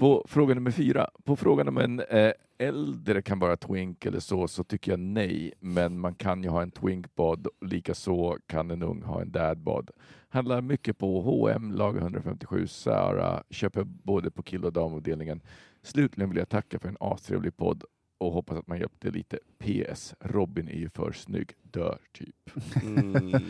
På 0.00 0.24
fråga 0.28 0.54
nummer 0.54 0.70
fyra, 0.70 1.10
på 1.24 1.36
frågan 1.36 1.68
om 1.68 1.78
en 1.78 2.00
eh, 2.00 2.32
äldre 2.58 3.22
kan 3.22 3.38
vara 3.38 3.56
twink 3.56 4.06
eller 4.06 4.20
så, 4.20 4.48
så 4.48 4.64
tycker 4.64 4.92
jag 4.92 5.00
nej. 5.00 5.52
Men 5.60 5.98
man 5.98 6.14
kan 6.14 6.42
ju 6.42 6.48
ha 6.48 6.62
en 6.62 6.70
twinkbod, 6.70 7.48
likaså 7.60 8.36
kan 8.46 8.70
en 8.70 8.82
ung 8.82 9.02
ha 9.02 9.20
en 9.20 9.32
dadbod. 9.32 9.90
Handlar 10.28 10.60
mycket 10.60 10.98
på 10.98 11.20
H&M, 11.20 11.72
lager 11.72 12.00
157, 12.00 12.66
Sara, 12.66 13.42
köper 13.50 13.84
både 13.84 14.30
på 14.30 14.42
kill 14.42 14.64
och 14.64 14.72
damavdelningen. 14.72 15.40
Slutligen 15.82 16.30
vill 16.30 16.38
jag 16.38 16.48
tacka 16.48 16.78
för 16.78 16.88
en 16.88 16.96
astrevlig 17.00 17.56
podd 17.56 17.84
och 18.18 18.32
hoppas 18.32 18.56
att 18.56 18.66
man 18.66 18.78
hjälpte 18.78 19.10
lite. 19.10 19.38
PS. 19.58 20.14
Robin 20.20 20.68
är 20.68 20.78
ju 20.78 20.88
för 20.88 21.12
snygg. 21.12 21.52
Dör, 21.62 21.98
typ. 22.12 22.50
Mm. 22.82 23.32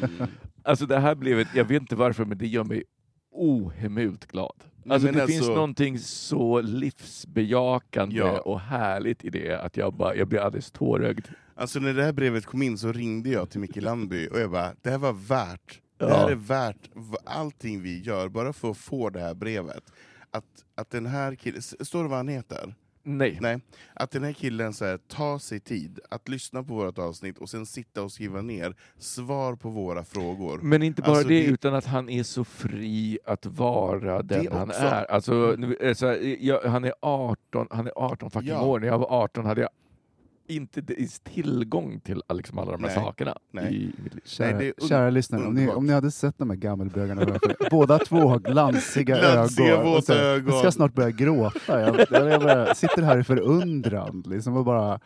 Alltså 0.62 0.86
det 0.86 0.98
här 0.98 1.14
blev 1.14 1.38
ett, 1.38 1.48
jag 1.54 1.64
vet 1.64 1.80
inte 1.80 1.96
varför, 1.96 2.24
men 2.24 2.38
det 2.38 2.46
gör 2.46 2.64
mig 2.64 2.84
ohemult 3.30 4.26
glad. 4.26 4.52
Alltså 4.88 5.12
det 5.12 5.22
alltså- 5.22 5.26
finns 5.36 5.48
någonting 5.48 5.98
så 5.98 6.60
livsbejakande 6.60 8.16
Ja. 8.16 8.40
och 8.40 8.60
härligt 8.60 9.24
i 9.24 9.30
det 9.30 9.60
att 9.60 9.76
jag, 9.76 9.94
bara, 9.94 10.14
jag 10.16 10.28
blir 10.28 10.40
alldeles 10.40 10.70
tårögd. 10.70 11.26
Alltså 11.54 11.80
när 11.80 11.94
det 11.94 12.04
här 12.04 12.12
brevet 12.12 12.46
kom 12.46 12.62
in 12.62 12.78
så 12.78 12.92
ringde 12.92 13.28
jag 13.30 13.50
till 13.50 13.60
Micke 13.60 13.76
Landby 13.76 14.28
och 14.28 14.40
jag 14.40 14.50
bara, 14.50 14.74
det 14.82 14.90
här 14.90 14.98
var 14.98 15.12
värt, 15.12 15.80
det 15.98 16.04
Ja. 16.04 16.16
här 16.16 16.30
är 16.30 16.34
värt 16.34 16.90
allting 17.24 17.82
vi 17.82 18.00
gör, 18.00 18.28
bara 18.28 18.52
för 18.52 18.70
att 18.70 18.76
få 18.76 19.10
det 19.10 19.20
här 19.20 19.34
brevet. 19.34 19.92
Att, 20.30 20.44
att 20.74 20.90
den 20.90 21.06
här 21.06 21.34
killen, 21.34 21.62
står 21.62 22.02
det 22.02 22.08
vad 22.08 22.18
han 22.18 22.28
heter? 22.28 22.74
Nej. 23.02 23.38
Nej, 23.40 23.60
att 23.94 24.10
den 24.10 24.24
här 24.24 24.32
killen 24.32 24.72
så 24.72 24.84
här, 24.84 24.96
tar 24.98 25.38
sig 25.38 25.60
tid 25.60 26.00
att 26.10 26.28
lyssna 26.28 26.62
på 26.62 26.74
vårt 26.74 26.98
avsnitt 26.98 27.38
och 27.38 27.48
sen 27.50 27.66
sitta 27.66 28.02
och 28.02 28.12
skriva 28.12 28.42
ner 28.42 28.74
svar 28.98 29.54
på 29.56 29.70
våra 29.70 30.04
frågor. 30.04 30.58
Men 30.62 30.82
inte 30.82 31.02
bara 31.02 31.10
Alltså, 31.10 31.28
det, 31.28 31.34
det- 31.42 31.44
utan 31.46 31.74
att 31.74 31.84
han 31.86 32.08
är 32.08 32.22
så 32.22 32.44
fri 32.44 33.18
att 33.24 33.46
vara 33.46 34.22
den 34.22 34.48
han 34.52 34.68
också. 34.68 34.80
är. 34.82 35.04
Alltså, 35.10 35.54
nu, 35.58 35.74
eh, 35.80 35.94
så 35.94 36.06
här, 36.06 36.36
jag, 36.44 36.60
han 36.62 36.84
är 36.84 36.92
18, 37.02 37.66
han 37.70 37.86
är 37.86 37.92
18 37.96 38.30
fucking 38.30 38.48
Ja. 38.48 38.62
år. 38.64 38.80
När 38.80 38.86
jag 38.86 38.98
var 38.98 39.22
18 39.22 39.44
hade 39.46 39.60
jag 39.60 39.70
inte 40.50 40.82
ens 40.96 41.20
tillgång 41.20 42.00
till 42.00 42.22
liksom 42.34 42.58
alla 42.58 42.72
de 42.72 42.84
här 42.84 42.90
Nej. 42.96 43.04
sakerna 43.04 43.36
Nej. 43.52 43.74
i 43.76 43.92
mitt 44.02 44.14
liv. 44.14 44.22
Kära, 44.24 44.60
un- 44.60 44.88
kära 44.88 45.10
lyssnare, 45.10 45.46
om 45.46 45.54
ni, 45.54 45.68
om 45.68 45.86
ni 45.86 45.92
hade 45.92 46.10
sett 46.10 46.38
de 46.38 46.50
här 46.50 46.56
gammelbögarna 46.56 47.38
båda 47.70 47.98
två 47.98 48.16
har 48.28 48.38
glansiga, 48.38 49.18
Glansiga, 49.18 49.76
ögon. 49.76 50.02
så 50.02 50.12
ögon. 50.12 50.52
Jag 50.52 50.60
ska 50.60 50.72
snart 50.72 50.94
börja 50.94 51.10
gråta. 51.10 51.80
Jag, 51.80 52.06
jag, 52.10 52.30
jag 52.30 52.40
bara, 52.42 52.74
sitter 52.74 53.02
här 53.02 53.18
i 53.18 53.24
förundran 53.24 54.22
liksom, 54.26 54.56
och 54.56 54.64
bara 54.64 55.00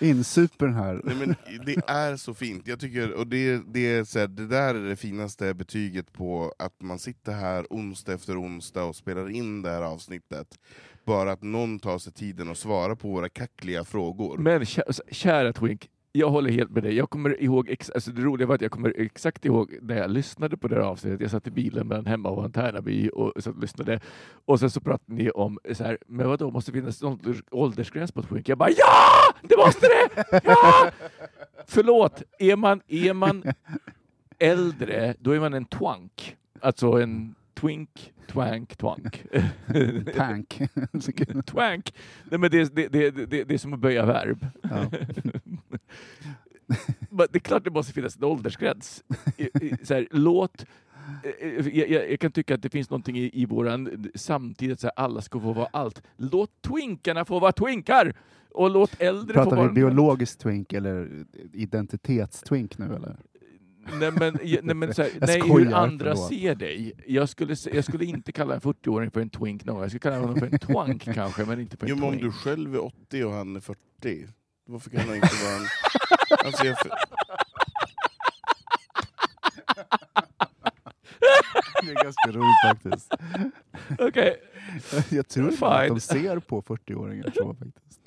insuper 0.00 0.66
den 0.66 0.74
här. 0.74 1.00
Nej, 1.04 1.14
men 1.16 1.34
det 1.66 1.76
är 1.86 2.16
så 2.16 2.34
fint. 2.34 2.66
Jag 2.66 2.80
tycker, 2.80 3.12
och 3.12 3.26
det, 3.26 3.60
det, 3.66 3.86
är 3.96 4.04
så 4.04 4.18
här, 4.18 4.26
det 4.26 4.46
där 4.46 4.74
är 4.74 4.88
det 4.88 4.96
finaste 4.96 5.54
betyget 5.54 6.12
på 6.12 6.52
att 6.58 6.82
man 6.82 6.98
sitter 6.98 7.32
här 7.32 7.66
onsdag 7.70 8.12
efter 8.12 8.40
onsdag 8.42 8.84
och 8.84 8.96
spelar 8.96 9.30
in 9.30 9.62
det 9.62 9.70
här 9.70 9.82
avsnittet. 9.82 10.58
Bara 11.08 11.32
att 11.32 11.42
någon 11.42 11.78
tar 11.78 11.98
sig 11.98 12.12
tiden 12.12 12.50
att 12.50 12.58
svara 12.58 12.96
på 12.96 13.08
våra 13.08 13.28
kackliga 13.28 13.84
frågor. 13.84 14.38
Men 14.38 14.64
kära 15.10 15.52
Twink, 15.52 15.88
jag 16.12 16.30
håller 16.30 16.50
helt 16.50 16.70
med 16.70 16.82
dig. 16.82 16.94
Jag 16.96 17.10
kommer 17.10 17.42
ihåg, 17.42 17.68
ex- 17.70 17.90
alltså 17.90 18.10
det 18.10 18.22
roliga 18.22 18.46
var 18.46 18.54
att 18.54 18.60
jag 18.60 18.70
kommer 18.70 18.94
exakt 19.00 19.44
ihåg 19.44 19.74
när 19.82 19.96
jag 19.96 20.10
lyssnade 20.10 20.56
på 20.56 20.68
det 20.68 20.74
här 20.74 20.82
avsnittet. 20.82 21.20
Jag 21.20 21.30
satt 21.30 21.46
i 21.46 21.50
bilen 21.50 21.88
mellan 21.88 22.06
hemma 22.06 22.28
och 22.28 22.54
Tärnaby 22.54 23.10
och 23.14 23.32
satt 23.42 23.54
och 23.54 23.60
lyssnade. 23.60 24.00
Och 24.44 24.60
sen 24.60 24.70
så 24.70 24.80
pratade 24.80 25.14
ni 25.14 25.30
om, 25.30 25.58
så 25.72 25.84
här, 25.84 25.98
men 26.06 26.28
vadå, 26.28 26.50
måste 26.50 26.72
det 26.72 26.78
finnas 26.78 27.02
någon 27.02 27.20
åldersgräns 27.50 28.12
på 28.12 28.22
Twink? 28.22 28.48
Jag 28.48 28.58
bara 28.58 28.70
ja! 28.70 29.34
Det 29.42 29.56
måste 29.56 29.86
det! 29.86 30.40
Ja! 30.44 30.90
Förlåt, 31.66 32.22
är 32.38 32.56
man, 32.56 32.80
är 32.88 33.12
man 33.12 33.42
äldre, 34.38 35.14
då 35.20 35.30
är 35.32 35.40
man 35.40 35.54
en 35.54 35.64
twank. 35.64 36.36
Alltså 36.60 36.92
en 36.92 37.34
twink, 37.60 38.12
twank, 38.28 38.76
twank. 38.76 39.22
Tank. 40.16 40.60
twank! 41.46 41.94
Nej, 42.30 42.40
men 42.40 42.50
det, 42.50 42.74
det, 42.76 42.88
det, 42.88 43.10
det, 43.10 43.44
det 43.44 43.54
är 43.54 43.58
som 43.58 43.72
att 43.72 43.80
böja 43.80 44.06
verb. 44.06 44.46
ja. 44.62 44.90
Men 47.10 47.26
det 47.32 47.38
är 47.38 47.40
klart 47.40 47.64
det 47.64 47.70
måste 47.70 47.92
finnas 47.92 48.16
en 48.16 48.24
åldersgräns. 48.24 49.04
Så 49.82 49.94
här, 49.94 50.08
låt... 50.10 50.66
eh, 51.40 51.48
Jag, 51.76 51.90
jag, 51.90 52.10
jag 52.10 52.20
kan 52.20 52.32
tycka 52.32 52.54
att 52.54 52.62
det 52.62 52.70
finns 52.70 52.90
någonting 52.90 53.18
i, 53.18 53.30
i 53.42 53.46
våran 53.46 54.08
samtid 54.14 54.72
att 54.72 54.80
så 54.80 54.86
här, 54.86 55.04
alla 55.04 55.20
ska 55.20 55.40
få 55.40 55.52
vara 55.52 55.68
allt. 55.72 56.02
Låt 56.16 56.50
twinkarna 56.62 57.24
få 57.24 57.38
vara 57.38 57.52
twinkar! 57.52 58.14
Och 58.50 58.70
låt 58.70 59.00
äldre 59.02 59.34
få 59.34 59.42
Pratar 59.42 59.56
vara... 59.56 59.68
vi 59.68 59.74
biologisk 59.74 60.38
twink 60.38 60.72
eller 60.72 61.24
identitetstwink 61.52 62.78
nu 62.78 62.84
eller? 62.84 63.16
Nej 63.92 64.10
men, 64.12 64.38
nej, 64.62 64.74
men 64.74 64.94
så 64.94 65.02
här, 65.02 65.10
nej, 65.20 65.40
skojar, 65.40 65.64
hur 65.66 65.74
andra 65.74 66.14
förlåt. 66.14 66.28
ser 66.28 66.54
dig. 66.54 66.92
Jag 67.06 67.28
skulle, 67.28 67.56
jag 67.72 67.84
skulle 67.84 68.04
inte 68.04 68.32
kalla 68.32 68.54
en 68.54 68.60
40-åring 68.60 69.10
för 69.10 69.20
en 69.20 69.30
twink 69.30 69.64
någon. 69.64 69.80
Jag 69.80 69.90
skulle 69.90 70.00
kalla 70.00 70.18
honom 70.18 70.36
för 70.38 70.46
en 70.46 70.58
twank 70.58 71.04
kanske, 71.14 71.44
men 71.44 71.60
inte 71.60 71.76
för 71.76 71.86
en 71.86 71.90
Jo, 71.90 71.96
men 71.96 72.04
om 72.04 72.10
twink. 72.10 72.22
du 72.22 72.32
själv 72.32 72.74
är 72.74 72.84
80 72.84 73.24
och 73.24 73.32
han 73.32 73.56
är 73.56 73.60
40, 73.60 74.26
varför 74.66 74.90
kan 74.90 75.00
han 75.00 75.14
inte 75.14 75.28
vara 75.44 75.54
en... 75.56 75.66
Alltså 76.46 76.64
jag, 76.66 76.76
Det 81.82 81.90
är 81.92 82.04
ganska 82.04 82.28
roligt 82.32 82.62
faktiskt. 82.84 83.14
Okej, 83.98 84.36
Jag 85.10 85.28
tror 85.28 85.50
inte 85.50 85.66
att 85.66 85.88
de 85.88 86.00
ser 86.00 86.38
på 86.38 86.62
40-åringar 86.62 87.32
så 87.34 87.54
faktiskt. 87.54 88.00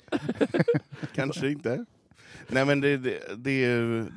kanske 1.14 1.48
inte. 1.50 1.84
Nej 2.48 2.66
men 2.66 2.80
det, 2.80 2.96
det, 2.96 3.18
det, 3.36 3.66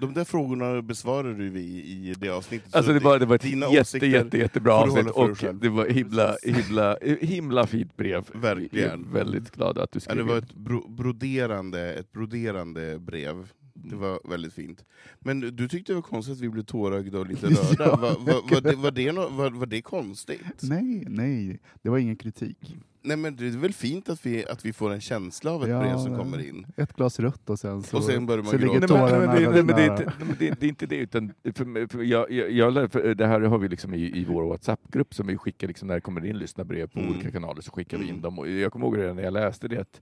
de 0.01 0.13
där 0.13 0.23
frågorna 0.23 0.82
besvarade 0.82 1.49
vi 1.49 1.62
i 1.62 2.13
det 2.17 2.30
avsnittet. 2.30 2.71
så 2.71 2.78
Alltså 2.78 2.93
det 2.93 2.99
var, 2.99 3.19
det 3.19 3.25
var 3.25 3.36
ett 3.36 3.43
jätte, 3.43 3.82
åsikter 3.82 4.08
jätte, 4.08 4.38
jättebra 4.38 4.73
avsnitt 4.73 5.10
och 5.10 5.38
det 5.54 5.69
var 5.69 5.86
himla, 5.86 6.38
himla, 6.43 6.97
himla 7.21 7.67
fint 7.67 7.97
brev. 7.97 8.30
Verkligen. 8.34 9.13
Väldigt 9.13 9.51
glad 9.51 9.78
att 9.78 9.91
du 9.91 9.97
Ja, 9.97 10.01
skrev 10.01 10.17
det 10.17 10.23
var 10.23 10.38
ett 10.38 10.54
bro, 10.54 10.89
broderande, 10.89 11.93
ett 11.93 12.12
broderande 12.12 12.99
brev. 12.99 13.51
Det 13.73 13.95
var 13.95 14.19
väldigt 14.30 14.54
fint. 14.54 14.86
Men 15.19 15.39
du 15.39 15.67
tyckte 15.67 15.91
det 15.91 15.95
var 15.95 16.01
konstigt 16.01 16.36
att 16.36 16.41
vi 16.41 16.49
blev 16.49 16.63
tårögda 16.63 17.19
och 17.19 17.28
lite 17.28 17.47
rörda. 17.49 17.75
Ja. 17.80 17.95
var, 17.95 18.10
var, 18.19 18.51
var, 18.51 18.62
det, 18.62 18.75
var, 18.75 18.91
det 18.91 19.12
var, 19.12 19.49
var 19.49 19.65
det 19.65 19.82
konstigt? 19.82 20.62
Nej, 20.62 21.04
nej, 21.08 21.60
det 21.82 21.89
var 21.89 21.97
ingen 21.97 22.15
kritik. 22.15 22.75
Nej 23.05 23.17
men 23.17 23.35
det 23.35 23.47
är 23.47 23.51
väl 23.57 23.73
fint 23.73 24.09
att 24.09 24.25
vi, 24.25 24.45
att 24.45 24.65
vi 24.65 24.73
får 24.73 24.93
en 24.93 25.01
känsla 25.01 25.51
av 25.51 25.63
ett 25.63 25.69
Ja, 25.69 25.79
brev 25.79 25.97
som 25.97 26.17
kommer 26.17 26.47
in. 26.49 26.65
Ett 26.77 26.93
glas 26.93 27.19
rött 27.19 27.49
och 27.49 27.59
sen 27.59 27.83
så, 27.83 27.97
Och 27.97 28.03
sen 28.03 28.25
börjar 28.25 28.43
man 28.43 28.51
så 28.51 28.57
ligger 28.57 28.79
gråta. 28.79 28.95
Nej, 28.95 29.09
men, 29.09 29.09
tårarna 29.09 29.33
nej, 29.33 29.63
men, 29.63 29.65
nej, 29.75 30.05
men 30.19 30.27
det, 30.39 30.39
det, 30.39 30.59
det 30.59 30.65
är 30.65 30.69
inte 30.69 30.85
det, 30.85 30.95
utan 30.95 31.33
för, 31.53 31.87
för 31.87 32.03
jag, 32.03 32.31
jag, 32.31 32.91
för 32.91 33.15
det 33.15 33.27
här 33.27 33.41
har 33.41 33.57
vi 33.57 33.67
liksom 33.67 33.93
i, 33.93 34.17
i 34.19 34.25
vår 34.25 34.43
WhatsApp-grupp 34.43 35.13
som 35.13 35.27
vi 35.27 35.37
skickar 35.37 35.67
liksom 35.67 35.87
när 35.87 35.95
det 35.95 36.01
kommer 36.01 36.25
in 36.25 36.37
lyssnarbrev 36.37 36.87
på 36.87 36.99
Mm. 36.99 37.11
olika 37.11 37.31
kanaler 37.31 37.61
så 37.61 37.71
skickar 37.71 37.97
vi 37.97 38.03
in 38.03 38.09
Mm. 38.09 38.21
dem. 38.21 38.39
Och 38.39 38.49
jag 38.49 38.71
kommer 38.71 38.85
ihåg 38.85 38.97
redan 38.97 39.15
när 39.15 39.23
jag 39.23 39.33
läste 39.33 39.67
det 39.67 39.77
att 39.81 40.01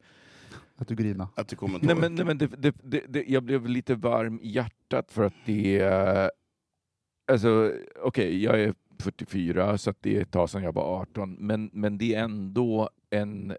Att 0.76 0.88
du 0.88 0.96
grina. 0.96 1.30
Att 1.36 1.48
det 1.48 1.56
kommer 1.56 1.80
nej, 1.82 1.96
men, 1.96 2.16
nej, 2.16 2.26
men 2.26 2.38
det, 2.38 2.48
det, 2.48 2.76
det, 2.84 3.04
det, 3.08 3.24
jag 3.28 3.44
blev 3.44 3.68
lite 3.68 3.96
varm 3.96 4.40
i 4.42 4.50
hjärtat 4.50 5.12
för 5.12 5.24
att 5.24 5.34
det 5.46 5.80
är... 5.80 6.32
Alltså, 7.32 7.72
okej, 8.04 8.44
jag 8.44 8.62
är 8.62 8.74
44 9.04 9.78
så 9.78 9.94
det 10.02 10.18
är 10.18 10.22
ett 10.22 10.32
tag 10.32 10.50
sedan 10.50 10.64
jag 10.64 10.74
var 10.74 11.02
18, 11.02 11.34
men, 11.40 11.70
men 11.74 11.98
det 11.98 12.16
är 12.16 12.24
ändå 12.24 12.90
en 13.10 13.56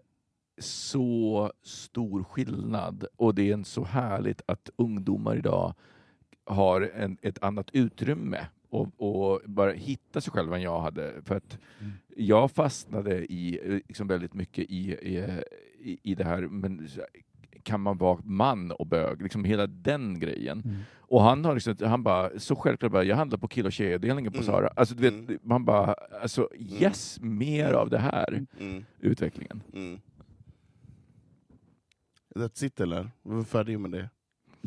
så 0.57 1.51
stor 1.63 2.23
skillnad 2.23 3.05
och 3.15 3.35
det 3.35 3.49
är 3.49 3.53
en 3.53 3.65
så 3.65 3.83
härligt 3.83 4.41
att 4.45 4.69
ungdomar 4.75 5.35
idag 5.35 5.73
har 6.45 6.81
en, 6.81 7.17
ett 7.21 7.43
annat 7.43 7.69
utrymme 7.73 8.47
och, 8.69 8.87
och 8.97 9.41
bara 9.45 9.71
hitta 9.71 10.21
sig 10.21 10.31
själva 10.33 10.55
än 10.55 10.61
jag 10.61 10.81
hade. 10.81 11.21
För 11.25 11.35
att 11.35 11.57
Mm. 11.79 11.93
jag 12.17 12.51
fastnade 12.51 13.25
i, 13.33 13.59
eh, 13.63 13.73
liksom 13.73 14.07
väldigt 14.07 14.33
mycket 14.33 14.65
i, 14.69 14.91
i, 14.91 15.99
i, 16.03 16.15
det 16.15 16.23
här, 16.23 16.41
men 16.41 16.87
kan 17.65 17.81
man 17.81 17.97
vara 17.97 18.19
man 18.23 18.71
och 18.71 18.87
bög? 18.87 19.21
Liksom 19.21 19.43
hela 19.43 19.67
den 19.67 20.19
grejen. 20.19 20.61
Mm. 20.65 20.77
Och 21.07 21.21
han 21.21 21.45
har 21.45 21.53
liksom, 21.53 21.75
han 21.81 22.03
bara, 22.03 22.39
så 22.39 22.55
självklart 22.55 22.91
bara, 22.91 23.03
jag 23.03 23.15
handlar 23.15 23.37
på 23.37 23.47
kill 23.47 23.65
och 23.65 23.71
tjejavdelningen 23.73 24.31
på 24.31 24.37
Mm. 24.37 24.45
Sara. 24.45 24.67
Alltså 24.75 24.95
du 24.95 25.01
vet, 25.01 25.13
Mm. 25.13 25.39
man 25.43 25.65
bara, 25.65 25.93
alltså 26.21 26.49
yes, 26.55 27.19
mer 27.21 27.73
av 27.73 27.89
det 27.89 27.97
här, 27.99 28.45
Mm, 28.59 28.85
utvecklingen. 28.99 29.63
mm. 29.73 29.99
That's 32.35 32.65
it 32.65 32.79
eller? 32.79 33.11
Vi 33.23 33.43
färdiga 33.43 33.79
med 33.79 33.91
det? 33.91 34.09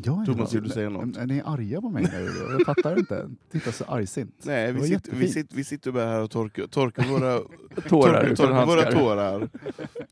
Jag 0.04 0.22
är 0.22 0.26
Thomas, 0.26 0.54
vill 0.54 0.62
du 0.62 0.68
säga 0.70 0.88
något? 0.88 1.16
Är 1.16 1.26
ni 1.26 1.42
arga 1.44 1.80
på 1.80 1.90
mig 1.90 2.02
nu? 2.02 2.30
Jag 2.50 2.66
fattar 2.66 2.98
inte. 2.98 3.30
Titta 3.52 3.72
så 3.72 3.84
argsint. 3.84 4.34
Nej, 4.42 4.72
vi 4.72 4.82
sitter, 4.82 5.16
vi, 5.16 5.28
sitter, 5.28 5.56
vi 5.56 5.64
sitter 5.64 5.92
bara 5.92 6.06
här 6.06 6.22
och 6.22 6.30
torkar, 6.30 6.66
torkar 6.66 7.04
våra 7.04 7.38
Tårar 7.88 8.12
torkar, 8.12 8.24
utan 8.24 8.46
torkar 8.46 8.66
våra 8.66 8.92
tårar. 8.92 9.48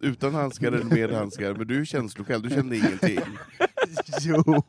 Utan 0.01 0.35
handskar 0.35 0.73
eller 0.73 0.85
med 0.85 1.11
handskar. 1.11 1.55
Men 1.55 1.67
du 1.67 1.81
är 1.81 1.85
känslokall, 1.85 2.43
du 2.43 2.51
kände 2.51 2.77
ingenting. 2.77 3.19
Jo! 4.21 4.65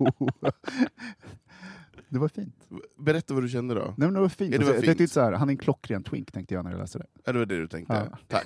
Det 2.09 2.19
var 2.19 2.27
fint. 2.27 2.55
Berätta 2.97 3.33
vad 3.33 3.43
du 3.43 3.49
kände 3.49 3.75
då. 3.75 3.81
Nej, 3.81 3.93
men 3.97 4.13
det 4.13 4.19
var 4.19 4.29
fint. 4.29 4.53
Ja, 4.53 4.59
det 4.59 4.65
var 4.65 4.73
jag 4.73 4.83
fint. 4.83 4.97
tänkte 4.97 5.13
så 5.13 5.21
här, 5.21 5.31
han 5.31 5.49
är 5.49 5.51
en 5.51 5.57
klockren 5.57 6.03
twink, 6.03 6.31
tänkte 6.31 6.53
jag 6.53 6.63
när 6.63 6.71
jag 6.71 6.79
läste 6.79 6.97
det. 6.97 7.05
Ja, 7.25 7.31
det 7.33 7.39
var 7.39 7.45
det 7.45 7.57
du 7.57 7.67
tänkte. 7.67 8.07
Ja. 8.11 8.17
Tack. 8.27 8.45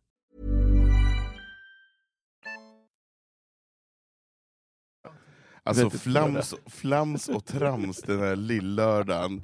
Alltså 5.63 5.89
flams, 5.89 6.55
flams 6.65 7.29
och 7.29 7.45
trams 7.45 8.01
den 8.01 8.19
här 8.19 8.35
lillördagen. 8.35 9.41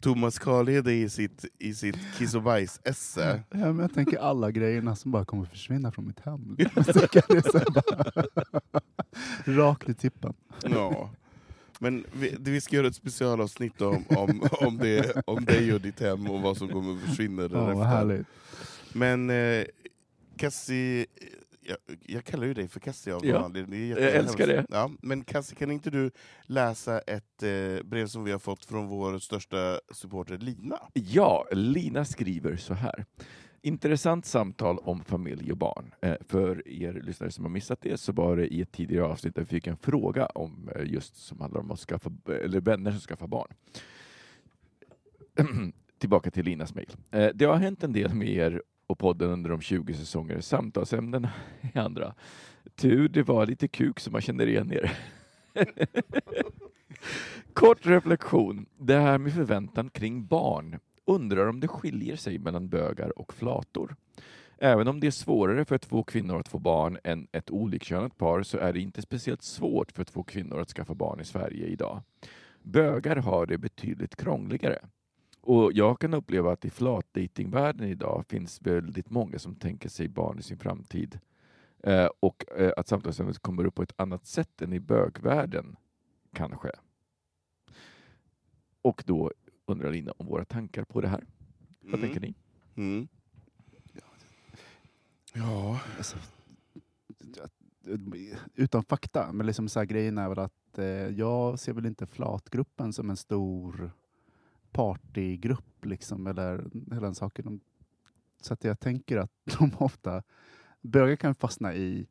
Thomas 0.00 0.38
Carlede 0.38 0.92
i 0.92 1.08
sitt, 1.08 1.44
i 1.58 1.74
sitt 1.74 1.96
kiss 2.18 2.34
och 2.34 2.42
bajs-esse. 2.42 3.42
Ja, 3.50 3.58
men 3.58 3.78
jag 3.78 3.94
tänker 3.94 4.18
alla 4.18 4.50
grejerna 4.50 4.96
som 4.96 5.10
bara 5.10 5.24
kommer 5.24 5.44
försvinna 5.44 5.92
från 5.92 6.06
mitt 6.06 6.20
hem. 6.20 6.56
Rakt 9.56 9.88
i 9.88 9.94
tippen. 9.94 10.34
Ja. 10.62 11.10
Men 11.78 12.04
vi, 12.12 12.36
vi 12.38 12.60
ska 12.60 12.76
göra 12.76 12.86
ett 12.86 12.94
specialavsnitt 12.94 13.80
om, 13.80 14.04
om, 14.08 14.48
om, 14.60 14.78
det, 14.78 15.22
om 15.26 15.44
dig 15.44 15.74
och 15.74 15.80
ditt 15.80 16.00
hem 16.00 16.30
och 16.30 16.40
vad 16.40 16.56
som 16.56 16.68
kommer 16.68 16.94
att 16.94 17.08
försvinna 17.08 17.42
därefter. 17.42 17.74
vad 17.74 17.86
härligt. 17.86 18.26
Men 18.92 19.30
eh, 19.30 19.64
Cassie, 20.36 21.06
jag, 21.70 21.96
jag 22.06 22.24
kallar 22.24 22.46
ju 22.46 22.54
dig 22.54 22.68
för 22.68 22.80
Cassie 22.80 23.14
av 23.14 23.26
Ja. 23.26 23.50
Det 23.54 23.86
jag 23.88 23.98
älskar 24.00 24.46
det. 24.46 24.66
Ja, 24.68 24.90
men 25.02 25.24
Cassie, 25.24 25.56
kan 25.58 25.70
inte 25.70 25.90
du 25.90 26.10
läsa 26.42 26.98
ett 26.98 27.42
eh, 27.42 27.82
brev 27.84 28.06
som 28.06 28.24
vi 28.24 28.32
har 28.32 28.38
fått 28.38 28.64
från 28.64 28.86
vår 28.86 29.18
största 29.18 29.80
supporter 29.92 30.38
Lina? 30.38 30.78
Ja, 30.94 31.46
Lina 31.52 32.04
skriver 32.04 32.56
så 32.56 32.74
här. 32.74 33.04
Intressant 33.62 34.26
samtal 34.26 34.78
om 34.78 35.04
familj 35.04 35.52
och 35.52 35.58
barn. 35.58 35.94
Eh, 36.02 36.14
För 36.28 36.68
er 36.68 36.92
lyssnare 36.92 37.30
som 37.30 37.44
har 37.44 37.50
missat 37.50 37.80
det 37.80 37.96
så 38.00 38.12
var 38.12 38.36
det 38.36 38.46
i 38.54 38.60
ett 38.60 38.72
tidigare 38.72 39.04
avsnitt 39.04 39.34
där 39.34 39.42
vi 39.42 39.46
fick 39.48 39.66
en 39.66 39.76
fråga 39.76 40.26
om 40.26 40.70
eh, 40.76 40.82
just 40.92 41.16
som 41.16 41.40
handlar 41.40 41.60
om 41.60 41.70
att 41.70 41.78
skaffa, 41.78 42.10
eller 42.44 42.60
vänner 42.60 42.90
som 42.90 43.00
skaffar 43.00 43.26
barn. 43.26 43.48
Tillbaka 45.98 46.30
till 46.30 46.44
Linas 46.44 46.74
mejl. 46.74 46.88
Eh, 47.10 47.28
Det 47.34 47.44
har 47.44 47.56
hänt 47.56 47.84
en 47.84 47.92
del 47.92 48.14
med 48.14 48.28
er 48.28 48.62
och 48.90 48.98
podden 48.98 49.30
under 49.30 49.50
de 49.50 49.60
20 49.60 49.94
säsonger. 49.94 50.40
Samtalsämnen 50.40 51.26
i 51.74 51.78
andra. 51.78 52.14
Tur 52.74 53.08
det 53.08 53.22
var 53.22 53.46
lite 53.46 53.68
kuk 53.68 54.00
som 54.00 54.12
man 54.12 54.20
känner 54.20 54.46
igen 54.46 54.72
er. 54.72 54.98
Kort 57.52 57.86
reflektion. 57.86 58.66
Det 58.78 58.96
här 58.96 59.18
med 59.18 59.34
förväntan 59.34 59.90
kring 59.90 60.26
barn. 60.26 60.78
Undrar 61.04 61.46
om 61.46 61.60
det 61.60 61.68
skiljer 61.68 62.16
sig 62.16 62.38
mellan 62.38 62.68
bögar 62.68 63.18
och 63.18 63.34
flator. 63.34 63.96
Även 64.58 64.88
om 64.88 65.00
det 65.00 65.06
är 65.06 65.10
svårare 65.10 65.64
för 65.64 65.78
två 65.78 66.02
kvinnor 66.02 66.40
att 66.40 66.48
få 66.48 66.58
barn 66.58 66.98
än 67.04 67.28
ett 67.32 67.50
olikkönat 67.50 68.18
par 68.18 68.42
så 68.42 68.58
är 68.58 68.72
det 68.72 68.80
inte 68.80 69.02
speciellt 69.02 69.42
svårt 69.42 69.92
för 69.92 70.04
två 70.04 70.22
kvinnor 70.22 70.60
att 70.60 70.68
skaffa 70.68 70.94
barn 70.94 71.20
i 71.20 71.24
Sverige 71.24 71.66
idag. 71.66 72.02
Bögar 72.62 73.16
har 73.16 73.46
det 73.46 73.58
betydligt 73.58 74.16
krångligare. 74.16 74.78
Och 75.42 75.72
jag 75.72 75.98
kan 76.00 76.14
uppleva 76.14 76.52
att 76.52 76.64
i 76.64 76.70
flatdatingvärlden 76.70 77.88
idag 77.88 78.24
finns 78.28 78.62
väldigt 78.62 79.10
många 79.10 79.38
som 79.38 79.54
tänker 79.54 79.88
sig 79.88 80.08
barn 80.08 80.38
i 80.38 80.42
sin 80.42 80.58
framtid. 80.58 81.18
Eh, 81.82 82.08
och 82.20 82.44
eh, 82.56 82.72
att 82.76 82.88
samtalsämnet 82.88 83.38
kommer 83.38 83.64
upp 83.64 83.74
på 83.74 83.82
ett 83.82 83.92
annat 83.96 84.26
sätt 84.26 84.62
än 84.62 84.72
i 84.72 84.80
bögvärlden, 84.80 85.76
kanske. 86.32 86.70
Och 88.82 89.02
då 89.06 89.32
undrar 89.66 89.90
Lina 89.92 90.12
om 90.16 90.26
våra 90.26 90.44
tankar 90.44 90.84
på 90.84 91.00
det 91.00 91.08
här. 91.08 91.24
Vad 91.80 91.94
Mm. 91.94 92.00
tänker 92.00 92.20
ni? 92.20 92.34
Mm. 92.76 93.08
Ja, 95.34 95.80
Alltså, 95.96 96.16
utan 98.54 98.84
fakta, 98.84 99.32
men 99.32 99.46
liksom 99.46 99.68
så 99.68 99.78
här, 99.80 99.86
grejen 99.86 100.18
är 100.18 100.28
väl 100.28 100.38
att 100.38 100.78
eh, 100.78 100.84
jag 100.86 101.58
ser 101.58 101.72
väl 101.72 101.86
inte 101.86 102.06
flatgruppen 102.06 102.92
som 102.92 103.10
en 103.10 103.16
stor 103.16 103.90
partygrupp, 104.72 105.84
liksom, 105.84 106.26
eller 106.26 106.70
hela 106.90 107.00
den 107.06 107.14
saken. 107.14 107.44
De- 107.44 107.60
Så 108.40 108.52
att 108.54 108.64
jag 108.64 108.80
tänker 108.80 109.16
att 109.16 109.32
de 109.58 109.70
ofta, 109.78 110.22
bögar 110.80 111.16
kan 111.16 111.34
fastna 111.34 111.74
i, 111.74 112.06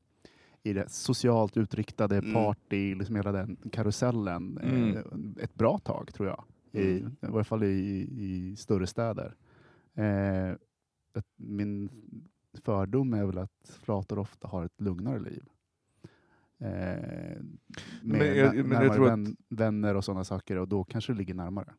i 0.64 0.74
det 0.74 0.90
socialt 0.92 1.58
utriktade 1.58 2.18
Mm. 2.18 2.34
party, 2.34 2.96
liksom 2.96 3.16
hela 3.16 3.32
den 3.32 3.58
karusellen, 3.72 4.58
Mm. 4.64 4.98
eh, 4.98 5.44
ett 5.44 5.54
bra 5.56 5.78
tag 5.80 6.14
tror 6.14 6.28
jag. 6.30 6.44
I, 6.72 7.00
Mm. 7.00 7.16
I 7.22 7.26
varje 7.28 7.44
fall 7.44 7.64
i, 7.64 8.08
i 8.18 8.56
större 8.56 8.88
städer. 8.88 9.36
Eh, 9.94 10.54
min 11.38 11.90
fördom 12.64 13.14
är 13.14 13.26
väl 13.26 13.38
att 13.38 13.78
flator 13.84 14.20
ofta 14.20 14.48
har 14.48 14.66
ett 14.66 14.82
lugnare 14.82 15.20
liv. 15.20 15.44
Eh, 16.58 16.68
med 16.68 17.42
Men 18.02 18.38
jag- 18.38 18.56
men 18.66 18.84
jag 18.84 18.94
tror 18.94 19.06
att- 19.06 19.12
vän, 19.12 19.36
vänner 19.50 19.96
och 19.96 20.06
sådana 20.06 20.24
saker 20.24 20.56
och 20.58 20.68
då 20.68 20.84
kanske 20.84 21.14
det 21.14 21.18
ligger 21.18 21.34
närmare. 21.34 21.74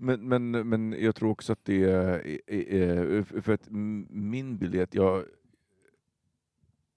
Men, 0.00 0.28
men, 0.28 0.50
men 0.50 0.96
jag 0.98 1.14
tror 1.14 1.30
också 1.30 1.52
att 1.52 1.64
det 1.64 1.84
är, 1.84 3.40
för 3.42 3.52
att 3.52 3.68
min 4.10 4.58
bild 4.58 4.74
är 4.74 4.82
att 4.82 4.94
jag 4.94 5.24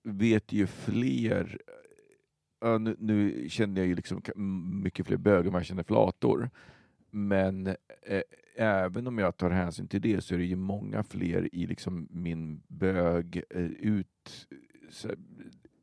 vet 0.04 0.54
ju 0.54 0.68
fler, 0.68 1.58
nu, 2.80 2.96
nu 3.00 3.50
känner 3.50 3.82
jag 3.82 3.88
ju 3.88 3.96
liksom 3.96 4.22
mycket 4.84 5.08
fler 5.08 5.18
bögar 5.18 5.46
än 5.46 5.52
vad 5.52 5.60
jag 5.60 5.66
känner 5.66 5.84
flator. 5.84 6.50
Men 7.10 7.68
eh, 8.02 8.22
även 8.56 9.08
om 9.08 9.18
jag 9.18 9.38
tar 9.38 9.50
hänsyn 9.50 9.88
till 9.88 10.02
det 10.02 10.22
så 10.22 10.34
är 10.34 10.38
det 10.38 10.46
ju 10.46 10.56
många 10.56 11.04
fler 11.04 11.56
i 11.56 11.68
liksom 11.68 12.08
min 12.12 12.62
bög 12.68 13.44
eh, 13.50 13.66
ut 13.66 14.48
så, 14.90 15.08
här, 15.08 15.18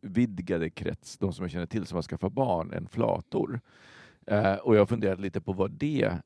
vidgade 0.00 0.70
krets, 0.70 1.18
de 1.18 1.32
som 1.32 1.44
jag 1.44 1.50
känner 1.50 1.66
till 1.66 1.86
som 1.86 1.96
har 1.96 2.02
skaffat 2.02 2.32
barn, 2.32 2.72
än 2.72 2.88
flator. 2.88 3.60
Eh, 4.26 4.54
och 4.54 4.76
jag 4.76 4.80
har 4.80 4.86
funderat 4.86 5.20
lite 5.20 5.40
på 5.40 5.52
vad 5.52 5.70
det 5.70 6.18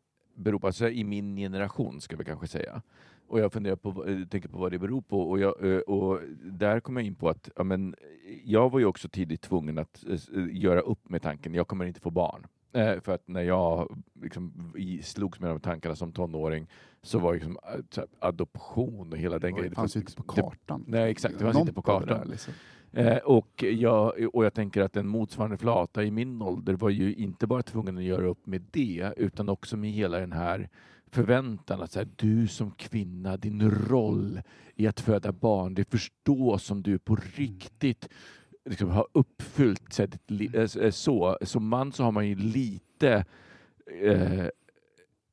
beror 0.43 0.59
på, 0.59 0.67
alltså 0.67 0.89
i 0.89 1.05
min 1.05 1.37
generation 1.37 2.01
ska 2.01 2.17
vi 2.17 2.25
kanske 2.25 2.47
säga. 2.47 2.83
Och 3.27 3.41
jag 3.41 3.53
funderar 3.53 3.77
på, 3.77 3.91
vad- 3.91 4.31
tänker 4.31 4.49
på 4.49 4.59
vad 4.59 4.73
det 4.73 4.79
beror 4.79 5.01
på 5.03 5.21
och, 5.31 5.41
jag, 5.41 5.75
eh, 5.75 5.79
och 5.81 6.21
där 6.45 6.81
kom 6.81 6.97
jag 6.97 7.07
in 7.07 7.15
på 7.15 7.29
att 7.29 7.51
ja, 7.57 7.63
men, 7.65 7.95
jag 8.45 8.71
var 8.71 8.79
ju 8.79 8.85
också 8.87 9.09
tidigt 9.09 9.41
tvungen 9.43 9.79
att 9.79 10.05
eh, 10.09 10.19
göra 10.51 10.81
upp 10.81 11.09
med 11.09 11.23
tanken, 11.23 11.55
jag 11.55 11.69
kommer 11.69 11.85
inte 11.85 12.01
få 12.01 12.11
barn. 12.11 12.47
Eh, 12.73 13.01
för 13.01 13.13
att 13.15 13.29
när 13.29 13.43
jag 13.43 13.99
liksom, 14.23 14.73
i, 14.79 15.03
slogs 15.03 15.41
med 15.41 15.51
de 15.51 15.61
tankarna 15.61 15.97
som 15.97 16.13
tonåring 16.13 16.67
så 17.03 17.19
var 17.19 17.35
liksom, 17.35 17.59
eh, 17.75 17.81
så 17.91 18.07
adoption 18.19 19.13
och 19.13 19.19
hela 19.19 19.39
den 19.39 19.55
Det 19.55 19.59
grejen. 19.61 19.75
fanns 19.75 19.97
ju 19.97 20.01
inte 20.01 20.15
på 20.17 20.23
det- 20.37 20.43
kartan. 20.43 20.85
nej, 20.89 21.11
exakt, 21.11 21.39
det 21.39 21.45
fanns 21.45 21.59
inte 21.59 21.73
på 21.73 21.81
det 21.81 21.87
kartan. 21.87 22.19
där, 22.19 22.25
liksom. 22.25 22.55
Eh, 22.93 23.17
och, 23.17 23.63
jag, 23.63 24.13
och 24.35 24.45
jag 24.45 24.55
tänker 24.55 24.81
att 24.83 24.97
en 24.97 25.07
motsvarande 25.07 25.57
flata 25.57 26.05
i 26.05 26.11
min 26.11 26.43
ålder 26.43 26.75
var 26.75 26.91
ju 26.91 27.15
inte 27.15 27.47
bara 27.47 27.63
tvungen 27.63 27.99
att 27.99 28.05
göra 28.05 28.27
upp 28.27 28.47
med 28.47 28.65
det, 28.71 29.13
utan 29.17 29.49
också 29.49 29.77
med 29.77 29.91
hela 29.91 30.19
den 30.19 30.33
här 30.33 30.69
förväntan 31.11 31.83
att 31.83 31.93
så 31.93 31.99
här, 31.99 32.09
du 32.17 32.47
som 32.49 32.71
kvinna, 32.71 33.37
din 33.37 33.71
roll 33.71 34.41
i 34.75 34.87
att 34.87 35.01
föda 35.01 35.33
barn, 35.33 35.75
det 35.75 35.91
förstås 35.91 36.65
som 36.65 36.83
du 36.83 36.99
på 36.99 37.17
riktigt 37.37 38.09
liksom, 38.65 38.91
har 38.91 39.07
uppfyllt 39.13 39.93
så, 39.93 40.03
eh, 40.55 40.85
eh, 40.85 40.91
så. 40.91 41.39
Som 41.43 41.69
man 41.69 41.93
så 41.93 42.05
har 42.05 42.13
man 42.13 42.29
ju 42.29 42.35
lite 42.35 43.25
eh, 44.03 44.47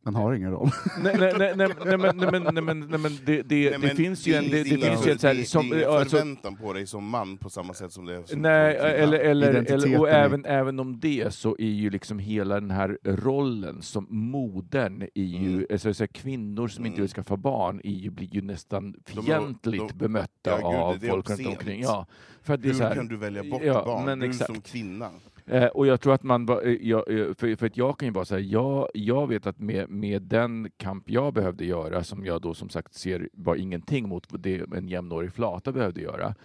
den 0.04 0.16
har 0.16 0.34
ingen 0.34 0.52
roll. 0.52 0.70
Nej, 1.04 1.16
nej, 1.20 1.34
nej, 1.38 1.54
nej, 1.56 1.68
nej, 1.86 1.97
men, 1.97 2.18
nej, 2.18 2.32
men, 2.32 2.43
nej, 2.54 2.64
men, 2.64 2.80
nej, 2.80 3.00
men 3.00 3.12
det, 3.26 3.41
det, 3.41 3.56
Nej, 3.56 3.70
det 3.72 3.78
men 3.88 3.95
finns 3.95 4.28
ju 4.28 4.34
en... 4.34 4.43
Det, 4.50 4.64
det 4.64 4.64
finns 4.64 5.08
ju 5.08 5.12
en 5.12 5.20
så 5.20 5.28
här, 5.28 5.36
det- 5.36 5.45
som, 5.45 5.70
det 5.70 5.76
är 5.76 5.80
ingen 5.80 5.91
alltså, 5.91 6.18
förväntan 6.18 6.56
på 6.56 6.74
dig 6.74 6.88
som 6.88 7.10
man 7.10 7.38
på 7.38 7.50
samma 7.50 7.74
sätt 7.74 7.91
som 7.91 8.06
det 8.06 8.16
är 8.16 8.24
som 8.26 8.41
Nej, 8.41 8.76
eller, 8.76 9.20
eller, 9.20 9.54
eller, 9.72 10.00
och 10.00 10.10
även, 10.10 10.45
även 10.45 10.80
om 10.80 11.00
det 11.00 11.34
så 11.34 11.56
är 11.60 11.66
ju 11.70 11.89
liksom 11.89 12.20
hela 12.20 12.56
den 12.60 12.72
här 12.72 12.97
rollen 13.04 13.82
som 13.82 14.08
modern 14.10 15.02
är 15.16 15.24
ju, 15.24 15.54
Mm. 15.54 15.66
alltså, 15.72 15.93
så 15.93 16.04
här, 16.04 16.08
kvinnor 16.08 16.68
som 16.68 16.86
inte 16.86 16.95
Mm. 16.95 17.04
vill 17.04 17.14
skaffa 17.14 17.38
barn 17.38 17.82
är 17.84 17.91
ju, 17.91 18.10
blir 18.10 18.34
ju 18.36 18.41
nästan 18.41 18.95
De 19.14 19.24
fientligt 19.24 19.88
de- 19.89 19.97
bemötta 19.97 20.30
Ja, 20.62 20.95
gud, 21.02 21.10
av 21.10 21.14
folk 21.14 21.30
runt 21.30 21.47
omkring. 21.47 21.82
Ja, 21.82 22.06
för 22.41 22.54
att 22.54 22.62
det 22.62 22.68
är 22.68 22.72
Hur 22.72 22.78
så 22.80 22.84
här, 22.84 22.95
kan 22.95 23.08
du 23.08 23.18
välja 23.18 23.43
bort 23.43 23.62
ja, 23.66 23.84
barn? 23.86 24.06
men 24.06 24.20
du 24.20 24.26
exakt. 24.26 24.45
som 24.45 24.62
kvinna. 24.62 25.10
Eh, 25.50 25.66
och 25.66 25.88
jag 25.88 26.02
tror 26.02 26.14
att 26.14 26.24
man, 26.24 26.50
eh, 26.50 26.72
jag, 26.82 27.12
eh, 27.20 27.34
för, 27.34 27.56
för 27.56 27.66
att 27.66 27.78
jag 27.78 28.00
kan 28.00 28.14
ju 28.14 28.26
så 28.26 28.36
här, 28.36 28.41
jag, 28.41 28.89
jag 28.93 29.28
vet 29.28 29.47
att 29.47 29.60
med, 29.60 29.89
med 29.89 30.22
den 30.22 30.72
kamp 30.78 31.10
jag 31.10 31.34
behövde 31.34 31.66
göra, 31.66 32.04
som 32.04 32.26
jag 32.26 32.41
då 32.41 32.54
som 32.54 32.70
sagt 32.70 32.93
ser 32.93 33.30
var 33.34 33.56
ingenting 33.56 34.10
mot 34.10 34.28
det 34.43 34.62
en 34.76 34.88
jämnårig 34.88 35.34
flata 35.34 35.72
behövde 35.72 36.02
göra, 36.02 36.36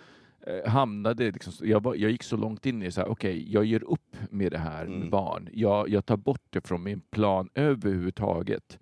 eh, 0.46 0.70
hamnade 0.70 1.30
liksom, 1.30 1.52
jag, 1.68 1.82
var, 1.82 1.94
jag 1.94 2.10
gick 2.10 2.22
så 2.22 2.36
långt 2.36 2.66
in 2.66 2.82
i 2.82 2.90
så 2.90 3.00
här, 3.00 3.08
okej, 3.08 3.52
jag 3.52 3.64
ger 3.64 3.84
upp 3.84 4.16
med 4.30 4.52
det 4.52 4.58
här 4.58 4.84
med 4.86 4.96
Mm. 4.96 5.10
barn. 5.10 5.48
Jag, 5.52 5.88
jag 5.88 6.06
tar 6.06 6.16
bort 6.16 6.42
det 6.50 6.66
från 6.66 6.82
min 6.82 7.00
plan 7.00 7.48
överhuvudtaget. 7.54 8.78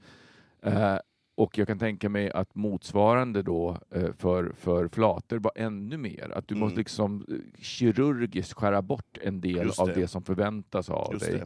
Eh, 0.63 0.97
och 1.35 1.59
jag 1.59 1.67
kan 1.69 1.79
tänka 1.79 2.09
mig 2.09 2.31
att 2.31 2.55
motsvarande 2.55 3.43
då 3.43 3.79
eh, 3.91 4.13
för, 4.13 4.53
för 4.53 4.89
flator 4.89 5.39
var 5.39 5.53
ännu 5.57 5.97
mer. 5.97 6.31
Att 6.35 6.49
du 6.49 6.55
Mm. 6.55 6.61
måste 6.65 6.79
liksom 6.79 7.27
eh, 7.29 7.61
kirurgiskt 7.63 8.53
skära 8.53 8.83
bort 8.83 9.19
en 9.23 9.41
del 9.41 9.67
Just 9.67 9.79
av 9.81 9.89
det. 9.89 9.95
det 9.95 10.09
som 10.09 10.23
förväntas 10.23 10.91
av 10.91 11.13
Just 11.13 11.27
dig. 11.27 11.43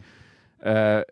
Eh, 0.73 1.03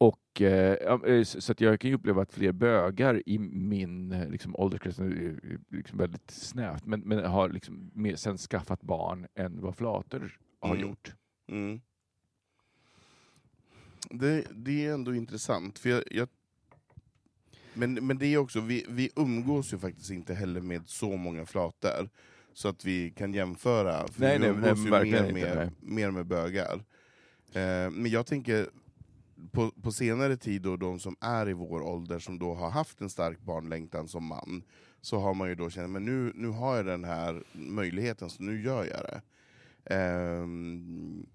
och 0.00 0.40
eh, 0.42 0.72
eh, 1.06 1.22
så 1.22 1.52
att 1.52 1.60
jag 1.60 1.80
kan 1.80 1.90
ju 1.90 1.96
uppleva 1.96 2.22
att 2.22 2.32
fler 2.32 2.52
bögar 2.52 3.22
i 3.26 3.38
min 3.38 4.08
liksom, 4.30 4.56
ålderskrets, 4.56 4.98
är 4.98 5.58
liksom 5.68 5.98
väldigt 5.98 6.30
snävt, 6.30 6.86
men, 6.86 7.00
men 7.00 7.24
har 7.24 7.48
liksom 7.48 7.90
mer, 7.94 8.16
sen 8.16 8.38
skaffat 8.38 8.82
barn 8.82 9.26
än 9.34 9.60
vad 9.60 9.76
flator 9.76 10.38
har 10.60 10.74
Mm. 10.76 10.88
gjort. 10.88 11.14
Mm. 11.48 11.80
Det, 14.10 14.44
det 14.54 14.86
är 14.86 14.94
ändå 14.94 15.14
intressant, 15.14 15.78
för 15.78 15.88
jag, 15.88 16.02
jag 16.10 16.28
men, 17.78 17.94
men 17.94 18.18
det 18.18 18.26
är 18.26 18.38
också, 18.38 18.60
vi, 18.60 18.86
vi 18.88 19.10
umgås 19.16 19.72
ju 19.72 19.78
faktiskt 19.78 20.10
inte 20.10 20.34
heller 20.34 20.60
med 20.60 20.88
så 20.88 21.16
många 21.16 21.46
flator, 21.46 22.08
så 22.52 22.68
att 22.68 22.84
vi 22.84 23.10
kan 23.10 23.34
jämföra. 23.34 24.08
För 24.08 24.20
Nej, 24.20 24.38
vi 24.38 24.38
nej, 24.38 24.48
umgås 24.48 24.78
nej, 24.90 25.06
ju 25.06 25.12
mer, 25.12 25.24
inte, 25.24 25.32
med, 25.32 25.72
mer 25.80 26.10
med 26.10 26.26
bögar. 26.26 26.84
Eh, 27.52 27.90
men 27.90 28.06
jag 28.06 28.26
tänker, 28.26 28.68
på, 29.52 29.70
på 29.82 29.92
senare 29.92 30.36
tid, 30.36 30.62
då, 30.62 30.76
de 30.76 30.98
som 30.98 31.16
är 31.20 31.48
i 31.48 31.52
vår 31.52 31.80
ålder, 31.80 32.18
som 32.18 32.38
då 32.38 32.54
har 32.54 32.70
haft 32.70 33.00
en 33.00 33.10
stark 33.10 33.40
barnlängtan 33.40 34.08
som 34.08 34.24
man, 34.24 34.62
så 35.00 35.18
har 35.18 35.34
man 35.34 35.48
ju 35.48 35.54
då 35.54 35.70
känt 35.70 35.90
men 35.90 36.04
nu, 36.04 36.32
nu 36.34 36.48
har 36.48 36.76
jag 36.76 36.86
den 36.86 37.04
här 37.04 37.42
möjligheten, 37.52 38.30
så 38.30 38.42
nu 38.42 38.62
gör 38.62 38.84
jag 38.84 39.02
det. 39.02 39.22
Ehm, 39.94 41.26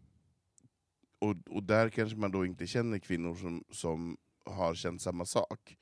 och, 1.19 1.35
och 1.49 1.63
där 1.63 1.89
kanske 1.89 2.17
man 2.17 2.31
då 2.31 2.45
inte 2.45 2.67
känner 2.67 2.99
kvinnor 2.99 3.35
som, 3.35 3.63
som 3.71 4.17
har 4.45 4.75
känt 4.75 5.01
samma 5.01 5.25
sak. 5.25 5.77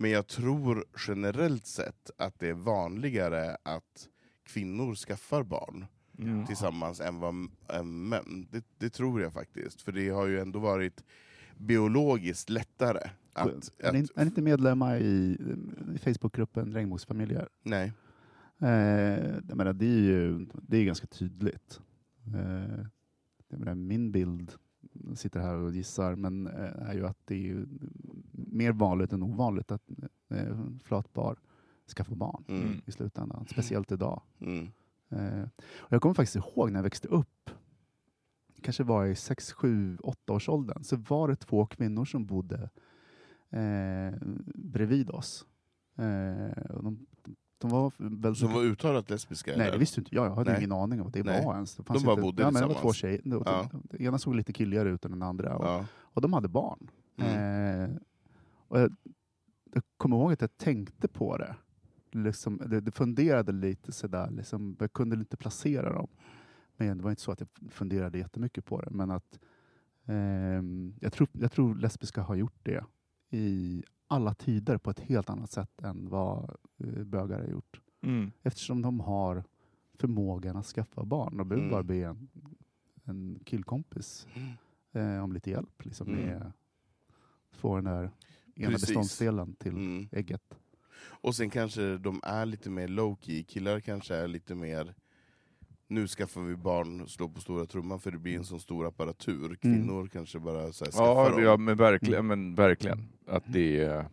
Men 0.00 0.10
jag 0.10 0.26
tror 0.26 0.84
generellt 1.08 1.66
sett 1.66 2.10
att 2.18 2.38
det 2.38 2.48
är 2.48 2.54
vanligare 2.54 3.56
att 3.62 4.08
kvinnor 4.44 4.94
skaffar 4.94 5.42
barn 5.42 5.86
Mm. 6.20 6.46
tillsammans 6.46 7.00
än, 7.00 7.20
vad, 7.20 7.34
än 7.68 8.08
män. 8.08 8.46
Det, 8.50 8.64
det 8.78 8.90
tror 8.90 9.20
jag 9.22 9.32
faktiskt, 9.32 9.82
för 9.82 9.92
det 9.92 10.08
har 10.08 10.26
ju 10.26 10.40
ändå 10.40 10.58
varit 10.58 11.04
biologiskt 11.56 12.50
lättare. 12.50 13.10
Att, 13.32 13.48
är, 13.78 13.92
ni, 13.92 13.98
är 14.14 14.24
ni 14.24 14.26
inte 14.26 14.42
medlemmar 14.42 14.96
i, 14.96 15.38
i 15.94 15.98
Facebookgruppen 15.98 16.72
Regnbågsfamiljer? 16.72 17.48
nej. 17.62 17.92
Eh, 18.60 18.68
jag 19.48 19.56
menar, 19.56 19.72
det 19.72 19.86
är 19.86 20.00
ju 20.00 20.46
det 20.52 20.76
är 20.76 20.84
ganska 20.84 21.06
tydligt. 21.06 21.80
Eh, 22.34 22.84
jag 23.48 23.58
menar, 23.60 23.74
min 23.74 24.12
bild, 24.12 24.52
sitter 25.14 25.40
här 25.40 25.54
och 25.54 25.72
gissar, 25.72 26.14
men 26.14 26.46
eh, 26.46 26.88
är 26.88 26.94
ju 26.94 27.06
att 27.06 27.18
det 27.24 27.34
är 27.34 27.38
ju 27.38 27.66
mer 28.32 28.72
vanligt 28.72 29.12
än 29.12 29.22
ovanligt 29.22 29.72
att 29.72 29.82
eh, 30.28 30.58
flatbar 30.84 31.38
skaffar 31.96 32.14
barn 32.14 32.44
Mm. 32.48 32.80
i 32.86 32.92
slutändan, 32.92 33.46
speciellt 33.50 33.92
idag. 33.92 34.22
Mm. 34.40 34.68
Eh, 35.08 35.42
och 35.78 35.92
jag 35.92 36.02
kommer 36.02 36.14
faktiskt 36.14 36.36
ihåg 36.36 36.70
när 36.70 36.78
jag 36.78 36.82
växte 36.84 37.08
upp, 37.08 37.50
kanske 38.62 38.82
var 38.84 39.06
i 39.06 39.14
6, 39.14 39.52
7, 39.52 39.98
8 40.02 40.32
års 40.32 40.48
åldern, 40.48 40.84
så 40.84 40.96
var 40.96 41.28
det 41.28 41.36
två 41.36 41.66
kvinnor 41.66 42.04
som 42.04 42.26
bodde 42.26 42.70
eh, 43.50 44.14
bredvid 44.54 45.10
oss. 45.10 45.46
Eh, 45.96 46.62
och 46.70 46.82
de, 46.84 47.06
de 47.58 47.70
var 47.70 47.92
väldigt... 47.96 48.38
Som 48.38 48.52
var 48.52 48.62
uttalat 48.62 49.10
lesbiska? 49.10 49.50
Nej, 49.50 49.60
eller? 49.60 49.72
det 49.72 49.78
visste 49.78 50.00
inte 50.00 50.14
jag. 50.14 50.26
Jag 50.26 50.34
hade 50.34 50.50
Nej. 50.50 50.58
ingen 50.60 50.72
aning 50.72 51.00
om 51.00 51.04
vad 51.04 51.12
det 51.12 51.22
Nej. 51.22 51.44
var 51.44 51.54
ens. 51.54 51.74
Det 51.76 51.82
De 51.82 52.02
bara 52.02 52.12
inte, 52.12 52.22
bodde 52.22 52.42
ja, 52.42 52.50
men 52.50 52.62
Det 52.62 52.68
var 52.68 52.74
två 52.80 52.92
tjejer. 52.92 53.20
De, 53.24 53.42
Ja. 53.46 53.68
de, 53.72 53.82
den 53.90 54.02
ena 54.02 54.18
såg 54.18 54.34
lite 54.34 54.52
killigare 54.52 54.90
ut 54.90 55.04
än 55.04 55.10
den 55.10 55.22
andra. 55.22 55.56
Och, 55.56 55.64
Ja. 55.64 55.86
och 55.96 56.20
de 56.22 56.32
hade 56.32 56.48
barn. 56.48 56.90
Mm. 57.16 57.82
Eh, 57.90 57.96
och 58.68 58.80
jag, 58.80 58.96
jag 59.74 59.82
kommer 59.96 60.16
ihåg 60.16 60.32
att 60.32 60.40
jag 60.40 60.56
tänkte 60.56 61.08
på 61.08 61.36
det. 61.36 61.56
Liksom, 62.12 62.62
det, 62.66 62.80
det 62.80 62.90
funderade 62.90 63.52
lite 63.52 63.92
sådär, 63.92 64.30
liksom, 64.30 64.76
jag 64.80 64.92
kunde 64.92 65.16
inte 65.16 65.36
placera 65.36 65.92
dem. 65.92 66.08
Men 66.76 66.98
det 66.98 67.04
var 67.04 67.10
inte 67.10 67.22
så 67.22 67.32
att 67.32 67.40
jag 67.40 67.48
funderade 67.72 68.18
jättemycket 68.18 68.64
på 68.64 68.80
det. 68.80 68.90
Men 68.90 69.10
att 69.10 69.38
ehm, 70.06 70.94
jag, 71.00 71.12
tror, 71.12 71.28
jag 71.32 71.52
tror 71.52 71.74
lesbiska 71.74 72.22
har 72.22 72.34
gjort 72.34 72.58
det 72.62 72.84
i 73.30 73.82
alla 74.08 74.34
tider 74.34 74.78
på 74.78 74.90
ett 74.90 75.00
helt 75.00 75.30
annat 75.30 75.50
sätt 75.50 75.82
än 75.82 76.08
vad 76.08 76.56
eh, 76.78 77.04
bögar 77.04 77.38
har 77.40 77.46
gjort. 77.46 77.80
Mm. 78.02 78.30
Eftersom 78.42 78.82
de 78.82 79.00
har 79.00 79.44
förmågan 79.98 80.56
att 80.56 80.66
skaffa 80.66 81.04
barn. 81.04 81.36
De 81.36 81.48
behöver 81.48 81.64
Mm. 81.66 81.70
bara 81.72 81.82
be 81.82 81.96
en, 82.04 82.28
en 83.04 83.40
killkompis 83.44 84.26
eh, 84.92 85.24
om 85.24 85.32
lite 85.32 85.50
hjälp. 85.50 85.84
Liksom, 85.84 86.08
Mm. 86.08 86.20
med 86.26 86.52
få 87.50 87.74
den 87.76 87.84
där 87.84 88.10
ena 88.56 88.70
Precis. 88.70 88.88
beståndsdelen 88.88 89.54
till 89.54 89.72
Mm. 89.72 90.08
ägget. 90.12 90.54
Och 91.00 91.34
sen 91.34 91.50
kanske 91.50 91.98
de 91.98 92.20
är 92.22 92.46
lite 92.46 92.70
mer 92.70 92.88
low-key, 92.88 93.42
killar 93.44 93.80
kanske 93.80 94.14
är 94.16 94.28
lite 94.28 94.54
mer 94.54 94.94
nu 95.90 96.06
skaffar 96.08 96.40
vi 96.40 96.56
barn 96.56 97.00
och 97.00 97.10
slår 97.10 97.28
på 97.28 97.40
stora 97.40 97.66
trumman 97.66 98.00
för 98.00 98.10
det 98.10 98.18
blir 98.18 98.36
en 98.36 98.44
sån 98.44 98.60
stor 98.60 98.86
apparatur. 98.86 99.54
Kvinnor 99.56 100.06
kanske 100.06 100.38
bara 100.38 100.72
så 100.72 100.84
här 100.84 100.92
skaffar 100.92 101.04
Ja, 101.24 101.30
dem. 101.30 101.42
ja, 101.42 101.56
men 101.56 101.76
verkligen. 101.76 102.26
Men 102.26 102.54
verkligen. 102.54 103.08
Att 103.28 103.44
det 103.46 103.80
är... 103.80 104.04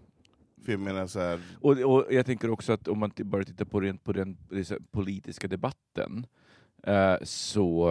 Menar 0.77 1.07
så 1.07 1.19
här, 1.19 1.39
Och, 1.61 1.71
och 1.71 2.05
jag 2.09 2.25
tänker 2.25 2.49
också 2.49 2.73
att 2.73 2.87
om 2.87 2.99
man 2.99 3.11
bara 3.23 3.43
tittar 3.43 3.65
på, 3.65 3.81
rent 3.81 4.03
på 4.03 4.13
den 4.13 4.37
politiska 4.91 5.47
debatten 5.47 6.25
eh, 6.83 7.15
så 7.23 7.89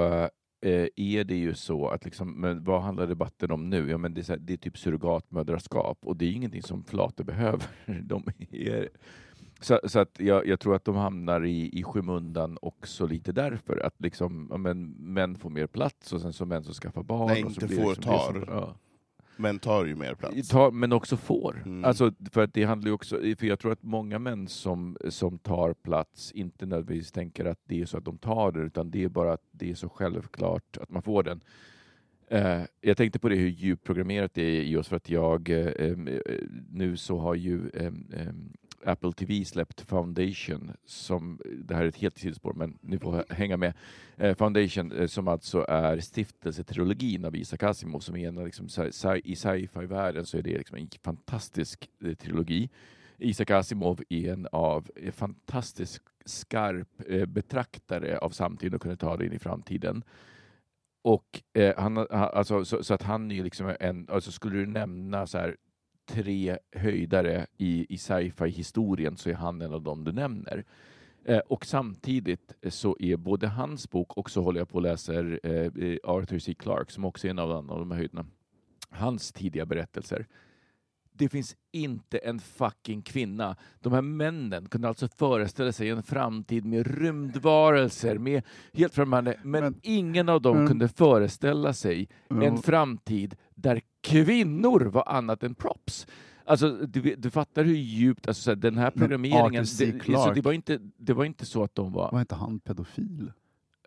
eh, 0.60 0.86
är 0.96 1.24
det 1.24 1.36
ju 1.36 1.54
så 1.54 1.88
att 1.88 2.04
liksom, 2.04 2.40
men 2.40 2.64
vad 2.64 2.82
handlar 2.82 3.06
debatten 3.06 3.50
om 3.50 3.70
nu? 3.70 3.90
Ja, 3.90 3.98
men 3.98 4.14
det, 4.14 4.20
är 4.20 4.28
här, 4.28 4.36
det 4.38 4.52
är 4.52 4.56
typ 4.56 4.78
surrogatmödraskap 4.78 5.98
och 6.02 6.16
det 6.16 6.24
är 6.24 6.32
ingenting 6.32 6.62
som 6.62 6.84
flator 6.84 7.24
behöver. 7.34 7.66
De 8.02 8.24
är, 8.50 8.88
så, 9.60 9.80
så 9.84 9.98
att 9.98 10.20
jag, 10.20 10.46
jag 10.46 10.60
tror 10.60 10.74
att 10.74 10.84
de 10.84 10.96
hamnar 10.96 11.44
i, 11.44 11.78
i 11.78 11.82
skymundan 11.82 12.58
också 12.62 13.06
lite 13.06 13.32
därför 13.32 13.86
att 13.86 13.94
liksom, 13.98 14.44
men, 14.46 14.90
män 14.90 15.36
får 15.36 15.50
mer 15.50 15.66
plats 15.66 16.12
och 16.12 16.20
sen 16.20 16.32
så 16.32 16.44
män 16.46 16.64
som 16.64 16.74
skaffar 16.74 17.02
barn. 17.02 17.26
Nej, 17.26 17.44
och 17.44 17.52
så 17.52 17.60
inte 17.60 17.66
blir 17.74 17.82
får, 17.82 17.90
liksom 17.94 18.12
det 18.12 18.18
som- 18.18 18.46
tar. 18.46 18.54
ja. 18.54 18.74
Män 19.37 19.59
tar 19.59 19.85
ju 19.85 19.95
mer 19.95 20.14
plats. 20.14 20.49
Ta, 20.49 20.70
men 20.70 20.93
också 20.93 21.16
får. 21.16 21.62
Mm. 21.66 21.85
Alltså, 21.85 22.12
för 22.30 22.45
att 22.45 22.55
det 22.55 22.64
handlar 22.64 22.89
ju 22.89 22.95
också, 22.95 23.16
för 23.39 23.45
jag 23.47 23.59
tror 23.59 23.72
att 23.72 23.82
många 23.82 24.18
män 24.18 24.49
som, 24.49 24.97
som 25.09 25.39
tar 25.39 25.72
plats 25.72 26.32
inte 26.32 26.66
nödvändigtvis 26.66 27.12
tänker 27.12 27.45
att 27.45 27.61
det 27.64 27.80
är 27.80 27.87
så 27.87 27.99
att 27.99 28.05
de 28.05 28.18
tar 28.18 28.53
det, 28.53 28.61
utan 28.61 28.91
det 28.91 29.05
är 29.05 29.09
bara 29.09 29.32
att 29.32 29.45
det 29.51 29.70
är 29.70 29.74
så 29.74 29.89
självklart 29.89 30.76
att 30.76 30.91
man 30.91 31.03
får 31.03 31.22
den. 31.22 31.41
Eh, 32.28 32.62
jag 32.80 32.97
tänkte 32.97 33.18
på 33.18 33.28
det 33.28 33.37
hur 33.37 33.49
djupprogrammerat 33.49 34.35
det 34.35 34.43
är 34.43 34.62
i 34.62 34.76
oss, 34.76 34.89
för 34.89 34.97
att 34.97 35.11
jag 35.11 35.49
eh, 35.49 35.66
eh, 35.66 35.97
nu 36.70 36.97
så 36.97 37.18
har 37.18 37.35
ju 37.35 37.70
em, 37.74 38.12
em, 38.16 38.53
Apple 38.87 39.12
TV 39.12 39.45
släppt 39.45 39.80
Foundation, 39.80 40.72
som, 40.85 41.41
det 41.64 41.74
här 41.74 41.85
är 41.85 41.89
ett 41.89 41.97
helt 41.97 42.18
sidospår, 42.18 42.53
men 42.53 42.78
ni 42.80 42.99
får 42.99 43.24
hänga 43.28 43.57
med. 43.57 43.74
Eh, 44.16 44.37
Foundation 44.37 44.93
eh, 44.93 45.07
som 45.07 45.28
alltså 45.28 45.64
är 45.68 46.01
stiftelsetrilogin 46.01 47.24
av 47.24 47.37
Isaac 47.37 47.59
Asimov 47.62 48.01
som 48.01 48.16
är 48.16 48.28
en 48.28 48.45
liksom, 48.45 48.66
sci- 48.66 48.91
sci- 48.91 49.20
i 49.24 49.37
sci-fi-världen 49.37 50.26
så 50.26 50.39
är 50.39 50.43
det 50.43 50.59
liksom 50.59 50.76
en 50.76 50.89
fantastisk 51.03 51.89
eh, 52.05 52.14
trilogi. 52.14 52.70
Isaac 53.18 53.51
Asimov 53.51 54.03
är 54.09 54.32
en 54.32 54.49
av 54.53 54.91
eh, 54.97 55.12
fantastiskt 55.12 56.03
skarp 56.24 56.89
eh, 57.09 57.26
betraktare 57.26 58.18
av 58.18 58.30
samtiden 58.30 58.74
och 58.74 58.82
kunde 58.82 58.97
ta 58.97 59.16
det 59.16 59.26
in 59.26 59.32
i 59.32 59.39
framtiden. 59.39 60.05
Och 61.03 61.43
eh, 61.53 61.74
han, 61.78 62.07
alltså, 62.11 62.64
så, 62.64 62.82
så 62.85 62.95
att 62.95 63.03
han 63.03 63.30
är 63.30 63.45
liksom 63.45 63.76
en, 63.80 64.07
alltså 64.11 64.32
skulle 64.32 64.57
du 64.57 64.66
nämna 64.66 65.26
så 65.26 65.39
här 65.39 65.57
tre 66.07 66.59
höjdare 66.72 67.46
i, 67.59 67.86
i 67.94 67.98
sci-fi-historien 67.98 69.16
så 69.16 69.30
är 69.30 69.34
han 69.34 69.62
en 69.62 69.74
av 69.74 69.82
dem 69.82 70.05
du 70.05 70.12
nämner. 70.12 70.64
Eh, 71.24 71.38
och 71.38 71.66
samtidigt 71.66 72.55
eh, 72.61 72.70
så 72.70 72.96
är 73.00 73.16
både 73.16 73.48
hans 73.48 73.90
bok 73.90 74.16
och 74.16 74.30
så 74.30 74.42
håller 74.42 74.61
jag 74.61 74.68
på 74.68 74.74
och 74.74 74.82
läser 74.82 75.40
eh, 75.42 75.52
eh, 75.52 75.96
Arthur 76.05 76.38
C. 76.38 76.55
Clarke 76.55 76.92
som 76.92 77.05
också 77.05 77.26
är 77.26 77.30
en 77.30 77.38
av, 77.38 77.48
de- 77.48 77.70
av 77.70 77.78
de 77.78 77.90
här 77.90 77.98
höjderna. 77.98 78.26
Hans 78.90 79.32
tidiga 79.32 79.66
berättelser 79.66 80.26
det 81.16 81.28
finns 81.28 81.56
inte 81.72 82.18
en 82.18 82.38
fucking 82.38 83.02
kvinna. 83.02 83.56
De 83.80 83.92
här 83.92 84.02
männen 84.02 84.68
kunde 84.68 84.88
alltså 84.88 85.08
föreställa 85.08 85.72
sig 85.72 85.88
en 85.90 86.02
framtid 86.02 86.64
med 86.64 86.98
rymdvarelser, 86.98 88.18
med 88.18 88.42
helt 88.72 88.94
främmande, 88.94 89.36
men, 89.42 89.64
Men- 89.64 89.74
ingen 89.82 90.28
av 90.28 90.42
dem 90.42 90.56
men- 90.56 90.66
kunde 90.68 90.88
föreställa 90.88 91.72
sig 91.72 92.08
Men- 92.28 92.42
en 92.42 92.62
framtid 92.62 93.36
där 93.54 93.80
kvinnor 94.02 94.80
var 94.80 95.08
annat 95.08 95.42
än 95.42 95.54
props. 95.54 96.06
Alltså, 96.44 96.70
du, 96.70 97.14
du 97.18 97.30
fattar 97.30 97.64
hur 97.64 97.74
djupt, 97.74 98.28
alltså, 98.28 98.54
den 98.54 98.78
här 98.78 98.90
programmeringen, 98.90 99.62
det, 99.62 99.66
så 99.66 99.84
Clarke- 99.84 100.34
det, 100.34 100.40
var 100.40 100.52
inte, 100.52 100.78
det 100.96 101.12
var 101.12 101.24
inte 101.24 101.46
så 101.46 101.62
att 101.64 101.74
de 101.74 101.92
var 101.92 102.12
Var 102.12 102.20
inte 102.20 102.34
han 102.34 102.60
pedofil? 102.60 103.32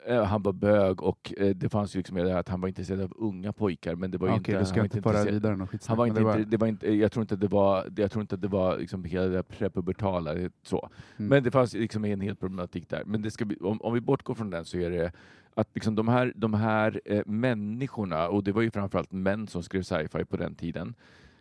Eh, 0.07 0.23
han 0.23 0.43
var 0.43 0.53
bög 0.53 1.03
och 1.03 1.33
eh, 1.37 1.55
det 1.55 1.69
fanns 1.69 1.95
ju 1.95 1.99
liksom 1.99 2.17
det 2.17 2.31
här 2.31 2.39
att 2.39 2.49
han 2.49 2.61
var 2.61 2.67
intresserad 2.67 3.01
av 3.01 3.13
unga 3.15 3.53
pojkar 3.53 3.95
men 3.95 4.11
det 4.11 4.17
var 4.17 4.27
ju 4.27 4.33
Okej, 4.33 4.55
inte... 4.55 4.65
ska 4.65 4.77
jag 4.77 4.85
inte 4.85 5.01
föra 5.01 5.23
vidare 5.23 5.55
något 5.55 5.69
skitsnack. 5.69 5.89
Han 5.89 5.97
var 5.97 6.05
inte, 6.05 6.19
det 6.19 6.25
var- 6.25 6.37
det 6.37 6.57
var 6.57 6.67
inte, 6.67 6.93
jag 6.93 7.11
tror 7.11 7.21
inte 7.21 7.35
det 7.35 7.47
var, 7.47 7.85
jag 7.95 8.11
tror 8.11 8.21
inte 8.21 8.35
att 8.35 8.41
det 8.41 8.47
var 8.47 8.77
liksom 8.77 9.03
hela 9.03 9.25
det 9.27 9.43
prepubertala 9.43 10.33
så. 10.63 10.89
Mm. 11.17 11.29
Men 11.29 11.43
det 11.43 11.51
fanns 11.51 11.73
liksom 11.73 12.05
en 12.05 12.21
hel 12.21 12.35
problematik 12.35 12.89
där. 12.89 13.03
Men 13.05 13.21
det 13.21 13.31
ska 13.31 13.45
om, 13.61 13.81
om 13.81 13.93
vi 13.93 14.01
bortgår 14.01 14.33
från 14.35 14.49
den 14.49 14.65
så 14.65 14.77
är 14.77 14.89
det 14.89 15.11
att 15.53 15.69
liksom 15.73 15.95
de 15.95 16.07
här, 16.07 16.33
de 16.35 16.53
här 16.53 17.01
eh, 17.05 17.21
människorna, 17.25 18.27
och 18.27 18.43
det 18.43 18.51
var 18.51 18.61
ju 18.61 18.71
framförallt 18.71 19.11
män 19.11 19.47
som 19.47 19.63
skrev 19.63 19.81
sci-fi 19.81 20.25
på 20.25 20.37
den 20.37 20.55
tiden, 20.55 20.95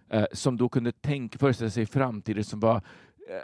eh, 0.09 0.25
som 0.33 0.57
då 0.57 0.69
kunde 0.69 0.93
tänka, 0.93 1.39
föreställa 1.39 1.71
sig 1.71 1.87
framtiden 1.87 2.45
som 2.45 2.61
var 2.61 2.77
eh, 2.77 2.81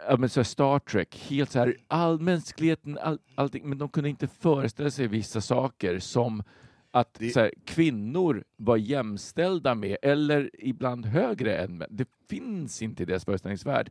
ja, 0.09 0.17
men 0.17 0.29
så 0.29 0.43
Star 0.43 0.79
Trek, 0.79 1.15
helt 1.29 1.51
så 1.51 1.59
här, 1.59 1.77
all 1.87 2.19
mänskligheten, 2.19 2.97
all, 2.97 3.19
allting, 3.35 3.69
men 3.69 3.77
de 3.77 3.89
kunde 3.89 4.09
inte 4.09 4.27
föreställa 4.27 4.91
sig 4.91 5.07
vissa 5.07 5.41
saker 5.41 5.99
som 5.99 6.43
att 6.91 7.13
Det- 7.19 7.29
så 7.29 7.39
här, 7.39 7.51
kvinnor 7.65 8.43
var 8.57 8.77
jämställda 8.77 9.75
med, 9.75 9.97
eller 10.01 10.49
ibland 10.59 11.05
högre 11.05 11.57
än 11.57 11.77
män. 11.77 11.87
Det 11.91 12.07
finns 12.29 12.81
inte 12.81 13.03
i 13.03 13.05
deras 13.05 13.25
föreställningsvärld. 13.25 13.89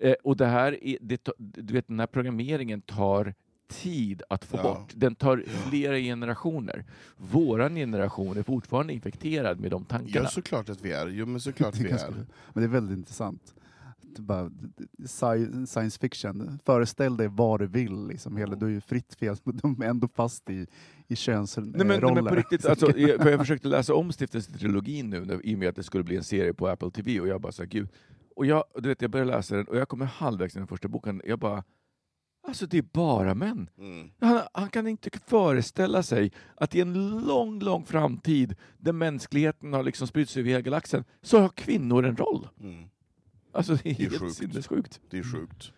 Eh, 0.00 0.14
och 0.24 0.36
det 0.36 0.46
här 0.46 0.84
är, 0.84 0.98
det, 1.00 1.28
du 1.38 1.74
vet, 1.74 1.88
den 1.88 2.00
här 2.00 2.06
programmeringen 2.06 2.80
tar 2.80 3.34
tid 3.68 4.22
att 4.28 4.44
få 4.44 4.56
Ja. 4.56 4.62
bort. 4.62 4.92
Den 4.94 5.14
tar 5.14 5.44
flera 5.68 5.96
generationer. 5.98 6.84
Våran 7.16 7.74
generation 7.74 8.36
är 8.38 8.42
fortfarande 8.42 8.92
infekterad 8.92 9.60
med 9.60 9.70
de 9.70 9.84
tankarna. 9.84 10.24
Ja, 10.24 10.30
såklart 10.30 10.68
att 10.68 10.80
vi 10.84 10.92
är. 10.92 11.06
Jo, 11.06 11.26
men 11.26 11.40
såklart 11.48 11.74
vi 11.76 11.90
är. 11.90 12.10
Men 12.10 12.26
det 12.54 12.62
är 12.62 12.68
väldigt 12.68 12.98
intressant. 12.98 13.54
Bara, 14.18 14.50
sci- 14.98 15.66
science 15.66 15.98
fiction, 16.00 16.58
föreställ 16.64 17.16
dig 17.16 17.28
vad 17.28 17.60
du 17.60 17.66
vill. 17.66 18.06
Liksom, 18.06 18.36
hela, 18.36 18.54
du 18.56 18.66
är 18.66 18.70
ju 18.70 18.80
fritt 18.80 19.14
fel, 19.14 19.36
men 19.44 19.56
de 19.62 19.82
är 19.82 19.86
ändå 19.86 20.08
fast 20.08 20.50
i, 20.50 20.66
i 21.08 21.16
könsroller. 21.16 21.70
Nej 21.78 21.86
men, 21.86 22.00
nej, 22.02 22.14
men 22.14 22.24
på 22.26 22.34
riktigt, 22.34 22.66
alltså, 22.66 22.98
jag, 22.98 23.26
jag 23.26 23.38
försökte 23.38 23.68
läsa 23.68 23.94
om 23.94 24.12
stiftelsetrilogin 24.12 25.10
nu 25.10 25.24
när- 25.24 25.46
i 25.46 25.54
och 25.54 25.58
med 25.58 25.68
att 25.68 25.76
det 25.76 25.82
skulle 25.82 26.04
bli 26.04 26.16
en 26.16 26.24
serie 26.24 26.54
på 26.54 26.68
Apple 26.68 26.90
TV 26.90 27.20
och 27.20 27.28
jag 27.28 27.40
bara 27.40 27.52
här, 27.58 27.66
gud. 27.66 27.88
Och 28.36 28.46
jag, 28.46 28.64
du 28.78 28.88
vet, 28.88 29.02
jag 29.02 29.10
började 29.10 29.30
läsa 29.30 29.56
den 29.56 29.66
och 29.68 29.76
jag 29.76 29.88
kommer 29.88 30.04
halvvägs 30.06 30.56
i 30.56 30.58
den 30.58 30.68
första 30.68 30.88
boken, 30.88 31.22
jag 31.24 31.38
bara, 31.38 31.64
alltså 32.48 32.66
det 32.66 32.78
är 32.78 32.84
bara 32.92 33.34
män. 33.34 33.70
Mm. 33.78 34.10
Han, 34.20 34.40
han 34.52 34.68
kan 34.70 34.86
inte 34.86 35.10
föreställa 35.26 36.02
sig 36.02 36.32
att 36.56 36.74
i 36.74 36.80
en 36.80 37.18
lång, 37.26 37.60
lång 37.60 37.84
framtid 37.84 38.54
där 38.78 38.92
mänskligheten 38.92 39.72
har 39.72 39.82
liksom 39.82 40.06
spritt 40.06 40.28
sig 40.30 40.40
över 40.40 40.50
hela 40.50 40.60
galaxen 40.62 41.04
så 41.22 41.38
har 41.40 41.48
kvinnor 41.48 42.04
en 42.04 42.16
roll. 42.16 42.48
Mm. 42.60 42.84
Alltså 43.56 43.74
det 43.82 43.90
är, 43.90 43.94
Det 43.94 44.04
är 44.04 44.10
helt 44.10 44.22
sjukt. 44.22 44.34
sinnessjukt. 44.36 45.00
Det 45.10 45.18
är 45.18 45.22
sjukt. 45.22 45.72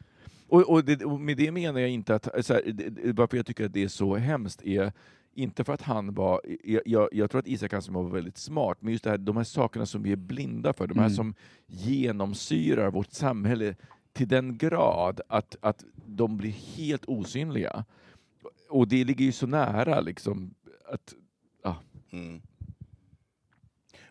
Och, 0.48 0.70
och, 0.70 0.84
det, 0.84 1.04
och 1.04 1.20
med 1.20 1.36
det 1.36 1.52
menar 1.52 1.80
jag 1.80 1.90
inte 1.90 2.14
att, 2.14 2.46
så 2.46 2.54
här, 2.54 2.62
det, 2.72 3.12
varför 3.12 3.36
jag 3.36 3.46
tycker 3.46 3.64
att 3.66 3.72
det 3.72 3.82
är 3.82 3.88
så 3.88 4.16
hemskt 4.16 4.62
är 4.62 4.92
inte 5.34 5.64
för 5.64 5.72
att 5.72 5.82
han 5.82 6.14
var, 6.14 6.40
jag, 6.64 6.82
jag, 6.86 7.08
jag 7.12 7.30
tror 7.30 7.38
att 7.38 7.46
Isak 7.48 7.72
Asimov 7.72 8.04
var 8.04 8.10
väldigt 8.10 8.38
smart, 8.38 8.78
men 8.80 8.92
just 8.92 9.04
det 9.04 9.10
här, 9.10 9.18
de 9.18 9.36
här 9.36 9.44
sakerna 9.44 9.86
som 9.86 10.02
vi 10.02 10.12
är 10.12 10.16
blinda 10.16 10.72
för, 10.72 10.86
de 10.86 10.98
här 10.98 11.06
Mm. 11.06 11.16
som 11.16 11.34
genomsyrar 11.66 12.90
vårt 12.90 13.12
samhälle 13.12 13.76
till 14.12 14.28
den 14.28 14.58
grad 14.58 15.20
att, 15.28 15.56
att 15.60 15.84
de 16.06 16.36
blir 16.36 16.50
helt 16.50 17.04
osynliga. 17.04 17.84
Och 18.70 18.88
det 18.88 19.04
ligger 19.04 19.24
ju 19.24 19.32
så 19.32 19.46
nära 19.46 20.00
liksom 20.00 20.54
att 20.92 21.14
Mm. 22.12 22.40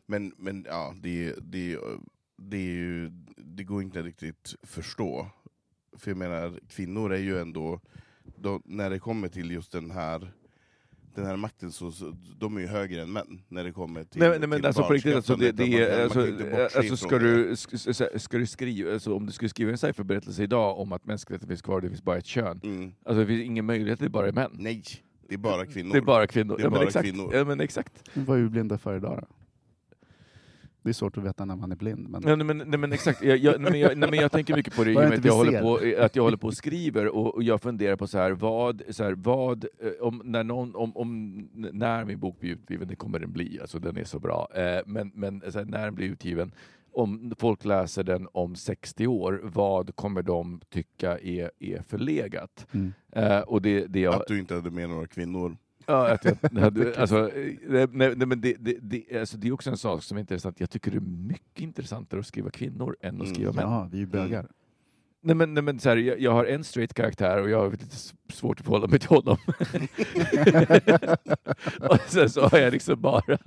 Men, 0.06 0.34
men 0.38 0.66
ja, 0.70 0.96
det, 1.02 1.34
det, 1.42 1.78
det, 2.38 2.58
är 2.58 2.62
ju, 2.62 3.12
det 3.56 3.64
går 3.64 3.82
inte 3.82 4.02
riktigt 4.04 4.56
förstå. 4.64 5.28
För 5.98 6.12
jag 6.12 6.18
menar, 6.18 6.60
kvinnor 6.70 7.14
är 7.14 7.20
ju 7.20 7.40
ändå, 7.40 7.82
de, 8.36 8.62
när 8.66 8.90
det 8.90 9.00
kommer 9.00 9.28
till 9.28 9.52
just 9.52 9.72
den 9.72 9.92
här 9.92 10.34
den 11.18 11.26
här 11.26 11.36
makten, 11.38 11.72
så, 11.72 11.92
så 11.92 12.16
de 12.38 12.58
är 12.58 12.62
ju 12.62 12.68
högre 12.68 13.02
än 13.02 13.12
män 13.12 13.42
när 13.48 13.64
det 13.64 13.72
kommer 13.72 14.04
till, 14.04 14.22
Nej, 14.22 14.30
nej 14.30 14.48
men 14.50 14.60
till 14.60 14.66
alltså 14.66 14.84
på 14.84 14.94
riktigt, 14.94 15.16
alltså, 15.16 15.36
det, 15.36 15.52
det 15.52 15.64
är, 15.64 16.04
alltså, 16.04 16.20
alltså 16.80 16.98
ska, 16.98 17.20
du, 17.20 17.56
ska, 17.56 17.94
ska- 18.20 18.38
du 18.38 18.46
skriva, 18.46 18.94
alltså, 18.94 19.16
om 19.16 19.26
du 19.26 19.32
skulle 19.32 19.50
skriva 19.50 19.72
en 19.72 19.78
sci-fi-berättelse 19.78 20.44
idag 20.44 20.80
om 20.80 20.92
att 20.92 21.06
mänskligheten 21.06 21.48
finns 21.48 21.62
kvar, 21.62 21.82
det 21.82 21.90
finns 21.90 22.04
bara 22.04 22.18
ett 22.18 22.26
kön. 22.26 22.62
Mm. 22.64 22.94
Alltså 23.06 23.20
det 23.20 23.28
finns 23.28 23.42
ingen 23.42 23.66
möjlighet, 23.66 24.00
det 24.00 24.06
är 24.06 24.10
bara 24.10 24.32
män. 24.32 24.52
Nej, 24.54 24.84
det 25.28 25.34
är 25.34 25.38
bara 25.38 25.66
kvinnor. 25.66 25.92
Det 25.92 25.98
är 25.98 26.02
bara 26.02 26.28
kvinnor. 26.28 26.58
Det 26.58 26.62
är 26.62 26.64
ja, 26.64 26.70
men 26.70 26.80
bara 26.80 26.88
exakt. 26.88 27.06
kvinnor. 27.06 27.36
Ja, 27.36 27.44
men 27.44 27.60
exakt. 27.60 28.10
Vad 28.14 28.38
är 28.38 28.42
vi 28.42 28.50
blinda 28.50 28.78
för 28.78 28.98
idag 28.98 29.20
då? 29.22 29.36
Det 30.88 30.92
är 30.92 30.94
svårt 30.94 31.18
att 31.18 31.24
veta 31.24 31.46
när 31.46 31.56
man 31.56 31.72
är 31.72 31.76
blind. 31.76 32.10
Men... 32.10 32.22
Nej, 32.22 32.38
men, 32.38 32.58
nej, 32.58 32.80
men 32.80 32.94
exakt. 32.94 33.24
Jag, 33.24 33.38
jag, 33.38 33.62
nej, 33.62 33.72
men 33.72 33.80
jag, 33.80 33.98
nej, 33.98 34.10
men 34.10 34.20
jag 34.20 34.32
tänker 34.32 34.56
mycket 34.56 34.76
på 34.76 34.84
det 34.84 34.92
i 34.92 34.96
och 34.96 35.00
med 35.00 35.14
att 35.14 35.26
jag, 35.26 35.34
håller 35.34 35.62
på, 35.62 36.04
att 36.04 36.16
jag 36.16 36.24
håller 36.24 36.38
på 36.38 36.48
och 36.48 36.54
skriver 36.54 37.08
och, 37.08 37.36
och 37.36 37.44
jag 37.44 37.62
funderar 37.62 37.96
på 37.96 38.08
så 38.08 38.18
här, 38.18 38.32
vad, 38.32 38.82
så 38.90 39.04
här, 39.04 39.16
vad 39.18 39.64
eh, 39.64 39.92
om, 40.02 40.22
när, 40.26 40.44
någon, 40.44 40.76
om, 40.76 40.98
om, 40.98 41.38
när 41.54 42.06
min 42.06 42.20
bok 42.20 42.40
blir 42.40 42.52
utgiven, 42.52 42.88
det 42.88 42.96
kommer 42.96 43.20
den 43.20 43.32
bli, 43.32 43.60
alltså 43.62 43.80
den 43.80 43.98
är 43.98 44.04
så 44.04 44.20
bra, 44.20 44.48
eh, 44.56 44.80
men, 44.86 45.12
men 45.14 45.44
så 45.52 45.58
här, 45.58 45.66
när 45.66 45.86
den 45.86 45.96
blir 45.96 46.08
utgiven, 46.08 46.52
om 46.94 47.34
folk 47.38 47.66
läser 47.66 48.04
den 48.04 48.28
om 48.32 48.56
60 48.56 49.08
år, 49.08 49.42
vad 49.44 49.96
kommer 49.96 50.22
de 50.22 50.62
tycka 50.70 51.20
är, 51.20 51.52
är 51.60 51.82
förlegat? 51.82 52.68
Mm. 52.72 52.94
Eh, 53.12 53.40
och 53.40 53.62
det, 53.62 53.88
det 53.88 54.00
jag, 54.00 54.16
Att 54.16 54.28
du 54.28 54.40
inte 54.40 54.56
hade 54.56 54.72
med 54.72 54.90
några 54.90 55.08
kvinnor. 55.08 55.58
Ja, 55.88 56.08
att 56.12 56.26
jag 56.26 56.62
hade, 56.62 57.00
alltså, 57.02 57.32
eh, 57.32 57.54
nej, 57.68 57.88
nej, 57.92 58.16
men 58.16 58.42
det, 58.42 58.56
det, 58.60 58.78
det, 58.82 59.20
alltså, 59.20 59.38
det 59.38 59.48
är 59.48 59.52
också 59.52 59.70
en 59.70 59.78
sak 59.78 60.04
som 60.04 60.18
är 60.18 60.22
intressant. 60.22 60.60
Jag 60.60 60.70
tycker 60.70 60.92
det 60.92 60.98
är 60.98 61.02
mycket 61.28 61.60
intressantare 61.60 62.20
att 62.20 62.28
skriva 62.28 62.50
kvinnor 62.50 62.98
än 63.02 63.16
att 63.16 63.22
Mm. 63.22 63.34
skriva 63.36 63.52
män. 63.52 63.64
Ja, 63.64 63.88
vi 63.92 63.98
är 63.98 64.00
ju 64.02 64.06
bögar. 64.06 64.48
Nej, 65.22 65.36
men, 65.36 65.54
nej, 65.54 65.64
men, 65.64 65.80
så 65.80 65.90
här, 65.90 65.98
jag, 65.98 66.20
jag 66.20 66.32
har 66.32 66.46
en 66.46 66.64
straight 66.64 66.94
karaktär 66.94 67.42
och 67.42 67.50
jag 67.50 67.60
har 67.60 67.72
lite 67.72 67.96
svårt 68.34 68.60
att 68.60 68.66
förhålla 68.66 68.88
mig 68.88 69.00
till 69.00 69.10
honom. 69.10 69.38
och 71.90 72.00
sen 72.08 72.30
så 72.30 72.42
har 72.42 72.58
jag 72.58 72.74
liksom 72.74 73.02
bara 73.02 73.38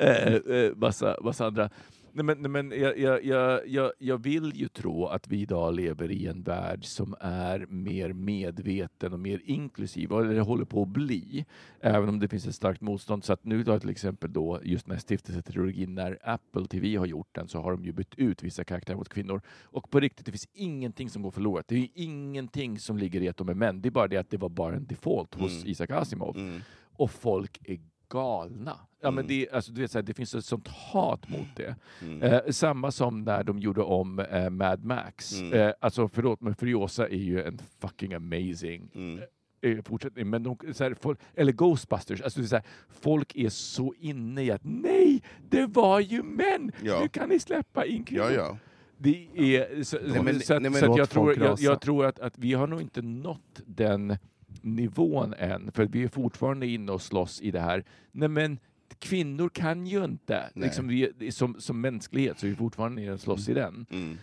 eh, 0.00 0.34
eh, 0.34 0.70
massa, 0.76 1.16
massa 1.22 1.46
andra. 1.46 1.70
Nej, 2.12 2.24
men, 2.24 2.42
nej, 2.42 2.50
men 2.50 2.80
jag, 2.80 2.98
jag, 2.98 3.66
jag, 3.66 3.92
jag, 3.98 4.22
vill 4.22 4.52
ju 4.54 4.68
tro 4.68 5.06
att 5.06 5.28
vi 5.28 5.40
idag 5.40 5.74
lever 5.74 6.10
i 6.10 6.26
en 6.26 6.42
värld 6.42 6.84
som 6.84 7.14
är 7.20 7.66
mer 7.66 8.12
medveten 8.12 9.12
och 9.12 9.20
mer 9.20 9.40
inklusiv, 9.44 10.12
eller 10.12 10.34
det 10.34 10.40
håller 10.40 10.64
på 10.64 10.82
att 10.82 10.88
bli, 10.88 11.44
även 11.80 12.08
om 12.08 12.20
det 12.20 12.28
finns 12.28 12.46
ett 12.46 12.54
starkt 12.54 12.80
motstånd. 12.80 13.24
Så 13.24 13.32
att 13.32 13.44
nu 13.44 13.62
då 13.62 13.78
till 13.78 13.90
exempel 13.90 14.32
då, 14.32 14.60
just 14.62 14.86
den 14.86 14.94
här 14.94 15.86
när 15.86 16.18
Apple 16.22 16.66
TV 16.66 16.96
har 16.96 17.06
gjort 17.06 17.28
den 17.32 17.48
så 17.48 17.60
har 17.60 17.70
de 17.72 17.84
ju 17.84 17.92
bytt 17.92 18.14
ut 18.14 18.42
vissa 18.42 18.64
karaktärer 18.64 18.96
mot 18.96 19.08
kvinnor. 19.08 19.40
Och 19.62 19.90
på 19.90 20.00
riktigt, 20.00 20.26
det 20.26 20.32
finns 20.32 20.48
ingenting 20.52 21.10
som 21.10 21.22
går 21.22 21.30
förlorat. 21.30 21.68
Det 21.68 21.76
är 21.76 21.88
ingenting 21.94 22.78
som 22.78 22.98
ligger 22.98 23.22
i 23.22 23.28
att 23.28 23.36
de 23.36 23.48
är 23.48 23.54
män. 23.54 23.80
Det 23.80 23.88
är 23.88 23.90
bara 23.90 24.08
det 24.08 24.16
att 24.16 24.30
det 24.30 24.36
var 24.36 24.48
bara 24.48 24.76
en 24.76 24.86
default 24.86 25.34
hos 25.34 25.60
Mm. 25.60 25.70
Isaac 25.70 25.86
Asimov. 25.90 26.36
Mm. 26.36 26.60
Och 26.96 27.10
folk 27.10 27.60
är 27.64 27.78
galna. 28.10 28.76
Ja, 29.02 29.10
men 29.10 29.24
Mm. 29.24 29.26
det, 29.28 29.50
alltså, 29.50 29.72
du 29.72 29.80
vet, 29.80 29.90
så 29.90 29.98
här, 29.98 30.02
det 30.02 30.14
finns 30.14 30.34
ett 30.34 30.44
sånt 30.44 30.68
hat 30.68 31.28
mot 31.28 31.56
det. 31.56 31.74
Mm. 32.02 32.22
Eh, 32.22 32.40
samma 32.50 32.90
som 32.90 33.22
när 33.24 33.44
de 33.44 33.58
gjorde 33.58 33.82
om 33.82 34.18
eh, 34.18 34.50
Mad 34.50 34.84
Max. 34.84 35.40
Mm. 35.40 35.52
Eh, 35.52 35.72
alltså 35.80 36.08
förlåt, 36.08 36.40
men 36.40 36.54
Furiosa 36.54 37.08
är 37.08 37.16
ju 37.16 37.42
en 37.42 37.58
fucking 37.80 38.14
amazing 38.14 38.90
Mm. 38.94 39.20
eh, 39.62 39.82
fortsättning. 39.82 40.30
Men 40.30 40.42
de, 40.42 40.56
så 40.72 40.84
här, 40.84 40.94
folk, 41.00 41.18
eller 41.34 41.52
Ghostbusters, 41.52 42.20
alltså 42.20 42.40
det 42.40 42.46
är 42.46 42.48
så 42.48 42.56
här, 42.56 42.64
folk 43.00 43.36
är 43.36 43.48
så 43.48 43.94
inne 43.98 44.42
i 44.44 44.50
att 44.50 44.60
nej, 44.64 45.22
det 45.50 45.66
var 45.66 46.00
ju 46.00 46.22
män! 46.22 46.72
Ja. 46.82 47.00
Nu 47.02 47.08
kan 47.08 47.28
ni 47.28 47.38
släppa 47.38 47.84
in 47.86 48.04
kvinnor. 48.04 48.24
Ja, 48.24 48.32
ja. 48.32 48.58
Det 49.02 49.28
är, 49.56 49.82
så, 49.82 49.98
Nej, 50.06 50.22
men- 50.22 50.40
så, 50.40 50.58
nej, 50.58 50.70
men- 50.70 50.72
så 50.72 50.78
att 50.78 50.88
Låt 50.88 50.98
jag, 50.98 51.10
tror, 51.10 51.38
jag, 51.38 51.58
jag 51.60 51.80
tror 51.80 52.06
att, 52.06 52.18
att 52.20 52.38
vi 52.38 52.52
har 52.52 52.66
nog 52.66 52.80
inte 52.80 53.02
nått 53.02 53.60
den 53.66 54.16
nivån 54.62 55.34
än, 55.38 55.72
för 55.72 55.86
vi 55.86 56.02
är 56.04 56.08
fortfarande 56.08 56.66
inne 56.66 56.92
och 56.92 57.02
slåss 57.02 57.40
i 57.40 57.50
det 57.50 57.60
här. 57.60 57.84
Nej 58.12 58.28
men 58.28 58.58
kvinnor 58.98 59.48
kan 59.48 59.86
ju 59.86 60.04
inte, 60.04 60.50
Nej. 60.54 60.66
liksom, 60.66 60.88
vi, 60.88 61.32
som, 61.32 61.56
som 61.58 61.80
mänsklighet 61.80 62.38
så 62.38 62.46
är 62.46 62.50
vi 62.50 62.56
fortfarande 62.56 63.02
inne 63.02 63.12
och 63.12 63.20
slåss 63.20 63.48
i 63.48 63.54
den. 63.54 63.86
Mm. 63.90 64.16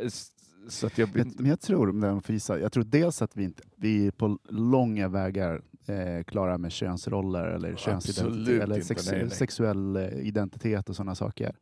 S- 0.00 0.30
så 0.68 0.86
att 0.86 0.98
jag 0.98 1.08
Jag, 1.14 1.40
men 1.40 1.46
jag 1.50 1.60
tror, 1.60 1.88
om 1.90 2.02
jag 2.02 2.24
får 2.24 2.32
gissa, 2.32 2.58
jag 2.58 2.72
tror 2.72 2.84
dels 2.84 3.22
att 3.22 3.36
vi, 3.36 3.44
inte, 3.44 3.62
vi 3.76 4.06
är 4.06 4.10
på 4.10 4.38
långa 4.48 5.08
vägar 5.08 5.62
eh, 5.86 6.24
klara 6.24 6.58
med 6.58 6.72
könsroller 6.72 7.44
eller 7.44 7.76
könsidentitet 7.76 8.62
eller 8.62 8.80
sex, 8.80 9.10
nej, 9.10 9.20
nej. 9.20 9.30
sexuell 9.30 9.96
eh, 9.96 10.08
identitet 10.26 10.88
och 10.88 10.96
sådana 10.96 11.14
saker. 11.14 11.56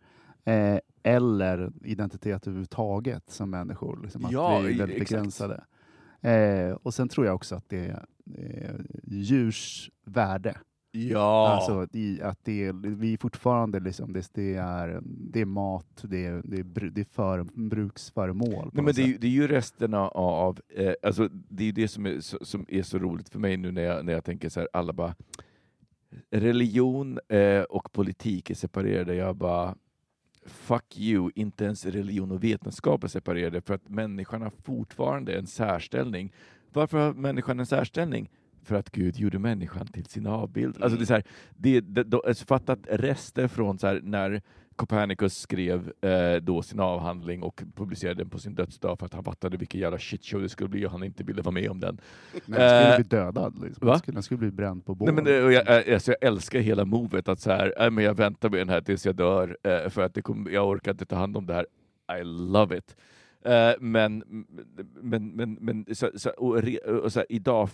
Eh, 0.45 0.79
eller 1.03 1.73
identitet 1.85 2.47
överhuvudtaget 2.47 3.31
som 3.31 3.51
människor. 3.51 4.01
Liksom, 4.03 4.25
att 4.25 4.33
Ja, 4.33 4.59
vi 4.61 4.75
är 4.75 4.79
väldigt 4.79 4.97
exakt. 4.97 5.11
begränsade. 5.11 5.65
Eh, 6.27 6.77
och 6.83 6.95
sen 6.95 7.09
tror 7.09 7.27
jag 7.27 7.35
också 7.35 7.55
att 7.55 7.69
det 7.69 7.87
är 7.87 8.05
eh, 8.35 8.75
djurs 9.05 9.91
värde 10.05 10.57
Ja. 10.97 11.49
Alltså, 11.49 11.99
i, 11.99 12.23
att 12.23 12.39
det 12.45 12.65
är, 12.65 12.73
vi 12.73 13.13
är 13.13 13.19
fortfarande 13.19 13.81
liksom, 13.81 14.13
det, 14.13 14.31
det, 14.33 14.55
är, 14.55 15.01
det 15.03 15.41
är 15.41 15.45
mat, 15.45 15.87
det 16.03 16.27
är, 16.27 16.43
det 16.45 16.57
är, 16.57 16.91
det 16.91 17.01
är 17.01 17.07
för, 17.13 17.45
bruksföremål. 17.69 18.71
Nej, 18.73 18.85
men 18.85 18.95
det, 18.95 19.03
är, 19.03 19.19
det 19.19 19.27
är 19.27 19.31
ju 19.31 19.49
resterna 19.49 20.09
av, 20.09 20.61
eh, 20.69 20.93
alltså, 21.03 21.29
det 21.33 21.65
är 21.65 21.73
det 21.73 21.89
som 21.89 22.07
är, 22.07 22.45
som 22.45 22.65
är 22.69 22.83
så 22.83 22.99
roligt 22.99 23.29
för 23.29 23.39
mig 23.39 23.57
nu 23.57 23.73
när 23.73 23.83
jag, 23.83 24.05
när 24.05 24.13
jag 24.13 24.25
tänker 24.25 24.49
så 24.49 24.61
här, 24.61 24.69
alla 24.73 24.93
bara, 24.93 25.15
religion 26.31 27.19
eh, 27.29 27.63
och 27.63 27.93
politik 27.93 28.51
är 28.51 28.55
separerade. 28.55 29.15
Jag 29.15 29.37
bara, 29.37 29.75
fuck 30.47 30.99
you, 30.99 31.31
inte 31.35 31.65
ens 31.65 31.87
religion 31.87 32.33
och 32.33 32.45
vetenskap 32.45 33.05
är 33.05 33.09
separerade 33.09 33.61
för 33.61 33.75
att 33.75 33.89
människan 33.89 34.43
har 34.43 34.53
fortfarande 34.65 35.39
en 35.39 35.47
särställning. 35.47 36.33
Varför 36.73 36.99
har 36.99 37.13
människan 37.13 37.61
en 37.61 37.67
särställning? 37.67 38.31
För 38.63 38.75
att 38.75 38.91
Gud 38.91 39.17
gjorde 39.17 39.39
människan 39.39 39.87
till 39.87 40.05
sin 40.05 40.27
avbild. 40.27 40.83
Alltså 40.83 40.99
det 40.99 41.05
är 41.05 41.07
så 41.07 41.15
här, 41.15 41.25
det, 41.57 41.81
det, 41.81 42.05
det, 42.05 42.21
alltså 42.27 42.45
fattat 42.45 42.79
rester 42.91 43.49
från 43.49 43.79
så 43.79 43.87
här, 43.87 44.01
när 44.03 44.43
Copernicus 44.77 45.39
skrev 45.39 45.93
eh, 46.01 46.37
då 46.43 46.63
sin 46.63 46.81
avhandling 46.81 47.43
och 47.43 47.63
publicerade 47.75 48.23
den 48.23 48.31
på 48.31 48.39
sin 48.39 48.55
dödsdag 48.55 48.99
för 48.99 49.07
att 49.07 49.15
han 49.15 49.25
fattade 49.25 49.57
vilken 49.57 49.81
jävla 49.81 49.99
shitshow 49.99 50.43
det 50.43 50.49
skulle 50.49 50.69
bli 50.69 50.87
och 50.87 50.91
han 50.91 51.03
inte 51.03 51.25
ville 51.25 51.43
vara 51.43 51.53
med 51.53 51.71
om 51.71 51.81
den. 51.81 52.01
Men 52.33 52.61
den 52.61 52.69
skulle 52.69 52.91
Eh, 52.91 52.97
bli 52.97 53.05
dödad. 53.05 53.65
Liksom. 53.65 53.89
Den, 53.89 53.99
skulle, 53.99 54.15
den 54.17 54.23
skulle 54.23 54.39
bli 54.39 54.51
bränd 54.51 54.85
på 54.85 54.95
bål. 54.95 55.07
Nej, 55.07 55.15
men 55.15 55.25
det, 55.25 55.45
och 55.45 55.53
jag, 55.53 55.67
jag, 55.67 55.91
alltså 55.91 56.11
jag 56.11 56.29
älskar 56.29 56.61
hela 56.61 56.85
movet 56.85 57.29
att 57.29 57.41
så 57.41 57.51
här, 57.51 57.75
äh, 57.85 57.91
men 57.91 58.05
jag 58.05 58.15
väntar 58.15 58.51
med 58.51 58.59
den 58.59 58.69
här 58.69 58.81
tills 58.81 59.07
jag 59.07 59.15
dör 59.15 59.57
eh, 59.63 59.89
för 59.89 60.03
att 60.03 60.15
det 60.15 60.23
kommer, 60.23 60.51
jag 60.51 60.69
orkar 60.69 60.91
inte 60.91 61.07
ta 61.07 61.17
hand 61.17 61.37
om 61.37 61.47
det 61.47 61.55
här. 61.55 61.67
I 62.21 62.25
love 62.25 62.79
it. 62.79 62.97
Eh, 63.45 63.73
men 63.81 64.25
men, 65.01 65.29
men, 65.29 65.59
men 65.61 65.87
så, 65.95 66.11
så, 66.15 66.31
och, 66.31 66.63
re, 66.63 66.79
och 66.79 67.13
så 67.13 67.19
här, 67.19 67.27
idag, 67.29 67.69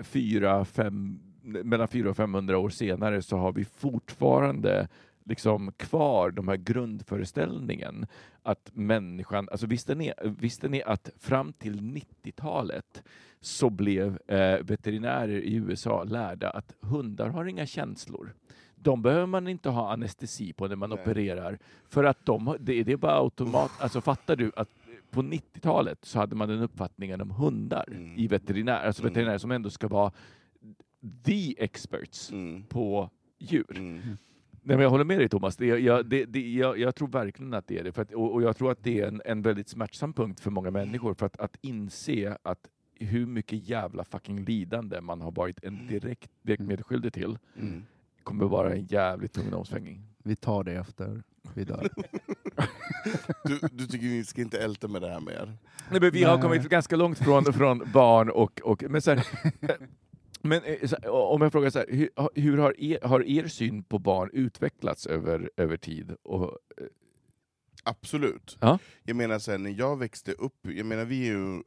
fyra, 0.00 0.64
fem, 0.64 1.20
mellan 1.42 1.88
400 1.88 2.10
och 2.10 2.16
500 2.16 2.58
år 2.58 2.68
senare, 2.68 3.22
så 3.22 3.36
har 3.36 3.52
vi 3.52 3.64
fortfarande 3.64 4.88
liksom 5.24 5.72
kvar 5.72 6.30
de 6.30 6.48
här 6.48 6.56
grundföreställningen 6.56 8.06
att 8.42 8.70
människan, 8.74 9.48
alltså 9.50 9.66
visste 9.66 9.94
ni, 9.94 10.12
visste 10.24 10.68
ni 10.68 10.82
att 10.82 11.10
fram 11.18 11.52
till 11.52 11.80
90-talet 11.80 13.02
så 13.40 13.70
blev 13.70 14.18
eh, 14.26 14.58
veterinärer 14.62 15.40
i 15.42 15.54
USA 15.54 16.04
lärda 16.04 16.50
att 16.50 16.74
hundar 16.80 17.28
har 17.28 17.44
inga 17.44 17.66
känslor. 17.66 18.34
De 18.74 19.02
behöver 19.02 19.26
man 19.26 19.48
inte 19.48 19.68
ha 19.68 19.92
anestesi 19.92 20.52
på 20.52 20.68
när 20.68 20.76
man 20.76 20.90
Nej. 20.90 20.98
opererar. 21.02 21.58
För 21.84 22.04
att 22.04 22.26
de, 22.26 22.56
det, 22.60 22.82
det 22.82 22.92
är 22.92 22.96
bara 22.96 23.18
automat. 23.18 23.70
Alltså 23.80 24.00
fattar 24.00 24.36
du 24.36 24.52
att 24.56 24.68
på 25.10 25.22
90-talet 25.22 26.04
så 26.04 26.18
hade 26.18 26.36
man 26.36 26.48
den 26.48 26.62
uppfattningen 26.62 27.20
om 27.20 27.30
hundar 27.30 27.84
Mm. 27.88 28.18
i 28.18 28.26
veterinär, 28.26 28.86
alltså 28.86 29.02
Mm. 29.02 29.12
veterinärer 29.12 29.38
som 29.38 29.50
ändå 29.50 29.70
ska 29.70 29.88
vara 29.88 30.12
the 31.24 31.54
experts 31.64 32.30
Mm. 32.32 32.62
på 32.62 33.10
djur. 33.38 33.76
Mm. 33.78 34.00
Nej, 34.64 34.76
men 34.76 34.82
jag 34.82 34.90
håller 34.90 35.04
med 35.04 35.18
dig 35.18 35.28
Thomas. 35.28 35.56
Det, 35.56 35.66
jag, 35.66 36.06
det, 36.06 36.24
det, 36.24 36.52
jag, 36.52 36.78
jag 36.78 36.94
tror 36.94 37.08
verkligen 37.08 37.54
att 37.54 37.66
det 37.66 37.78
är 37.78 37.84
det. 37.84 37.92
För 37.92 38.02
att, 38.02 38.12
och, 38.12 38.32
och 38.32 38.42
jag 38.42 38.56
tror 38.56 38.70
att 38.72 38.82
det 38.84 39.00
är 39.00 39.08
en, 39.08 39.22
en 39.24 39.42
väldigt 39.42 39.68
smärtsam 39.68 40.12
punkt 40.12 40.40
för 40.40 40.50
många 40.50 40.70
människor. 40.70 41.14
För 41.14 41.26
att, 41.26 41.40
att 41.40 41.56
inse 41.60 42.36
att 42.42 42.68
hur 42.94 43.26
mycket 43.26 43.68
jävla 43.68 44.04
fucking 44.04 44.44
lidande 44.44 45.00
man 45.00 45.20
har 45.20 45.30
varit 45.32 45.64
en 45.64 45.86
direkt, 45.86 46.30
direkt 46.42 46.62
medskyldig 46.62 47.12
till 47.12 47.38
Mm. 47.58 47.82
kommer 48.22 48.44
vara 48.44 48.72
en 48.72 48.84
jävligt 48.86 49.32
tung 49.32 49.52
omsvängning. 49.52 50.02
Vi 50.24 50.36
tar 50.36 50.64
det 50.64 50.72
efter 50.72 51.22
vi 51.54 51.64
dör. 51.64 51.88
Du, 53.44 53.58
du 53.72 53.86
tycker 53.86 54.06
vi 54.06 54.24
ska 54.24 54.40
inte 54.40 54.58
älta 54.58 54.88
med 54.88 55.02
det 55.02 55.08
här 55.08 55.20
mer? 55.20 55.56
Nej, 55.90 56.00
men 56.00 56.10
vi 56.10 56.24
har 56.24 56.42
kommit 56.42 56.68
ganska 56.68 56.96
långt 56.96 57.18
från, 57.18 57.44
från 57.44 57.82
barn 57.92 58.30
och... 58.30 58.60
och 58.64 58.84
men 58.88 59.02
så 59.02 59.10
här, 59.10 59.26
men 60.42 60.62
eh, 60.64 61.10
om 61.10 61.42
jag 61.42 61.52
frågar 61.52 61.70
så 61.70 61.78
här, 61.78 62.08
hur, 62.34 62.58
har, 62.58 62.80
er, 62.80 62.98
har 63.02 63.24
er 63.24 63.46
syn 63.48 63.82
på 63.84 63.98
barn 63.98 64.30
utvecklats 64.32 65.06
över, 65.06 65.50
över 65.56 65.76
tid? 65.76 66.16
Och, 66.22 66.44
eh, 66.78 66.86
Absolut. 67.84 68.58
Ja. 68.60 68.78
Jag 69.04 69.16
menar 69.16 69.38
sen 69.38 69.62
när 69.62 69.70
jag 69.78 69.98
växte 69.98 70.32
upp, 70.32 70.54
jag 70.62 70.86
menar 70.86 71.04
vi 71.04 71.28
är 71.28 71.32
ju 71.32 71.62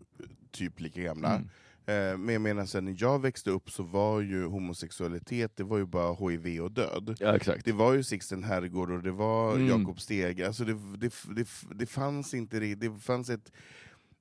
typ 0.52 0.80
lika 0.80 1.02
gamla, 1.02 1.36
Mm. 1.36 2.12
eh, 2.14 2.18
men 2.18 2.34
jag 2.34 2.42
menar 2.42 2.66
sen 2.66 2.86
när 2.86 2.96
jag 3.00 3.22
växte 3.22 3.50
upp 3.52 3.72
så 3.72 3.84
var 3.84 4.22
ju 4.22 4.46
homosexualitet, 4.46 5.52
det 5.58 5.64
var 5.64 5.78
ju 5.78 5.86
bara 5.86 6.14
HIV 6.30 6.62
och 6.64 6.72
död. 6.72 7.18
ja, 7.20 7.36
exakt. 7.36 7.66
Det 7.66 7.72
var 7.72 7.94
ju 7.94 8.04
Sixten 8.04 8.44
Herrgård 8.44 8.92
och 8.92 9.04
det 9.04 9.12
var 9.12 9.56
Mm. 9.56 9.68
Jakob 9.68 10.00
Steg, 10.00 10.42
alltså 10.42 10.66
det, 10.66 10.74
det, 10.98 11.14
det, 11.36 11.48
det 11.76 11.86
fanns 11.86 12.34
inte 12.34 12.60
det, 12.60 12.76
det 12.76 13.00
fanns 13.00 13.30
ett, 13.30 13.52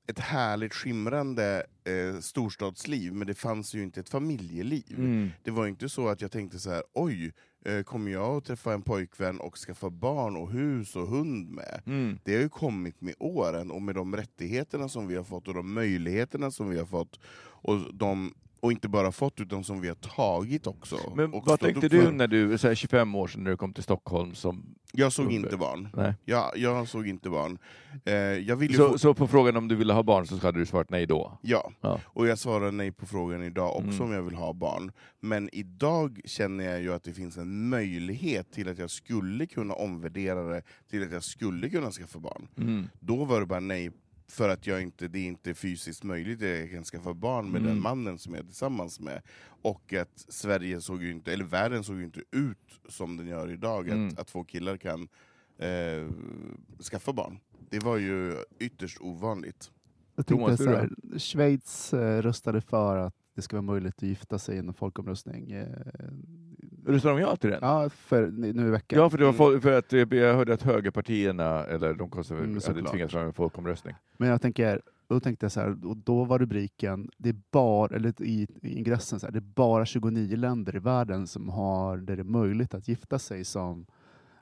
ett 0.06 0.18
härligt 0.18 0.74
skimrande 0.74 1.66
eh, 1.84 2.20
storstadsliv, 2.20 3.12
men 3.14 3.26
det 3.26 3.34
fanns 3.34 3.74
ju 3.74 3.82
inte 3.82 4.00
ett 4.00 4.08
familjeliv. 4.08 4.98
Mm. 4.98 5.30
Det 5.42 5.50
var 5.50 5.66
inte 5.66 5.88
så 5.88 6.08
att 6.08 6.20
jag 6.20 6.30
tänkte 6.32 6.58
så 6.58 6.70
här: 6.70 6.82
oj, 6.94 7.32
eh, 7.64 7.82
kommer 7.82 8.10
jag 8.10 8.36
att 8.36 8.44
träffa 8.44 8.74
en 8.74 8.82
pojkvän 8.82 9.40
och 9.40 9.58
skaffa 9.58 9.90
barn 9.90 10.36
och 10.36 10.52
hus 10.52 10.96
och 10.96 11.08
hund 11.08 11.50
med? 11.50 11.82
Mm. 11.86 12.18
Det 12.24 12.34
har 12.34 12.42
ju 12.42 12.48
kommit 12.48 13.00
med 13.00 13.14
åren 13.18 13.70
och 13.70 13.82
med 13.82 13.94
de 13.94 14.16
rättigheterna 14.16 14.88
som 14.88 15.06
vi 15.06 15.16
har 15.16 15.24
fått 15.24 15.48
och 15.48 15.54
de 15.54 15.74
möjligheterna 15.74 16.50
som 16.50 16.68
vi 16.70 16.78
har 16.78 16.86
fått. 16.86 17.20
Och, 17.66 17.94
de, 17.94 18.34
och 18.64 18.72
inte 18.72 18.88
bara 18.88 19.12
fått, 19.12 19.40
utan 19.40 19.64
som 19.64 19.80
vi 19.80 19.88
har 19.88 19.94
tagit 19.94 20.66
också. 20.66 20.96
Men 21.16 21.30
vad 21.30 21.60
tänkte 21.60 21.88
du 21.88 22.10
när 22.10 22.26
du, 22.28 22.58
så 22.58 22.68
här 22.68 22.74
25 22.74 23.14
år 23.14 23.26
sedan 23.28 23.44
när 23.44 23.50
du 23.50 23.56
kom 23.56 23.72
till 23.72 23.82
Stockholm? 23.82 24.34
Som, 24.34 24.74
Jag 24.92 25.12
såg 25.12 25.24
Under. 25.26 25.36
inte 25.38 25.56
barn. 25.56 25.88
nej. 25.96 26.14
Jag, 26.24 26.50
jag 26.56 26.88
såg 26.88 27.08
inte 27.08 27.30
barn. 27.30 27.58
Eh, 28.04 28.14
jag 28.14 28.56
ville 28.56 28.74
Så, 28.76 28.88
få, 28.88 28.98
så 28.98 29.14
på 29.14 29.26
frågan 29.28 29.56
om 29.56 29.68
du 29.68 29.74
ville 29.76 29.92
ha 29.92 30.02
barn 30.02 30.26
så 30.26 30.36
hade 30.38 30.58
du 30.58 30.66
svarat 30.66 30.90
nej 30.90 31.06
då? 31.06 31.38
Ja, 31.42 31.72
Ja. 31.80 32.00
och 32.04 32.26
jag 32.26 32.38
svarar 32.38 32.72
nej 32.72 32.92
på 32.92 33.06
frågan 33.06 33.42
idag 33.42 33.76
också 33.76 33.88
Mm. 33.88 34.02
om 34.02 34.12
jag 34.12 34.22
vill 34.22 34.34
ha 34.34 34.52
barn. 34.52 34.92
Men 35.20 35.48
idag 35.52 36.20
känner 36.24 36.64
jag 36.64 36.80
ju 36.82 36.92
att 36.94 37.04
det 37.04 37.12
finns 37.12 37.36
en 37.36 37.68
möjlighet 37.68 38.52
till 38.52 38.68
att 38.68 38.78
jag 38.78 38.90
skulle 38.90 39.46
kunna 39.46 39.74
omvärdera 39.74 40.42
det 40.42 40.62
till 40.90 41.02
att 41.02 41.12
jag 41.12 41.22
skulle 41.24 41.68
kunna 41.70 41.90
skaffa 41.90 42.18
barn. 42.18 42.48
Mm. 42.58 42.88
Då 43.00 43.24
var 43.24 43.40
det 43.40 43.46
bara 43.46 43.60
nej 43.60 43.90
för 44.34 44.48
att 44.48 44.66
jag 44.66 44.82
inte, 44.82 45.08
det 45.08 45.18
är 45.18 45.26
inte 45.26 45.54
fysiskt 45.54 46.04
möjligt 46.04 46.42
att 46.42 46.48
jag 46.48 46.70
kan 46.70 46.84
skaffa 46.84 47.14
barn 47.14 47.50
med 47.50 47.60
Mm. 47.60 47.72
den 47.74 47.82
mannen 47.82 48.18
som 48.18 48.34
jag 48.34 48.40
är 48.42 48.46
tillsammans 48.46 49.00
med. 49.00 49.22
Och 49.62 49.92
att 49.92 50.24
Sverige 50.28 50.80
såg 50.80 51.02
ju 51.02 51.10
inte, 51.10 51.32
eller 51.32 51.44
världen 51.44 51.84
såg 51.84 51.96
ju 51.98 52.04
inte 52.04 52.20
ut 52.30 52.80
som 52.88 53.16
den 53.16 53.26
gör 53.26 53.50
idag, 53.52 53.88
Mm. 53.88 54.08
att, 54.08 54.18
att 54.18 54.26
två 54.26 54.44
killar 54.44 54.76
kan 54.76 55.08
eh, 55.58 56.08
skaffa 56.90 57.12
barn. 57.12 57.38
Det 57.70 57.78
var 57.78 57.96
ju 57.96 58.36
ytterst 58.58 59.00
ovanligt. 59.00 59.70
Jag 60.16 60.26
tänkte 60.26 60.44
Thomas, 60.56 60.58
så 60.64 60.70
här, 60.70 61.18
Schweiz 61.18 61.94
eh, 61.94 62.22
röstade 62.22 62.60
för 62.60 62.96
att 62.96 63.14
det 63.34 63.42
ska 63.42 63.56
vara 63.56 63.62
möjligt 63.62 63.94
att 63.96 64.02
gifta 64.02 64.38
sig 64.38 64.56
i 64.56 64.58
en 64.58 64.74
folkomröstning. 64.74 65.52
Eh, 65.52 65.68
Röstar 66.86 67.10
de 67.10 67.18
ja 67.20 67.36
till 67.36 67.50
den? 67.50 67.58
ja, 67.62 67.88
för, 67.90 68.26
nu 68.30 68.66
i 68.66 68.70
veckan. 68.70 68.98
Ja, 68.98 69.10
för, 69.10 69.18
det 69.18 69.24
var 69.24 69.32
fol- 69.32 69.60
för 69.60 69.78
att 69.78 69.92
eh, 69.92 69.98
jag 70.10 70.34
hörde 70.34 70.54
att 70.54 70.62
högerpartierna, 70.62 71.64
eller 71.64 71.94
de 71.94 72.10
konservativa, 72.10 72.50
Mm, 72.50 72.62
hade 72.76 72.90
tvingats 72.90 73.12
fram 73.12 73.26
en 73.26 73.32
folkomröstning. 73.32 73.94
Men 74.16 74.28
jag 74.28 74.42
tänker, 74.42 74.82
då 75.08 75.20
tänkte 75.20 75.44
jag 75.44 75.52
så 75.52 75.60
här, 75.60 75.86
och 75.86 75.96
då 75.96 76.24
var 76.24 76.38
rubriken, 76.38 77.10
det 77.18 77.28
är 77.28 77.36
bara, 77.50 77.96
eller 77.96 78.22
i, 78.22 78.46
i 78.62 78.78
ingressen, 78.78 79.20
så 79.20 79.26
här, 79.26 79.32
det 79.32 79.38
är 79.38 79.40
bara 79.54 79.86
29 79.86 80.36
länder 80.36 80.76
i 80.76 80.78
världen 80.78 81.26
som 81.26 81.48
har 81.48 81.96
där 81.96 82.16
det 82.16 82.22
är 82.22 82.24
möjligt 82.24 82.74
att 82.74 82.88
gifta 82.88 83.18
sig 83.18 83.44
som... 83.44 83.86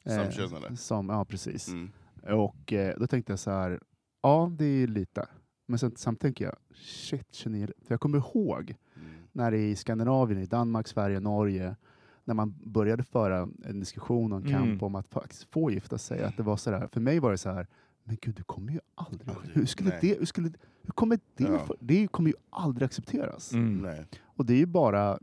Samkönade. 0.06 0.76
som 0.76 1.08
ja, 1.08 1.24
precis. 1.24 1.68
Mm. 1.68 1.90
Och 2.38 2.72
eh, 2.72 2.94
då 2.98 3.06
tänkte 3.06 3.32
jag 3.32 3.38
så 3.38 3.50
här, 3.50 3.80
ja 4.22 4.52
det 4.58 4.64
är 4.64 4.86
lite. 4.86 5.26
Men 5.66 5.78
sen, 5.78 5.92
samtidigt 5.96 6.20
tänker 6.20 6.44
jag, 6.44 6.54
shit 6.76 7.26
29, 7.30 7.66
för 7.66 7.94
jag 7.94 8.00
kommer 8.00 8.18
ihåg 8.18 8.74
Mm. 8.96 9.08
när 9.32 9.50
det 9.50 9.58
i 9.58 9.76
Skandinavien, 9.76 10.40
i 10.42 10.46
Danmark, 10.46 10.88
Sverige, 10.88 11.20
Norge, 11.20 11.76
när 12.24 12.34
man 12.34 12.54
började 12.64 13.02
föra 13.02 13.48
en 13.64 13.80
diskussion 13.80 14.32
och 14.32 14.38
en 14.38 14.52
kamp 14.52 14.64
Mm. 14.66 14.82
om 14.82 14.94
att 14.94 15.08
faktiskt 15.08 15.44
få 15.52 15.70
gifta 15.70 15.98
sig, 15.98 16.22
att 16.22 16.36
det 16.36 16.42
var 16.42 16.56
så 16.56 16.70
där, 16.70 16.86
för 16.92 17.00
mig 17.00 17.18
var 17.18 17.30
det 17.30 17.38
så 17.38 17.50
här, 17.50 17.66
men 18.04 18.16
gud, 18.20 18.34
du 18.34 18.42
kommer 18.42 18.72
ju 18.72 18.80
aldrig, 18.94 19.28
Aldrig, 19.28 19.50
hur 19.56 19.66
skulle 19.66 19.88
nej. 19.90 19.98
det, 20.00 20.18
hur 20.18 20.26
skulle, 20.26 20.48
hur 20.82 20.90
kommer 20.92 21.18
det, 21.36 21.44
Ja. 21.44 21.58
för, 21.66 21.76
det 21.80 22.06
kommer 22.08 22.30
ju 22.30 22.36
aldrig 22.50 22.86
accepteras. 22.86 23.52
Mm. 23.52 23.78
Nej. 23.82 24.06
Och 24.22 24.46
det 24.46 24.54
är 24.54 24.58
ju 24.58 24.66
bara, 24.66 25.10
eh, 25.12 25.18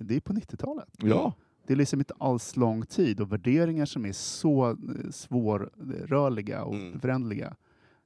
det 0.00 0.16
är 0.16 0.20
på 0.20 0.32
90-talet. 0.32 0.88
Ja. 0.98 1.32
Det 1.66 1.72
är 1.72 1.76
liksom 1.76 1.98
inte 2.00 2.14
alls 2.18 2.56
lång 2.56 2.82
tid 2.86 3.20
och 3.20 3.32
värderingar 3.32 3.84
som 3.86 4.06
är 4.06 4.12
så 4.12 4.70
eh, 4.70 4.76
svårrörliga 5.10 6.64
och 6.64 6.74
Mm. 6.74 7.00
förändliga. 7.00 7.54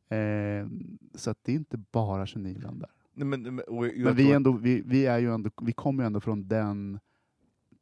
Eh, 0.09 0.67
så 1.15 1.31
att 1.31 1.39
det 1.43 1.53
är 1.53 1.57
inte 1.57 1.77
bara 1.93 2.27
29 2.27 2.59
länder. 2.63 2.91
Nej, 3.15 3.27
men, 3.27 3.43
men, 3.43 3.65
Men 3.97 4.17
vi, 4.17 4.33
ändå, 4.33 4.53
vi, 4.53 4.83
vi, 4.87 5.07
är 5.07 5.19
ju 5.19 5.35
ändå, 5.35 5.51
vi 5.63 5.73
kommer 5.73 6.03
ju 6.03 6.07
ändå 6.07 6.21
från 6.21 6.49
den 6.49 6.99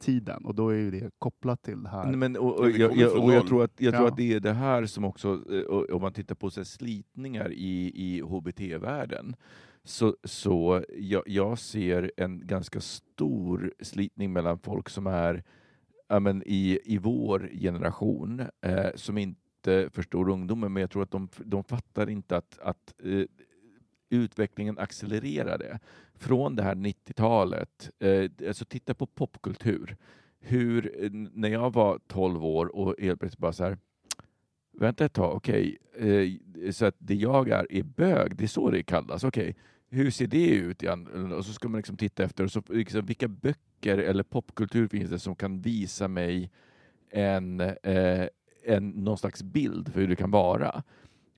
tiden 0.05 0.45
och 0.45 0.55
då 0.55 0.69
är 0.69 0.75
ju 0.75 0.91
det 0.91 1.11
kopplat 1.19 1.63
till 1.63 1.83
det 1.83 1.89
här. 1.89 2.17
Men, 2.17 2.37
och, 2.37 2.59
och, 2.59 2.71
jag, 2.71 2.97
jag, 2.97 3.23
och 3.25 3.33
jag, 3.33 3.47
tror 3.47 3.65
att, 3.65 3.81
jag 3.81 3.95
tror 3.95 4.05
Ja. 4.05 4.11
att 4.11 4.17
det 4.17 4.33
är 4.35 4.41
det 4.41 4.53
här 4.53 4.87
som 4.87 5.05
också, 5.05 5.29
eh, 5.53 5.95
om 5.95 6.03
man 6.03 6.13
tittar 6.13 6.35
på 6.35 6.51
så 6.51 6.61
här, 6.61 6.65
slitningar 6.65 7.53
i, 7.53 7.93
i 7.95 8.21
HBT-världen, 8.21 9.37
så, 9.85 10.17
så 10.25 10.85
jag, 10.99 11.23
jag 11.27 11.59
ser 11.59 12.13
en 12.17 12.47
ganska 12.47 12.81
stor 12.81 13.75
slitning 13.81 14.33
mellan 14.33 14.59
folk 14.59 14.89
som 14.89 15.07
är 15.07 15.43
ja, 16.09 16.21
men 16.21 16.43
i, 16.47 16.79
i 16.85 16.99
vår 16.99 17.51
generation, 17.61 18.41
eh, 18.41 18.91
som 18.95 19.19
inte 19.19 19.89
förstår 19.93 20.29
ungdomen, 20.31 20.73
men 20.73 20.81
jag 20.81 20.91
tror 20.91 21.03
att 21.03 21.11
de, 21.11 21.29
de 21.45 21.65
fattar 21.65 22.11
inte 22.11 22.37
att, 22.37 22.59
att 22.59 22.95
eh, 23.05 23.25
utvecklingen 24.17 24.79
accelererade 24.79 25.79
från 26.15 26.57
det 26.57 26.63
här 26.63 26.75
90-talet. 26.75 27.91
Eh, 27.99 28.31
alltså 28.49 28.65
titta 28.65 28.95
på 28.95 29.07
popkultur. 29.07 29.97
hur, 30.47 31.05
eh, 31.05 31.11
när 31.13 31.49
jag 31.49 31.73
var 31.73 31.99
12 32.07 32.45
år 32.45 32.77
och 32.77 32.95
helt 32.99 33.21
plötsligt 33.21 33.39
bara 33.39 33.53
så 33.53 33.65
här, 33.65 33.79
vänta 34.73 35.05
ett 35.05 35.13
tag, 35.13 35.37
okej, 35.37 35.79
eh, 35.97 36.71
så 36.71 36.87
att 36.87 36.95
det 36.99 37.15
jag 37.15 37.49
är 37.49 37.73
är 37.73 37.83
bög, 37.83 38.37
det 38.37 38.45
är 38.45 38.49
så 38.49 38.71
det 38.71 38.83
kallas, 38.83 39.25
okej, 39.25 39.57
hur 39.89 40.11
ser 40.11 40.27
det 40.27 40.47
ut? 40.47 40.83
Igen? 40.83 41.33
Och 41.33 41.45
så 41.45 41.53
ska 41.53 41.69
man 41.69 41.79
liksom 41.79 41.97
titta 41.97 42.25
efter, 42.25 42.45
och 42.45 42.53
så, 42.53 42.63
liksom, 42.69 43.07
vilka 43.07 43.29
böcker 43.29 43.99
eller 43.99 44.23
popkultur 44.23 44.89
finns 44.89 45.11
det 45.11 45.19
som 45.19 45.37
kan 45.37 45.61
visa 45.61 46.09
mig 46.09 46.51
en, 47.11 47.61
eh, 47.61 48.27
en, 48.65 48.89
någon 48.89 49.19
slags 49.19 49.43
bild 49.43 49.93
för 49.93 50.01
hur 50.01 50.09
det 50.09 50.17
kan 50.17 50.31
vara? 50.31 50.83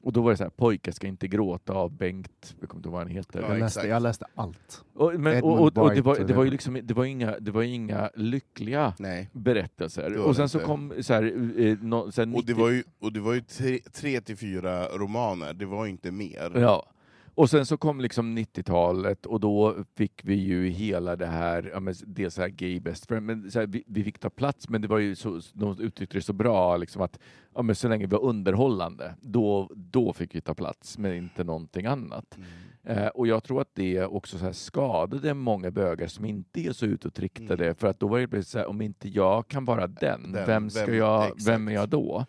Och 0.06 0.12
då 0.12 0.22
var 0.22 0.30
det 0.30 0.36
så 0.36 0.42
här, 0.42 0.50
pojkar 0.50 0.92
ska 0.92 1.06
inte 1.06 1.28
gråta 1.28 1.72
av 1.72 1.92
Bengt, 1.96 2.56
jag 2.60 2.68
kommer 2.68 2.78
inte 2.78 2.86
ihåg 2.88 2.92
vad 2.92 3.02
han 3.02 3.10
heter. 3.10 3.40
Ja, 3.42 3.48
jag, 3.48 3.58
läste, 3.58 3.86
jag 3.88 4.02
läste 4.02 4.26
allt. 4.34 4.84
Och, 4.94 5.20
men, 5.20 5.42
och, 5.42 5.52
och, 5.52 5.60
och 5.60 5.72
det, 5.72 5.80
var, 5.80 5.94
det 5.94 6.02
var 6.02 6.14
ju 6.28 6.34
hela- 6.34 6.44
liksom, 6.44 6.80
det 6.82 6.94
var 6.94 7.04
inga, 7.04 7.38
det 7.38 7.50
var 7.50 7.62
inga 7.62 8.10
lyckliga 8.14 8.94
Nej. 8.98 9.30
berättelser. 9.32 10.10
Det 10.10 10.18
var 10.18 10.24
Och 10.24 10.30
det 10.30 10.34
sen 10.34 10.48
så 10.48 10.58
inte. 10.58 10.66
kom 10.66 10.92
så 11.00 11.14
här, 11.14 11.22
eh, 11.60 11.78
no, 11.80 12.12
så 12.12 12.20
här 12.24 12.36
Och 12.36 12.44
det 12.44 12.52
90 12.52 12.56
var 12.56 12.70
ju, 12.70 12.84
och 13.00 13.12
det 13.12 13.20
var 13.20 13.34
ju 13.34 13.40
tre, 13.40 13.78
tre 13.92 14.20
till 14.20 14.36
fyra 14.36 14.88
romaner, 14.88 15.52
det 15.52 15.66
var 15.66 15.86
inte 15.86 16.10
mer. 16.10 16.52
Ja. 16.54 16.86
Och 17.36 17.50
sen 17.50 17.66
så 17.66 17.76
kom 17.76 18.00
liksom 18.00 18.38
90-talet 18.38 19.26
och 19.26 19.40
då 19.40 19.74
fick 19.96 20.24
vi 20.24 20.34
ju 20.34 20.68
hela 20.68 21.16
det 21.16 21.26
här, 21.26 21.70
ja, 21.72 21.80
men 21.80 21.94
dels 22.06 22.34
så 22.34 22.42
här 22.42 22.48
gay 22.48 22.80
best 22.80 23.06
friend, 23.06 23.26
men 23.26 23.50
så 23.50 23.58
här, 23.60 23.66
vi, 23.66 23.84
vi 23.86 24.04
fick 24.04 24.18
ta 24.18 24.30
plats, 24.30 24.68
men 24.68 24.82
det 24.82 24.88
var 24.88 24.98
ju 24.98 25.14
så, 25.14 25.40
de 25.52 25.80
uttryckte 25.80 26.16
det 26.18 26.22
så 26.22 26.32
bra, 26.32 26.76
liksom 26.76 27.02
att 27.02 27.18
ja, 27.54 27.62
men 27.62 27.74
så 27.74 27.88
länge 27.88 28.06
vi 28.06 28.10
var 28.12 28.22
underhållande, 28.24 29.14
då, 29.20 29.70
då 29.74 30.12
fick 30.12 30.34
vi 30.34 30.40
ta 30.40 30.54
plats, 30.54 30.98
men 30.98 31.14
inte 31.14 31.44
någonting 31.44 31.86
annat. 31.86 32.36
Mm. 32.36 32.98
Eh, 32.98 33.06
och 33.08 33.26
jag 33.26 33.44
tror 33.44 33.60
att 33.60 33.74
det 33.74 34.04
också 34.04 34.38
så 34.38 34.52
skadade 34.52 35.34
många 35.34 35.70
bögar 35.70 36.06
som 36.06 36.24
inte 36.24 36.60
är 36.60 36.72
så 36.72 36.86
utåtriktade, 36.86 37.74
för 37.74 37.88
att 37.88 38.00
då 38.00 38.08
var 38.08 38.18
det 38.26 38.42
så 38.42 38.58
här, 38.58 38.66
om 38.68 38.80
inte 38.80 39.08
jag 39.08 39.48
kan 39.48 39.64
vara 39.64 39.86
den, 39.86 40.20
Mm. 40.20 40.32
Den, 40.32 40.46
vem, 40.46 40.70
ska 40.70 40.86
vem- 40.86 40.94
jag, 40.96 41.24
exakt. 41.24 41.48
vem 41.48 41.68
är 41.68 41.72
jag 41.72 41.88
då? 41.88 42.26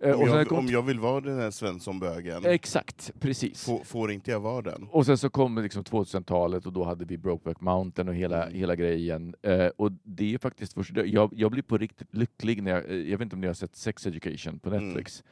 Eh, 0.00 0.14
Om, 0.14 0.22
och 0.22 0.28
jag, 0.28 0.48
kom- 0.48 0.58
om 0.58 0.66
jag 0.66 0.82
vill 0.82 1.00
vara 1.00 1.20
den 1.20 1.38
här 1.38 1.50
Svensson-bögen, 1.50 2.42
Exakt, 2.46 3.12
precis. 3.20 3.64
får, 3.64 3.84
får 3.84 4.10
inte 4.12 4.30
jag 4.30 4.40
vara 4.40 4.62
den? 4.62 4.88
Och 4.90 5.06
sen 5.06 5.18
så 5.18 5.30
kom 5.30 5.58
liksom 5.58 5.82
2000-talet 5.84 6.66
och 6.66 6.72
då 6.72 6.84
hade 6.84 7.04
vi 7.04 7.18
Brokeback 7.18 7.60
Mountain 7.60 8.08
och 8.08 8.14
hela, 8.14 8.42
Mm. 8.42 8.58
hela 8.58 8.76
grejen. 8.76 9.34
Eh, 9.42 9.66
och 9.76 9.92
det 10.02 10.34
är 10.34 10.38
faktiskt 10.38 10.72
först, 10.74 10.90
jag, 11.04 11.32
jag 11.36 11.50
blir 11.50 11.62
på 11.62 11.78
riktigt 11.78 12.14
lycklig 12.14 12.62
när 12.62 12.70
jag, 12.70 12.90
eh, 12.90 12.96
jag 12.96 13.18
vet 13.18 13.20
inte 13.26 13.36
om 13.36 13.40
ni 13.40 13.46
har 13.46 13.54
sett 13.54 13.76
Sex 13.76 14.06
Education 14.06 14.58
på 14.58 14.68
Mm. 14.68 14.84
Netflix. 14.84 15.24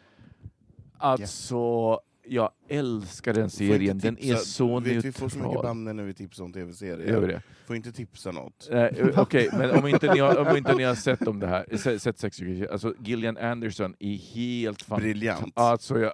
Alltså, 0.98 2.00
jag 2.26 2.50
älskar 2.68 3.34
den 3.34 3.50
serien, 3.50 3.98
den 3.98 4.18
är 4.18 4.36
så 4.36 4.80
vet, 4.80 5.04
Vi 5.04 5.12
får 5.12 5.28
så 5.28 5.36
mycket 5.36 5.42
neutral. 5.52 5.62
banner 5.64 5.92
när 5.92 6.02
vi 6.04 6.14
tipsar 6.14 6.44
om 6.44 6.52
tv-serier. 6.52 7.42
Får 7.66 7.76
inte 7.76 7.92
tipsa 7.92 8.30
något. 8.32 8.68
Eh, 8.72 8.86
Okej, 9.16 9.48
men 9.52 9.70
om 9.70 9.86
inte, 9.86 10.14
ni 10.14 10.20
har, 10.20 10.50
om 10.50 10.56
inte 10.56 10.74
ni 10.74 10.82
har 10.82 10.94
sett 10.94 11.28
om 11.28 11.40
det 11.40 11.46
här, 11.46 11.76
se- 11.76 11.98
sett 11.98 12.18
Sex 12.18 12.38
alltså 12.70 12.94
Gillian 13.04 13.36
Anderson 13.36 13.94
är 13.98 14.16
helt 14.16 14.82
fantastisk. 14.82 15.02
Briljant. 15.14 15.52
Alltså, 15.56 15.98
jag, 15.98 16.12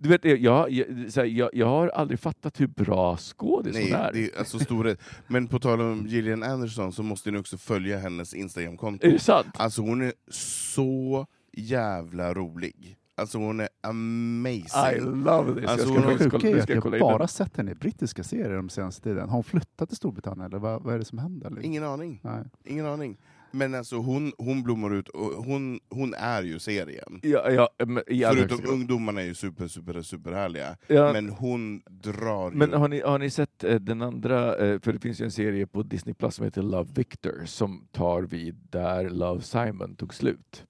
du 0.00 0.08
vet, 0.08 0.24
jag, 0.24 0.70
jag, 0.70 1.26
jag, 1.28 1.50
jag 1.52 1.66
har 1.66 1.88
aldrig 1.88 2.20
fattat 2.20 2.60
hur 2.60 2.66
bra 2.66 3.16
skådis 3.16 3.76
hon 3.76 3.92
är. 3.92 4.12
det 4.12 4.24
är 4.34 4.38
alltså 4.38 4.58
storhet. 4.58 5.00
Men 5.26 5.46
på 5.48 5.58
tal 5.58 5.80
om 5.80 6.06
Gillian 6.06 6.42
Anderson 6.42 6.92
så 6.92 7.02
måste 7.02 7.30
ni 7.30 7.38
också 7.38 7.56
följa 7.58 7.98
hennes 7.98 8.34
Instagramkonto. 8.34 9.06
Är 9.06 9.10
det 9.10 9.18
sant? 9.18 9.46
Alltså 9.54 9.82
hon 9.82 10.02
är 10.02 10.12
så 10.30 11.26
jävla 11.52 12.34
rolig. 12.34 12.97
Alltså 13.18 13.38
hon 13.38 13.60
är 13.60 13.64
I 13.64 13.68
amazing. 13.82 15.24
love 15.24 15.60
this. 15.60 15.70
Alltså, 15.70 15.88
jag 15.88 15.94
hon 15.94 16.02
ska 16.02 16.10
har- 16.10 16.18
faktiskt 16.18 16.32
sjuka 16.32 16.50
kolla, 16.50 16.62
ska 16.62 16.72
jag 16.74 16.94
in 16.94 17.00
bara 17.00 17.18
den. 17.18 17.28
sett 17.28 17.56
henne 17.56 17.70
i 17.70 17.74
brittiska 17.74 18.22
serier 18.24 18.56
de 18.56 18.68
senaste 18.68 19.02
tiden. 19.02 19.28
Har 19.28 19.34
hon 19.34 19.44
flyttat 19.44 19.88
till 19.88 19.96
Storbritannien 19.96 20.46
eller 20.46 20.58
vad, 20.58 20.82
vad 20.82 20.94
är 20.94 20.98
det 20.98 21.04
som 21.04 21.18
händer? 21.18 21.46
Eller? 21.46 21.62
Ingen 21.62 21.84
aning. 21.84 22.20
Nej. 22.24 22.44
Ingen 22.64 22.86
aning. 22.86 23.16
Men 23.50 23.74
alltså 23.74 23.96
hon, 23.96 24.32
hon 24.38 24.62
blommar 24.62 24.94
ut, 24.94 25.08
och 25.08 25.44
hon, 25.44 25.80
hon 25.90 26.14
är 26.14 26.42
ju 26.42 26.58
serien. 26.58 27.20
Ja, 27.22 27.50
ja, 27.50 27.68
men, 27.86 28.02
i 28.06 28.24
allra 28.24 28.38
Förutom 28.38 28.58
grad. 28.58 28.68
ungdomarna 28.70 29.20
är 29.20 29.24
ju 29.26 29.34
super, 29.34 29.68
super, 29.68 30.02
super 30.02 30.32
härliga. 30.32 30.76
Ja. 30.86 31.12
Men 31.12 31.28
hon 31.28 31.82
drar 31.90 32.50
Men 32.50 32.70
ju... 32.70 32.76
har 32.76 32.88
ni, 32.88 33.00
har 33.00 33.18
ni 33.18 33.30
sett 33.30 33.64
eh, 33.64 33.74
den 33.74 34.02
andra, 34.02 34.56
eh, 34.56 34.80
för 34.80 34.92
det 34.92 34.98
finns 34.98 35.20
ju 35.20 35.24
en 35.24 35.30
serie 35.30 35.66
på 35.66 35.82
Disney 35.82 36.14
Plus 36.14 36.34
som 36.34 36.44
heter 36.44 36.62
Love 36.62 36.90
Victor 36.94 37.42
som 37.44 37.88
tar 37.92 38.22
vid 38.22 38.54
där 38.70 39.10
Love 39.10 39.42
Simon 39.42 39.96
tog 39.96 40.14
slut. 40.14 40.64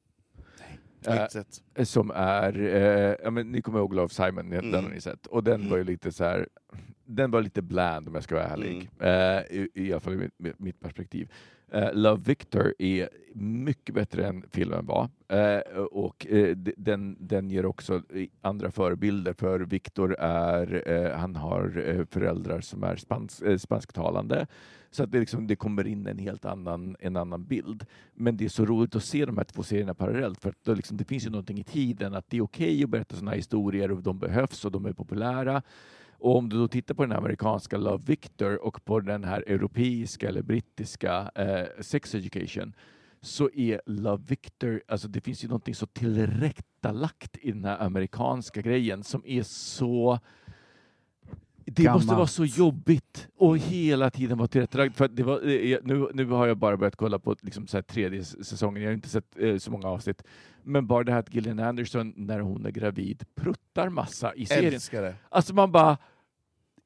Eh, 1.74 1.84
som 1.84 2.10
är, 2.14 2.58
eh, 2.58 3.14
ja, 3.24 3.30
men 3.30 3.52
ni 3.52 3.62
kommer 3.62 3.78
ihåg 3.78 3.94
Love 3.94 4.08
Simon, 4.08 4.50
den 4.50 4.64
Mm. 4.68 4.84
har 4.84 4.90
ni 4.90 5.00
sett. 5.00 5.26
Och 5.26 5.44
den 5.44 5.70
var 5.70 5.76
ju 5.76 5.84
lite 5.84 6.12
så 6.12 6.24
här, 6.24 6.48
den 7.04 7.30
var 7.30 7.42
lite 7.42 7.62
bland 7.62 8.08
om 8.08 8.14
jag 8.14 8.24
ska 8.24 8.34
vara 8.34 8.46
ärlig. 8.46 8.90
Eh, 9.00 9.56
i, 9.58 9.68
I 9.74 9.92
alla 9.92 10.00
fall 10.00 10.12
ur 10.12 10.30
mitt, 10.38 10.58
mitt 10.58 10.80
perspektiv. 10.80 11.32
Uh, 11.74 11.92
Love 11.92 12.22
Victor 12.24 12.74
är 12.78 13.08
mycket 13.34 13.94
bättre 13.94 14.26
än 14.26 14.44
filmen 14.50 14.86
var. 14.86 15.08
Uh, 15.32 15.80
och 15.80 16.26
uh, 16.32 16.56
den, 16.56 17.16
den 17.20 17.50
ger 17.50 17.66
också 17.66 18.02
andra 18.40 18.70
förebilder 18.70 19.32
för 19.32 19.60
Victor 19.60 20.16
är, 20.18 21.12
han 21.14 21.36
har 21.36 22.06
föräldrar 22.10 22.60
som 22.60 22.82
är 22.82 22.96
spans, 22.96 23.42
spansktalande. 23.58 24.46
Så 24.90 25.02
att 25.02 25.12
det, 25.12 25.20
liksom, 25.20 25.46
det 25.46 25.56
kommer 25.56 25.86
in 25.86 26.06
en 26.06 26.18
helt 26.18 26.44
annan, 26.44 26.96
en 27.00 27.16
annan 27.16 27.44
bild. 27.44 27.86
Men 28.14 28.36
det 28.36 28.44
är 28.44 28.48
så 28.48 28.64
roligt 28.64 28.96
att 28.96 29.04
se 29.04 29.26
de 29.26 29.36
här 29.36 29.44
två 29.44 29.62
serierna 29.62 29.94
parallellt 29.94 30.40
för 30.40 30.50
att 30.50 30.64
det, 30.64 30.74
liksom, 30.74 30.96
det 30.96 31.04
finns 31.04 31.26
ju 31.26 31.30
någonting 31.30 31.58
i 31.58 31.64
tiden 31.64 32.14
att 32.14 32.30
det 32.30 32.36
är 32.36 32.42
okej 32.42 32.84
att 32.84 32.90
berätta 32.90 33.14
sådana 33.14 33.30
här 33.30 33.36
historier 33.36 33.92
och 33.92 34.02
de 34.02 34.18
behövs 34.18 34.64
och 34.64 34.72
de 34.72 34.86
är 34.86 34.92
populära. 34.92 35.62
Och 36.18 36.36
om 36.36 36.48
du 36.48 36.56
då 36.56 36.68
tittar 36.68 36.94
på 36.94 37.06
den 37.06 37.16
amerikanska 37.16 37.76
Love 37.76 38.04
Victor 38.06 38.64
och 38.64 38.84
på 38.84 39.00
den 39.00 39.24
här 39.24 39.44
europeiska 39.46 40.28
eller 40.28 40.42
brittiska 40.42 41.30
eh, 41.34 41.66
Sex 41.80 42.14
Education 42.14 42.74
så 43.20 43.50
är 43.54 43.80
Love 43.86 44.24
Victor, 44.26 44.82
alltså 44.88 45.08
det 45.08 45.20
finns 45.20 45.44
ju 45.44 45.48
någonting 45.48 45.74
så 45.74 45.86
tillrättalagt 45.86 47.36
i 47.40 47.52
den 47.52 47.64
här 47.64 47.82
amerikanska 47.82 48.60
grejen 48.60 49.04
som 49.04 49.22
är 49.26 49.42
så 49.42 50.18
det 51.70 51.92
måste 51.92 52.06
Gammalt. 52.06 52.18
vara 52.18 52.26
så 52.26 52.44
jobbigt 52.44 53.28
och 53.36 53.58
hela 53.58 54.10
tiden 54.10 54.38
vara. 54.38 54.48
För 54.94 55.08
det 55.08 55.22
var, 55.22 55.48
eh, 55.48 55.78
nu, 55.82 56.08
nu 56.14 56.24
har 56.26 56.46
jag 56.46 56.56
bara 56.56 56.76
börjat 56.76 56.96
kolla 56.96 57.18
på 57.18 57.36
liksom 57.40 57.66
så 57.66 57.82
tredje 57.82 58.24
säsongen, 58.24 58.82
jag 58.82 58.88
har 58.90 58.94
inte 58.94 59.08
sett 59.08 59.24
eh, 59.38 59.56
så 59.56 59.70
många 59.70 59.88
avsnitt. 59.88 60.22
Men 60.62 60.86
bara 60.86 61.04
det 61.04 61.12
här 61.12 61.18
att 61.18 61.34
Gillian 61.34 61.58
Anderson, 61.58 62.12
när 62.16 62.40
hon 62.40 62.66
är 62.66 62.70
gravid, 62.70 63.24
pruttar 63.34 63.88
massa 63.88 64.34
i 64.34 64.46
serien. 64.46 64.74
Älskar 64.74 65.02
det. 65.02 65.14
Alltså 65.28 65.54
man 65.54 65.72
bara, 65.72 65.96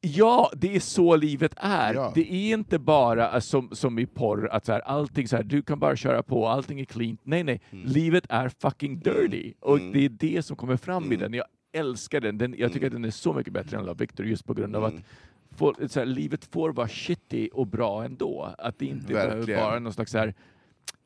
ja, 0.01 0.51
det 0.57 0.77
är 0.77 0.81
så 0.81 1.17
livet 1.17 1.55
är. 1.57 1.95
Ja. 1.95 2.13
Det 2.15 2.33
är 2.33 2.53
inte 2.55 2.79
bara 2.79 3.33
eh, 3.35 3.41
som, 3.41 3.69
som 3.73 3.99
i 3.99 4.07
porr, 4.07 4.49
att 4.53 4.67
så 4.67 4.73
här, 4.73 4.81
allting 4.81 5.29
så 5.29 5.37
här, 5.37 5.43
du 5.43 5.63
kan 5.63 5.79
bara 5.79 5.97
köra 5.97 6.23
på, 6.23 6.49
allting 6.49 6.81
är 6.81 6.85
clean. 6.85 7.17
Nej, 7.23 7.45
nej, 7.45 7.61
livet 7.71 8.25
är 8.29 8.49
fucking 8.49 8.99
dirty. 9.01 9.53
Och 9.61 9.79
Mm. 9.79 9.93
det 9.93 10.05
är 10.05 10.09
det 10.09 10.43
som 10.43 10.57
kommer 10.57 10.77
fram 10.77 11.03
i 11.05 11.07
Mm. 11.07 11.19
den. 11.21 11.35
Jag 11.35 11.47
älskar 11.73 12.21
den. 12.21 12.39
den 12.39 12.55
jag 12.59 12.73
tycker 12.73 12.87
Mm. 12.87 12.97
att 12.97 13.03
den 13.03 13.05
är 13.05 13.11
så 13.11 13.33
mycket 13.33 13.53
bättre 13.53 13.77
än 13.77 13.85
Love 13.85 13.99
Victor 13.99 14.27
just 14.27 14.47
på 14.47 14.55
grund 14.55 14.77
av 14.77 14.85
Mm. 14.85 14.97
att 14.97 15.05
folk, 15.59 15.91
så 15.91 15.99
här, 16.01 16.07
livet 16.07 16.45
får 16.45 16.73
vara 16.73 16.89
shitty 16.89 17.49
och 17.53 17.67
bra 17.67 18.05
ändå. 18.05 18.55
Att 18.59 18.79
det 18.79 18.87
inte 18.87 19.07
behöver 19.07 19.37
Verkligen. 19.37 19.61
vara 19.61 19.79
någon 19.79 19.93
slags 19.93 20.13
så 20.13 20.19
här, 20.19 20.35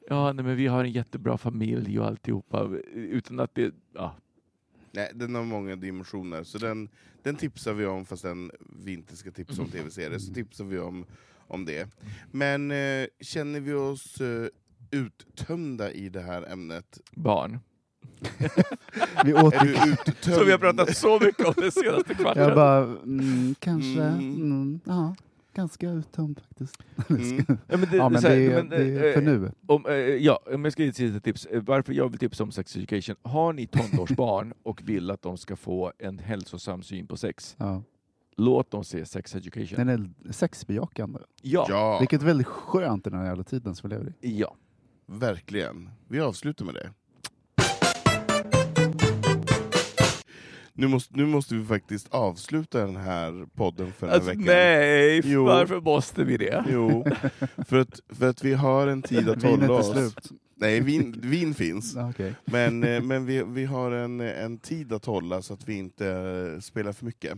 ja, 0.08 0.32
nej, 0.32 0.44
men 0.44 0.56
vi 0.56 0.66
har 0.66 0.84
en 0.84 0.92
jättebra 0.92 1.38
familj 1.38 2.00
och 2.00 2.06
alltihopa. 2.06 2.68
Utan 2.94 3.40
att 3.40 3.54
det, 3.54 3.74
ja, 3.94 4.16
Nej, 4.92 5.10
den 5.14 5.34
har 5.34 5.42
många 5.44 5.76
dimensioner, 5.76 6.42
så 6.44 6.58
den, 6.58 6.88
den 7.22 7.36
tipsar 7.36 7.72
vi 7.72 7.86
om, 7.86 8.04
fast 8.04 8.22
den, 8.22 8.50
vi 8.84 8.92
inte 8.92 9.16
ska 9.16 9.30
tipsa 9.30 9.62
om 9.62 9.68
tv-serier, 9.68 10.18
så 10.18 10.34
tipsar 10.34 10.64
vi 10.64 10.78
om, 10.78 11.04
om 11.46 11.64
det. 11.64 11.88
Men 12.30 12.70
eh, 12.70 13.06
känner 13.20 13.60
vi 13.60 13.72
oss 13.72 14.20
eh, 14.20 14.48
uttömda 14.90 15.92
i 15.92 16.08
det 16.08 16.20
här 16.20 16.52
ämnet? 16.52 17.00
barn. 17.12 17.58
Vi 19.24 19.30
Är 19.30 19.44
åter... 19.44 19.60
du 19.84 19.92
uttömd? 19.92 20.34
Som 20.36 20.44
vi 20.46 20.50
har 20.52 20.58
pratat 20.58 20.96
så 20.96 21.18
mycket 21.20 21.46
om 21.46 21.54
den 21.56 21.70
senaste 21.72 22.14
kvarten. 22.14 22.42
Jag 22.42 22.54
bara, 22.54 22.78
mm, 22.84 23.54
kanske, 23.58 24.02
Mm. 24.02 24.34
mm, 24.36 24.80
ja, 24.84 25.14
ganska 25.54 25.90
uttömd 25.90 26.40
faktiskt. 26.48 26.76
Mm. 27.10 27.44
Ja, 27.68 27.76
men 27.76 27.88
det, 27.90 27.96
Ja, 27.96 28.08
men 28.08 28.22
så 28.22 28.28
här, 28.28 28.36
det, 28.36 28.48
men, 28.56 28.68
det 28.68 28.76
är 28.76 29.08
eh, 29.08 29.14
för 29.14 29.22
nu. 29.22 29.52
Om, 29.66 29.86
eh, 29.86 29.94
ja, 29.94 30.40
om 30.54 30.64
jag 30.64 30.72
ska 30.72 30.82
ge 30.82 30.88
ett 30.88 30.96
sista 30.96 31.20
tips. 31.20 31.46
eh, 31.46 31.62
Varför 31.62 31.92
jag 31.92 32.08
vill 32.08 32.18
tipsa 32.18 32.42
om 32.44 32.52
sex 32.52 32.76
education. 32.76 33.16
Har 33.22 33.52
ni 33.52 33.66
tonårsbarn 33.66 34.54
och 34.62 34.82
vill 34.84 35.10
att 35.10 35.22
de 35.22 35.38
ska 35.38 35.56
få 35.56 35.92
en 35.98 36.18
hälsosam 36.18 36.82
syn 36.82 37.06
på 37.06 37.16
sex, 37.16 37.56
Ja. 37.58 37.82
låt 38.36 38.70
dem 38.70 38.84
se 38.84 39.06
sex 39.06 39.34
education. 39.34 39.76
Den 39.76 39.88
är 39.88 40.32
sexbejakande. 40.32 41.18
Ja, 41.42 41.66
Ja, 41.68 41.98
Vilket 42.00 42.22
är 42.22 42.26
väldigt 42.26 42.46
skönt 42.46 43.06
i 43.06 43.10
den 43.10 43.18
här 43.18 43.26
jävla 43.26 43.44
tiden 43.44 43.74
som 43.74 43.90
vi 43.90 43.96
lever 43.96 44.12
i. 44.20 44.38
ja. 44.40 44.56
verkligen. 45.06 45.90
Vi 46.08 46.20
avslutar 46.20 46.64
med 46.64 46.74
det. 46.74 46.90
Nu 50.78 50.86
måste, 50.88 51.16
nu 51.16 51.26
måste 51.26 51.54
vi 51.54 51.64
faktiskt 51.64 52.08
avsluta 52.10 52.78
den 52.86 52.96
här 52.96 53.46
podden 53.54 53.92
för 53.92 54.06
den 54.06 54.08
här 54.08 54.14
Alltså, 54.14 54.30
veckan. 54.30 54.44
nej, 54.44 55.20
Jo. 55.24 55.44
varför 55.44 55.80
måste 55.80 56.24
vi 56.24 56.36
det? 56.36 56.64
Jo, 56.72 57.06
för 57.68 57.76
att, 57.78 58.00
för 58.08 58.28
att 58.28 58.44
vi 58.44 58.54
har 58.54 58.86
en 58.86 59.02
tid 59.02 59.28
att 59.28 59.42
hålla 59.42 59.64
är 59.64 59.70
oss. 59.70 59.92
slut. 59.92 60.30
Nej, 60.58 60.80
vin, 60.80 61.20
vin 61.22 61.54
finns. 61.54 61.96
Okej. 62.10 62.34
Men, 62.44 62.84
eh, 62.84 63.02
men 63.02 63.26
vi, 63.26 63.42
vi 63.42 63.64
har 63.64 63.90
en, 63.92 64.20
en 64.20 64.58
tid 64.58 64.92
att 64.92 65.04
hålla 65.04 65.42
så 65.42 65.54
att 65.54 65.68
vi 65.68 65.74
inte 65.74 66.08
eh, 66.08 66.60
spelar 66.60 66.92
för 66.92 67.04
mycket. 67.04 67.32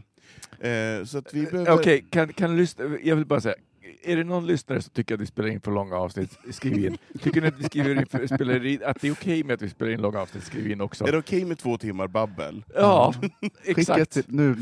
Eh, 0.60 1.04
så 1.04 1.18
att 1.18 1.34
vi 1.34 1.42
behöver... 1.46 1.72
Okej, 1.72 2.04
kan, 2.10 2.32
kan 2.32 2.50
du 2.50 2.56
lyssna? 2.56 2.84
Jag 3.02 3.16
vill 3.16 3.26
bara 3.26 3.40
säga, 3.40 3.54
är 4.02 4.16
det 4.16 4.24
någon 4.24 4.46
lyssnare 4.46 4.82
som 4.82 4.90
tycker 4.92 5.14
att 5.14 5.20
vi 5.20 5.26
spelar 5.26 5.48
in 5.48 5.60
för 5.60 5.70
långa 5.72 5.96
avsnitt, 5.96 6.38
skriv 6.50 6.84
in. 6.84 6.98
Tycker 7.22 7.40
ni 7.40 7.46
att 7.48 7.58
vi 7.58 7.64
skriver 7.64 8.00
in, 8.00 8.06
för, 8.06 8.26
spelar 8.26 8.66
in, 8.66 8.80
att 8.84 9.00
det 9.00 9.08
är 9.08 9.12
okej 9.12 9.44
med 9.44 9.54
att 9.54 9.62
vi 9.62 9.68
spelar 9.68 9.92
in 9.92 10.00
långa 10.00 10.20
avsnitt, 10.20 10.44
skriv 10.44 10.70
in 10.70 10.80
också. 10.80 11.04
Är 11.06 11.12
det 11.12 11.18
okej 11.18 11.44
med 11.44 11.58
två 11.58 11.78
timmar 11.78 12.08
babbel? 12.08 12.64
Ja, 12.74 13.14
Skicka 13.64 13.80
exakt. 13.80 14.10
till, 14.12 14.24
nu, 14.28 14.56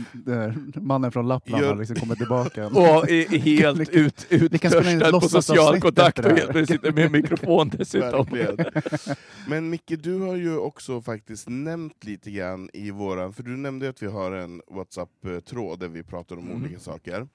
mannen 0.74 1.12
från 1.12 1.28
Lappland 1.28 1.62
Gör- 1.62 1.68
har 1.70 1.76
liksom 1.80 1.96
kommit 1.96 2.18
tillbaka. 2.18 2.66
Och 2.66 3.10
är 3.10 3.38
helt 3.38 3.88
ut, 3.88 4.26
vi 4.30 4.58
kan 4.58 4.70
spela 4.70 4.90
in 4.92 5.02
ett 5.02 5.08
uttörstad 5.08 5.20
på 5.20 5.42
social 5.42 5.80
kontakt 5.80 6.18
och 6.18 6.24
helt 6.30 6.68
sitter 6.68 6.92
med 6.92 7.12
mikrofon 7.12 7.68
dessutom. 7.68 8.26
Verkligen. 8.30 8.82
Men 9.48 9.70
Micke, 9.70 9.92
du 10.02 10.18
har 10.18 10.36
ju 10.36 10.58
också 10.58 11.00
faktiskt 11.02 11.48
nämnt 11.48 12.04
lite 12.04 12.30
grann 12.30 12.70
i 12.72 12.90
våran, 12.90 13.32
för 13.32 13.42
du 13.42 13.56
nämnde 13.56 13.88
att 13.88 14.02
vi 14.02 14.06
har 14.06 14.32
en 14.32 14.62
WhatsApp-tråd 14.70 15.78
där 15.80 15.88
vi 15.88 16.02
pratar 16.02 16.36
om 16.36 16.46
Mm. 16.46 16.62
olika 16.62 16.78
saker. 16.78 17.26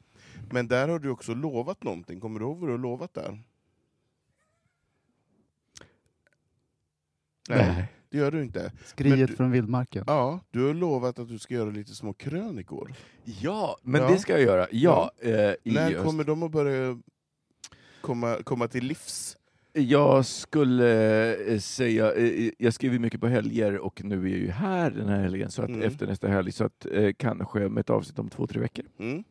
Men 0.51 0.67
där 0.67 0.87
har 0.87 0.99
du 0.99 1.09
också 1.09 1.33
lovat 1.33 1.83
någonting, 1.83 2.19
kommer 2.19 2.39
du 2.39 2.45
ihåg 2.45 2.57
vad 2.59 2.69
du 2.69 2.73
har 2.73 2.79
lovat 2.79 3.13
där? 3.13 3.39
Nej. 7.49 7.87
det 8.09 8.17
gör 8.17 8.31
du 8.31 8.43
inte. 8.43 8.71
Skriet 8.85 9.27
du- 9.29 9.35
från 9.35 9.51
vildmarken. 9.51 10.03
Ja, 10.07 10.39
du 10.51 10.67
har 10.67 10.73
lovat 10.73 11.19
att 11.19 11.27
du 11.27 11.39
ska 11.39 11.53
göra 11.53 11.69
lite 11.69 11.95
små 11.95 12.13
krönikor. 12.13 12.93
Ja, 13.23 13.77
men 13.83 14.01
Ja. 14.01 14.07
det 14.11 14.17
ska 14.19 14.33
jag 14.33 14.41
göra. 14.41 14.67
Ja, 14.71 15.11
eh, 15.19 15.31
i 15.31 15.55
När 15.63 15.89
just- 15.89 16.03
kommer 16.03 16.23
de 16.23 16.43
att 16.43 16.51
börja 16.51 16.99
komma, 18.01 18.37
komma 18.43 18.67
till 18.67 18.85
livs? 18.85 19.37
Jag 19.73 20.25
skulle 20.25 21.35
eh, 21.53 21.59
säga, 21.59 22.13
eh, 22.13 22.51
jag 22.57 22.73
skriver 22.73 22.99
mycket 22.99 23.21
på 23.21 23.27
helger 23.27 23.77
och 23.77 24.03
nu 24.03 24.15
är 24.25 24.29
jag 24.29 24.39
ju 24.39 24.49
här 24.51 24.91
den 24.91 25.07
här 25.09 25.19
helgen, 25.21 25.51
så 25.51 25.61
att 25.61 25.69
Mm. 25.69 25.81
efter 25.81 26.07
nästa 26.07 26.27
helg, 26.27 26.51
så 26.51 26.63
att 26.63 26.85
eh, 26.85 27.13
kanske 27.17 27.59
med 27.59 27.81
ett 27.81 27.89
avsnitt 27.89 28.19
om 28.19 28.29
två, 28.29 28.47
tre 28.47 28.59
veckor. 28.59 28.85
Mm. 28.99 29.23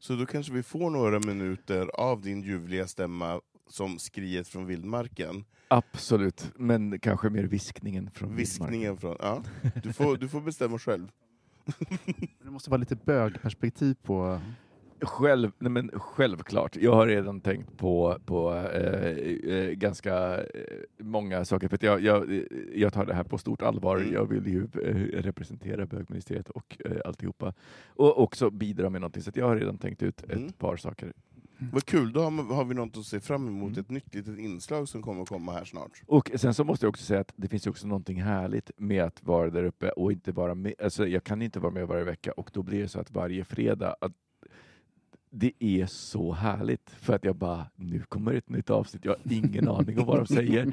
Så 0.00 0.16
då 0.16 0.26
kanske 0.26 0.52
vi 0.52 0.62
får 0.62 0.90
några 0.90 1.20
minuter 1.20 1.90
av 1.94 2.20
din 2.20 2.42
ljuvliga 2.42 2.86
stämma 2.86 3.40
som 3.68 3.98
skriet 3.98 4.48
från 4.48 4.66
vildmarken. 4.66 5.44
Absolut, 5.68 6.52
men 6.56 7.00
kanske 7.00 7.30
mer 7.30 7.44
viskningen 7.44 8.10
från 8.10 8.36
Viskningen 8.36 8.98
från... 8.98 9.16
Ja, 9.20 9.42
du, 9.82 9.92
får, 9.92 10.16
du 10.16 10.28
får 10.28 10.40
bestämma 10.40 10.78
själv. 10.78 11.08
Det 12.42 12.50
måste 12.50 12.70
vara 12.70 12.78
lite 12.78 12.96
bögperspektiv 12.96 13.96
på... 14.02 14.40
Själv, 15.00 15.50
nej 15.58 15.70
men 15.70 15.90
självklart. 15.94 16.76
Jag 16.76 16.92
har 16.92 17.06
redan 17.06 17.40
tänkt 17.40 17.76
på, 17.78 18.18
på 18.24 18.54
eh, 18.54 19.52
eh, 19.54 19.70
ganska 19.70 20.40
eh, 20.40 20.44
många 20.98 21.44
saker. 21.44 21.68
För 21.68 21.74
att 21.74 21.82
jag, 21.82 22.00
jag, 22.00 22.42
jag 22.74 22.92
tar 22.92 23.06
det 23.06 23.14
här 23.14 23.24
på 23.24 23.38
stort 23.38 23.62
allvar. 23.62 23.96
Mm. 23.96 24.12
Jag 24.12 24.26
vill 24.26 24.46
ju 24.46 24.62
eh, 24.84 25.22
representera 25.22 25.86
bögministeriet 25.86 26.48
och 26.50 26.76
eh, 26.84 26.96
alltihopa. 27.04 27.54
Och 27.86 28.22
också 28.22 28.50
bidra 28.50 28.90
med 28.90 29.00
någonting. 29.00 29.22
Så 29.22 29.30
att 29.30 29.36
jag 29.36 29.46
har 29.48 29.56
redan 29.56 29.78
tänkt 29.78 30.02
ut 30.02 30.22
ett 30.22 30.30
Mm. 30.38 30.52
par 30.52 30.76
saker. 30.76 31.12
Vad 31.72 31.84
kul, 31.84 32.12
då 32.12 32.20
har, 32.20 32.64
vi 32.64 32.74
något 32.74 32.96
att 32.96 33.04
se 33.04 33.20
fram 33.20 33.48
emot. 33.48 33.68
Mm. 33.70 33.80
Ett 33.80 33.90
nytt 33.90 34.14
litet 34.14 34.38
inslag 34.38 34.88
som 34.88 35.02
kommer 35.02 35.22
att 35.22 35.28
komma 35.28 35.52
här 35.52 35.64
snart. 35.64 36.02
Och 36.06 36.30
sen 36.34 36.54
så 36.54 36.64
måste 36.64 36.86
jag 36.86 36.90
också 36.90 37.04
säga 37.04 37.20
att 37.20 37.32
det 37.36 37.48
finns 37.48 37.66
också 37.66 37.86
någonting 37.86 38.22
härligt 38.22 38.70
med 38.76 39.04
att 39.04 39.22
vara 39.22 39.50
där 39.50 39.64
uppe 39.64 39.90
och 39.90 40.12
inte 40.12 40.32
vara 40.32 40.54
med. 40.54 40.74
Alltså 40.82 41.06
jag 41.06 41.24
kan 41.24 41.42
inte 41.42 41.60
vara 41.60 41.72
med 41.72 41.88
varje 41.88 42.04
vecka 42.04 42.32
och 42.32 42.50
då 42.52 42.62
blir 42.62 42.80
det 42.82 42.88
så 42.88 43.00
att 43.00 43.10
varje 43.10 43.44
fredag 43.44 43.96
att 44.00 44.12
det 45.30 45.52
är 45.58 45.86
så 45.86 46.32
härligt 46.32 46.90
för 46.90 47.14
att 47.14 47.24
jag 47.24 47.36
bara, 47.36 47.66
nu 47.76 48.02
kommer 48.08 48.34
ett 48.34 48.48
nytt 48.48 48.70
avsnitt, 48.70 49.04
jag 49.04 49.12
har 49.12 49.32
ingen 49.32 49.68
aning 49.78 49.98
om 49.98 50.06
vad 50.06 50.18
de 50.18 50.26
säger 50.26 50.72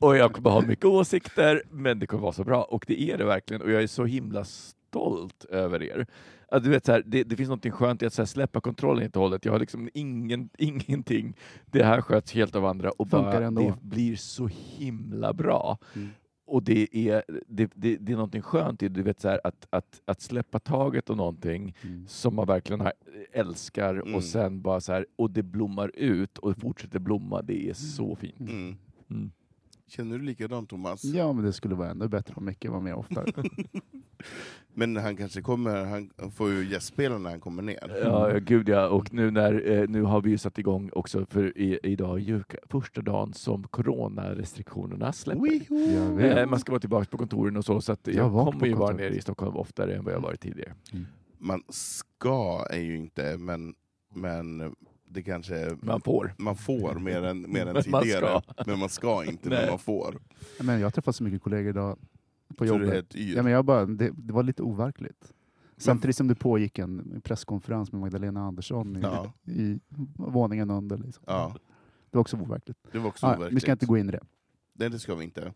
och 0.00 0.16
jag 0.16 0.32
kommer 0.32 0.50
ha 0.50 0.60
mycket 0.60 0.84
åsikter 0.84 1.62
men 1.70 1.98
det 1.98 2.06
kommer 2.06 2.22
vara 2.22 2.32
så 2.32 2.44
bra 2.44 2.62
och 2.62 2.84
det 2.88 3.02
är 3.02 3.18
det 3.18 3.24
verkligen 3.24 3.62
och 3.62 3.70
jag 3.70 3.82
är 3.82 3.86
så 3.86 4.04
himla 4.04 4.44
stolt 4.44 5.44
över 5.44 5.82
er. 5.82 6.06
Att 6.52 6.64
du 6.64 6.70
vet, 6.70 6.86
så 6.86 6.92
här, 6.92 7.02
det, 7.06 7.24
det 7.24 7.36
finns 7.36 7.48
något 7.48 7.72
skönt 7.72 8.02
i 8.02 8.06
att 8.06 8.12
så 8.12 8.22
här, 8.22 8.26
släppa 8.26 8.60
kontrollen 8.60 9.02
helt 9.02 9.16
och 9.16 9.22
hållet. 9.22 9.44
Jag 9.44 9.52
har 9.52 9.58
liksom 9.58 9.88
ingen, 9.94 10.50
ingenting. 10.58 11.36
Det 11.66 11.84
här 11.84 12.00
sköts 12.00 12.32
helt 12.32 12.56
av 12.56 12.64
andra 12.64 12.90
och 12.90 13.10
Funkar 13.10 13.32
bara, 13.32 13.46
ändå. 13.46 13.62
det 13.62 13.88
blir 13.88 14.16
så 14.16 14.46
himla 14.52 15.32
bra. 15.32 15.78
Mm. 15.96 16.08
Och 16.50 16.62
det 16.62 16.96
är, 17.08 17.22
det, 17.48 17.70
det, 17.74 17.96
det 17.96 18.12
är 18.12 18.16
någonting 18.16 18.42
skönt 18.42 18.82
i 18.82 18.88
du 18.88 19.02
vet, 19.02 19.20
så 19.20 19.28
här, 19.28 19.40
att, 19.44 19.66
att, 19.70 20.00
att 20.04 20.20
släppa 20.20 20.58
taget 20.58 21.10
om 21.10 21.16
någonting 21.16 21.74
Mm. 21.82 22.06
som 22.08 22.34
man 22.34 22.46
verkligen 22.46 22.80
har, 22.80 22.92
älskar 23.32 23.94
Mm. 23.94 24.14
och 24.14 24.24
sen 24.24 24.62
bara 24.62 24.80
så 24.80 24.92
här, 24.92 25.06
och 25.16 25.30
det 25.30 25.42
blommar 25.42 25.90
ut 25.94 26.38
och 26.38 26.56
fortsätter 26.56 26.98
blomma. 26.98 27.42
Det 27.42 27.68
är 27.70 27.74
så 27.74 28.16
fint. 28.16 28.40
Mm. 28.40 28.76
Mm. 29.90 30.08
Känner 30.08 30.18
du 30.18 30.24
likadant 30.24 30.70
Thomas? 30.70 31.04
Ja, 31.04 31.32
men 31.32 31.44
det 31.44 31.52
skulle 31.52 31.74
vara 31.74 31.90
ännu 31.90 32.08
bättre 32.08 32.34
om 32.36 32.44
Micke 32.44 32.68
var 32.68 32.80
med 32.80 32.94
oftare. 32.94 33.32
Men 34.74 34.96
han 34.96 35.16
kanske 35.16 35.42
kommer, 35.42 35.84
han 35.84 36.10
får 36.36 36.50
ju 36.50 36.70
gästspela 36.70 37.18
när 37.18 37.30
han 37.30 37.40
kommer 37.40 37.62
ner. 37.62 38.00
Ja, 38.02 38.38
gud 38.38 38.68
ja. 38.68 38.88
Och 38.88 39.14
nu, 39.14 39.30
när, 39.30 39.70
eh, 39.70 39.88
nu 39.88 40.02
har 40.02 40.20
vi 40.20 40.30
ju 40.30 40.38
satt 40.38 40.58
igång 40.58 40.90
också, 40.92 41.26
för 41.26 41.58
i, 41.58 41.78
idag 41.82 42.18
är 42.18 42.22
ju 42.22 42.42
första 42.64 43.02
dagen 43.02 43.32
som 43.32 43.62
coronarestriktionerna 43.62 45.12
släpper. 45.12 46.38
Eh, 46.38 46.46
man 46.46 46.60
ska 46.60 46.72
vara 46.72 46.80
tillbaka 46.80 47.06
på 47.10 47.18
kontoren 47.18 47.56
och 47.56 47.64
så, 47.64 47.80
så 47.80 47.92
att 47.92 48.06
Jag 48.06 48.16
jag 48.16 48.30
var 48.30 48.52
kommer 48.52 48.66
ju 48.66 48.74
vara 48.74 48.96
nere 48.96 49.14
i 49.14 49.20
Stockholm 49.20 49.56
oftare 49.56 49.94
än 49.94 50.04
vad 50.04 50.14
jag 50.14 50.20
varit 50.20 50.40
tidigare. 50.40 50.74
Man 51.38 51.62
ska 51.68 52.66
är 52.70 52.80
ju 52.80 52.96
inte, 52.96 53.36
men, 53.38 53.74
men 54.14 54.74
det 55.12 55.22
kanske 55.22 55.76
Man 55.82 56.00
får. 56.00 56.34
man 56.38 56.56
får 56.56 56.94
mer 56.94 57.22
än, 57.22 57.52
mer 57.52 57.66
än 57.66 57.72
Men 57.74 57.82
man 57.90 58.02
tidigare. 58.02 58.42
ska. 58.42 58.64
Men 58.66 58.78
man 58.78 58.88
ska 58.88 59.24
inte, 59.24 59.48
men 59.48 59.68
man 59.70 59.78
får. 59.78 60.18
Men 60.60 60.80
jag 60.80 60.86
har 60.86 60.90
träffat 60.90 61.16
så 61.16 61.22
mycket 61.24 61.42
kollegor 61.42 61.70
idag 61.70 61.98
på 62.56 62.66
Så 62.66 62.74
jobbet. 62.74 63.14
Ja, 63.14 63.42
men 63.42 63.52
jag 63.52 63.64
bara, 63.64 63.86
det, 63.86 64.10
det 64.16 64.32
var 64.32 64.42
lite 64.42 64.62
overkligt. 64.62 65.32
Samtidigt 65.76 66.16
som 66.16 66.28
det 66.28 66.34
pågick 66.34 66.78
en 66.78 67.20
presskonferens 67.24 67.92
med 67.92 68.00
Magdalena 68.00 68.40
Andersson 68.42 68.96
i, 68.96 69.00
Ja. 69.00 69.32
i 69.44 69.80
våningen 70.16 70.70
under. 70.70 70.96
Liksom. 70.98 71.24
Ja, 71.26 71.54
Det 72.10 72.16
var 72.16 72.20
också 72.20 72.36
overkligt. 72.36 72.78
det 72.92 72.98
var 72.98 73.08
också 73.08 73.26
Ah, 73.26 73.36
overkligt. 73.36 73.56
vi 73.56 73.60
ska 73.60 73.72
inte 73.72 73.86
gå 73.86 73.98
in 73.98 74.08
i 74.08 74.12
det. 74.12 74.20
Nej, 74.74 74.90
det 74.90 74.98
ska 74.98 75.14
vi 75.14 75.24
inte. 75.24 75.52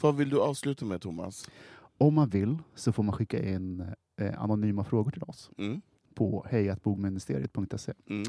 Vad 0.00 0.16
vill 0.16 0.30
du 0.30 0.40
avsluta 0.40 0.84
med 0.84 1.00
Thomas? 1.00 1.50
Om 1.98 2.14
man 2.14 2.28
vill 2.28 2.58
så 2.74 2.92
får 2.92 3.02
man 3.02 3.12
skicka 3.12 3.48
in 3.54 3.84
eh, 4.20 4.42
anonyma 4.42 4.84
frågor 4.84 5.10
till 5.10 5.22
oss 5.22 5.50
Mm? 5.58 5.80
på 6.14 6.46
hejatbogministeriet.se. 6.50 7.92
Mm. 8.10 8.22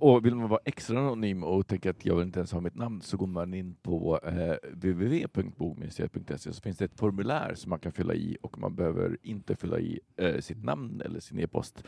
Och 0.00 0.24
vill 0.26 0.34
man 0.34 0.48
vara 0.48 0.60
extra 0.64 0.98
anonym 1.00 1.44
och 1.44 1.66
tänka 1.66 1.90
att 1.90 2.04
jag 2.06 2.16
vill 2.16 2.26
inte 2.26 2.38
ens 2.38 2.52
ha 2.52 2.60
mitt 2.60 2.74
namn 2.74 3.00
så 3.02 3.16
går 3.16 3.26
man 3.26 3.54
in 3.54 3.74
på 3.82 4.20
eh, 4.24 4.54
www.bogministeriet.se 4.74 6.52
så 6.52 6.60
finns 6.62 6.78
det 6.78 6.84
ett 6.84 6.98
formulär 6.98 7.54
som 7.54 7.70
man 7.70 7.78
kan 7.78 7.92
fylla 7.92 8.14
i 8.14 8.36
och 8.42 8.58
man 8.58 8.74
behöver 8.74 9.18
inte 9.22 9.56
fylla 9.56 9.78
i 9.78 10.00
eh, 10.16 10.40
sitt 10.40 10.64
namn 10.64 11.00
eller 11.04 11.20
sin 11.20 11.38
e-post 11.38 11.84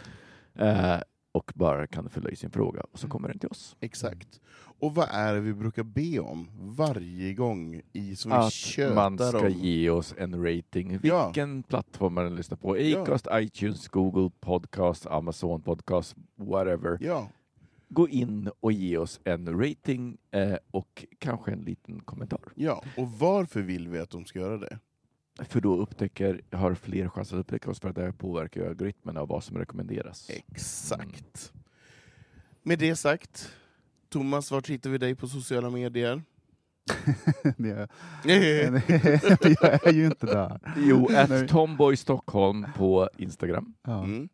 eh, 0.55 0.97
och 1.33 1.53
bara 1.55 1.87
kan 1.87 2.11
fylla 2.11 2.31
i 2.31 2.37
sin 2.37 2.51
fråga 2.51 2.81
och 2.93 2.99
så 2.99 3.09
kommer 3.09 3.29
den 3.29 3.39
till 3.39 3.49
oss. 3.49 3.77
Exakt. 3.81 4.41
Och 4.79 4.95
vad 4.95 5.09
är 5.11 5.35
det 5.35 5.41
vi 5.41 5.55
brukar 5.55 5.83
be 5.83 6.19
om 6.19 6.49
varje 6.61 7.35
gång 7.35 7.83
i, 7.93 8.17
som 8.17 8.31
vi 8.31 8.37
Att 8.37 8.53
tjötar 8.53 8.95
man 8.95 9.19
ska 9.19 9.47
om? 9.47 9.51
ge 9.53 9.91
oss 9.91 10.15
en 10.19 10.45
rating, 10.45 10.99
Ja. 11.03 11.25
vilken 11.27 11.63
plattform 11.63 12.15
man 12.15 12.35
lyssnar 12.37 12.57
på. 12.59 12.79
Ja. 12.81 13.03
Acast, 13.03 13.27
iTunes, 13.33 13.89
Google 13.89 14.31
Podcast, 14.41 15.07
Amazon 15.07 15.63
Podcast, 15.63 16.17
whatever. 16.37 16.99
Ja, 17.01 17.29
Gå 17.95 18.09
in 18.09 18.51
och 18.61 18.73
ge 18.73 18.97
oss 18.97 19.21
en 19.25 19.61
rating 19.61 20.19
eh, 20.31 20.55
och 20.71 21.07
kanske 21.19 21.53
en 21.53 21.61
liten 21.61 22.01
kommentar. 22.01 22.41
ja. 22.55 22.85
Och 22.97 23.11
varför 23.11 23.63
vill 23.63 23.89
vi 23.89 23.99
att 23.99 24.11
de 24.11 24.25
ska 24.25 24.39
göra 24.39 24.59
det? 24.59 24.79
För 25.45 25.61
då 25.61 25.77
upptäcker, 25.77 26.41
har 26.51 26.75
fler 26.75 27.09
chans 27.09 27.33
att 27.33 27.39
upptäcka 27.39 27.71
oss 27.71 27.81
för 27.81 27.89
att 27.89 27.97
det 27.97 28.03
här 28.03 28.13
påverkar 28.13 28.67
algoritmerna 28.67 29.21
av 29.21 29.29
vad 29.29 29.45
som 29.45 29.59
rekommenderas. 29.59 30.31
Exakt. 30.31 31.53
Med 32.63 32.79
det 32.79 32.97
sagt, 32.97 33.53
Thomas, 34.09 34.51
vart 34.51 34.69
hittar 34.69 34.91
vi 34.91 34.99
dig 34.99 35.15
på 35.15 35.29
sociala 35.29 35.71
medier? 35.71 36.23
Men 37.57 37.71
jag, 37.71 37.89
jag 38.25 39.87
är 39.87 39.93
ju 39.93 40.07
inte 40.07 40.27
där. 40.27 40.61
Jo, 40.77 41.09
Nej. 41.11 41.17
at 41.43 41.49
Tomboy 41.49 41.97
Stockholm 41.97 42.67
på 42.77 43.09
Instagram. 43.19 43.75
Ja. 43.83 44.05
Mm. 44.05 44.29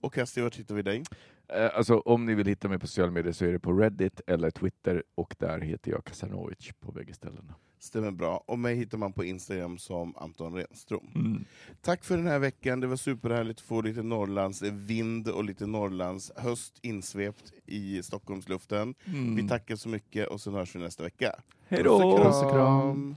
Och 0.00 0.14
Kasti, 0.14 0.40
vart 0.40 0.56
hittar 0.56 0.74
vi 0.74 0.82
dig? 0.82 1.02
Eh, 1.48 1.76
alltså, 1.76 1.98
om 1.98 2.26
ni 2.26 2.34
vill 2.34 2.46
hitta 2.46 2.68
mig 2.68 2.78
på 2.78 2.86
sociala 2.86 3.12
medier 3.12 3.32
så 3.32 3.44
är 3.44 3.52
det 3.52 3.58
på 3.58 3.72
Reddit 3.72 4.20
eller 4.26 4.50
Twitter 4.50 5.02
och 5.14 5.34
där 5.38 5.60
heter 5.60 5.90
jag 5.90 6.04
Kasanovic 6.04 6.70
på 6.80 6.92
bägge 6.92 7.14
ställena. 7.14 7.54
Stämmer 7.78 8.10
bra. 8.10 8.44
Och 8.46 8.58
mig 8.58 8.76
hittar 8.76 8.98
man 8.98 9.12
på 9.12 9.24
Instagram 9.24 9.78
som 9.78 10.16
Anton 10.16 10.54
Renström. 10.54 11.10
Mm. 11.14 11.44
Tack 11.82 12.04
för 12.04 12.16
den 12.16 12.26
här 12.26 12.38
veckan. 12.38 12.80
Det 12.80 12.86
var 12.86 12.96
superhärligt 12.96 13.58
att 13.58 13.66
få 13.66 13.82
lite 13.82 14.02
Norrlands 14.02 14.62
vind 14.62 15.28
och 15.28 15.44
lite 15.44 15.66
Norrlands 15.66 16.32
höst 16.36 16.78
insvept 16.82 17.52
i 17.66 18.02
Stockholmsluften. 18.02 18.94
Mm. 19.04 19.36
Vi 19.36 19.48
tackar 19.48 19.76
så 19.76 19.88
mycket 19.88 20.28
och 20.28 20.40
sen 20.40 20.54
hörs 20.54 20.74
vi 20.74 20.78
nästa 20.78 21.02
vecka. 21.02 21.34
Hej 21.68 21.82
då! 21.82 22.16
Puss 22.16 22.42
och 22.42 22.50
kram. 22.50 23.16